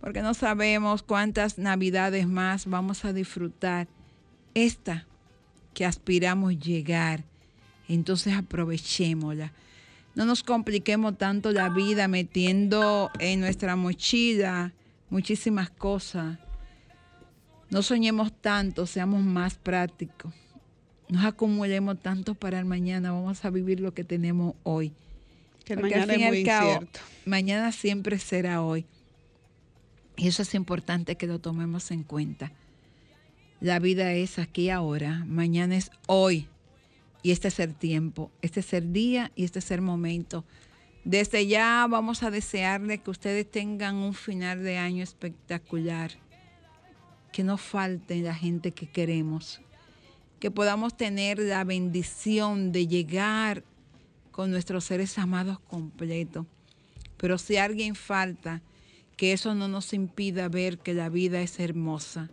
Porque 0.00 0.22
no 0.22 0.32
sabemos 0.32 1.02
cuántas 1.02 1.58
navidades 1.58 2.26
más 2.26 2.66
vamos 2.66 3.04
a 3.04 3.12
disfrutar. 3.12 3.86
Esta 4.54 5.06
que 5.74 5.84
aspiramos 5.84 6.58
llegar. 6.58 7.24
Entonces 7.86 8.34
aprovechémosla. 8.34 9.52
No 10.14 10.24
nos 10.24 10.42
compliquemos 10.42 11.16
tanto 11.18 11.52
la 11.52 11.68
vida 11.68 12.08
metiendo 12.08 13.10
en 13.18 13.40
nuestra 13.40 13.76
mochila 13.76 14.72
muchísimas 15.08 15.70
cosas. 15.70 16.38
No 17.70 17.82
soñemos 17.82 18.32
tanto, 18.32 18.86
seamos 18.86 19.22
más 19.22 19.54
prácticos. 19.54 20.32
No 21.08 21.26
acumulemos 21.26 22.00
tanto 22.00 22.34
para 22.34 22.58
el 22.58 22.64
mañana, 22.64 23.12
vamos 23.12 23.44
a 23.44 23.50
vivir 23.50 23.80
lo 23.80 23.94
que 23.94 24.04
tenemos 24.04 24.54
hoy. 24.62 24.92
Que 25.64 25.74
el 25.74 25.80
Porque 25.80 25.94
al 25.94 26.06
mañana 26.06 26.12
es 26.12 26.18
fin 26.18 26.26
al 26.26 26.32
muy 26.32 26.44
cabo, 26.44 26.72
incierto. 26.72 27.00
Mañana 27.24 27.72
siempre 27.72 28.18
será 28.18 28.62
hoy. 28.62 28.86
Y 30.16 30.28
eso 30.28 30.42
es 30.42 30.54
importante 30.54 31.16
que 31.16 31.26
lo 31.26 31.38
tomemos 31.38 31.90
en 31.90 32.02
cuenta. 32.02 32.52
La 33.60 33.78
vida 33.78 34.12
es 34.12 34.38
aquí 34.38 34.62
y 34.62 34.70
ahora, 34.70 35.24
mañana 35.26 35.76
es 35.76 35.90
hoy. 36.06 36.48
Y 37.22 37.32
este 37.32 37.48
es 37.48 37.60
el 37.60 37.74
tiempo, 37.74 38.30
este 38.42 38.60
es 38.60 38.72
el 38.72 38.92
día 38.92 39.30
y 39.36 39.44
este 39.44 39.58
es 39.58 39.70
el 39.70 39.82
momento. 39.82 40.44
Desde 41.04 41.46
ya 41.46 41.86
vamos 41.88 42.22
a 42.22 42.30
desearle 42.30 42.98
que 42.98 43.10
ustedes 43.10 43.50
tengan 43.50 43.96
un 43.96 44.14
final 44.14 44.62
de 44.62 44.78
año 44.78 45.02
espectacular. 45.02 46.12
Que 47.32 47.44
no 47.44 47.56
falte 47.56 48.20
la 48.20 48.34
gente 48.34 48.72
que 48.72 48.90
queremos. 48.90 49.60
Que 50.40 50.50
podamos 50.50 50.96
tener 50.96 51.38
la 51.38 51.64
bendición 51.64 52.72
de 52.72 52.86
llegar 52.86 53.64
con 54.30 54.50
nuestros 54.50 54.84
seres 54.84 55.18
amados 55.18 55.60
completos. 55.60 56.46
Pero 57.16 57.38
si 57.38 57.56
alguien 57.56 57.94
falta, 57.94 58.62
que 59.16 59.34
eso 59.34 59.54
no 59.54 59.68
nos 59.68 59.92
impida 59.92 60.48
ver 60.48 60.78
que 60.78 60.94
la 60.94 61.10
vida 61.10 61.42
es 61.42 61.60
hermosa. 61.60 62.30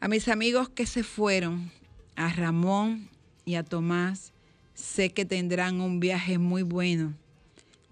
A 0.00 0.08
mis 0.08 0.26
amigos 0.28 0.68
que 0.68 0.86
se 0.86 1.04
fueron, 1.04 1.70
a 2.16 2.32
Ramón 2.32 3.08
y 3.46 3.54
a 3.54 3.62
Tomás, 3.62 4.32
sé 4.74 5.12
que 5.12 5.24
tendrán 5.24 5.80
un 5.80 6.00
viaje 6.00 6.36
muy 6.36 6.62
bueno. 6.62 7.14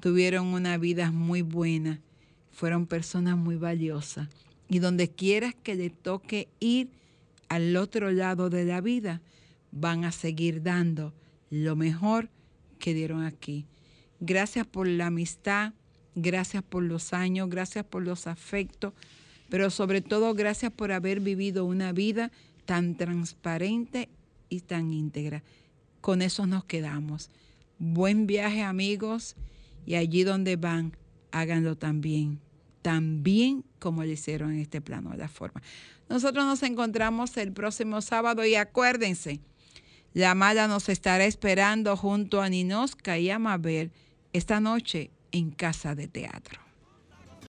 Tuvieron 0.00 0.48
una 0.48 0.76
vida 0.78 1.12
muy 1.12 1.42
buena. 1.42 2.00
Fueron 2.50 2.86
personas 2.86 3.36
muy 3.36 3.54
valiosas. 3.54 4.28
Y 4.68 4.80
donde 4.80 5.08
quieras 5.08 5.54
que 5.62 5.76
le 5.76 5.90
toque 5.90 6.48
ir 6.58 6.90
al 7.48 7.76
otro 7.76 8.10
lado 8.10 8.50
de 8.50 8.64
la 8.64 8.80
vida, 8.80 9.22
van 9.70 10.04
a 10.04 10.10
seguir 10.10 10.60
dando 10.60 11.14
lo 11.50 11.76
mejor 11.76 12.30
que 12.80 12.92
dieron 12.92 13.22
aquí. 13.22 13.64
Gracias 14.18 14.66
por 14.66 14.88
la 14.88 15.06
amistad, 15.06 15.72
gracias 16.16 16.64
por 16.64 16.82
los 16.82 17.12
años, 17.12 17.48
gracias 17.48 17.84
por 17.84 18.02
los 18.02 18.26
afectos, 18.26 18.92
pero 19.50 19.70
sobre 19.70 20.00
todo 20.00 20.34
gracias 20.34 20.72
por 20.72 20.90
haber 20.90 21.20
vivido 21.20 21.64
una 21.64 21.92
vida 21.92 22.32
tan 22.64 22.96
transparente 22.96 24.08
tan 24.60 24.92
íntegra. 24.92 25.42
Con 26.00 26.22
eso 26.22 26.46
nos 26.46 26.64
quedamos. 26.64 27.30
Buen 27.78 28.26
viaje 28.26 28.62
amigos 28.62 29.36
y 29.86 29.96
allí 29.96 30.24
donde 30.24 30.56
van, 30.56 30.96
háganlo 31.32 31.76
también, 31.76 32.40
tan 32.82 33.22
bien 33.22 33.64
como 33.78 34.04
lo 34.04 34.10
hicieron 34.10 34.52
en 34.52 34.60
este 34.60 34.80
plano 34.80 35.10
de 35.10 35.18
la 35.18 35.28
forma. 35.28 35.62
Nosotros 36.08 36.44
nos 36.44 36.62
encontramos 36.62 37.36
el 37.36 37.52
próximo 37.52 38.00
sábado 38.00 38.44
y 38.44 38.54
acuérdense, 38.54 39.40
la 40.12 40.34
mala 40.34 40.68
nos 40.68 40.88
estará 40.88 41.24
esperando 41.24 41.96
junto 41.96 42.40
a 42.40 42.48
Ninosca 42.48 43.18
y 43.18 43.30
a 43.30 43.38
Mabel 43.38 43.90
esta 44.32 44.60
noche 44.60 45.10
en 45.32 45.50
Casa 45.50 45.94
de 45.94 46.06
Teatro. 46.06 46.63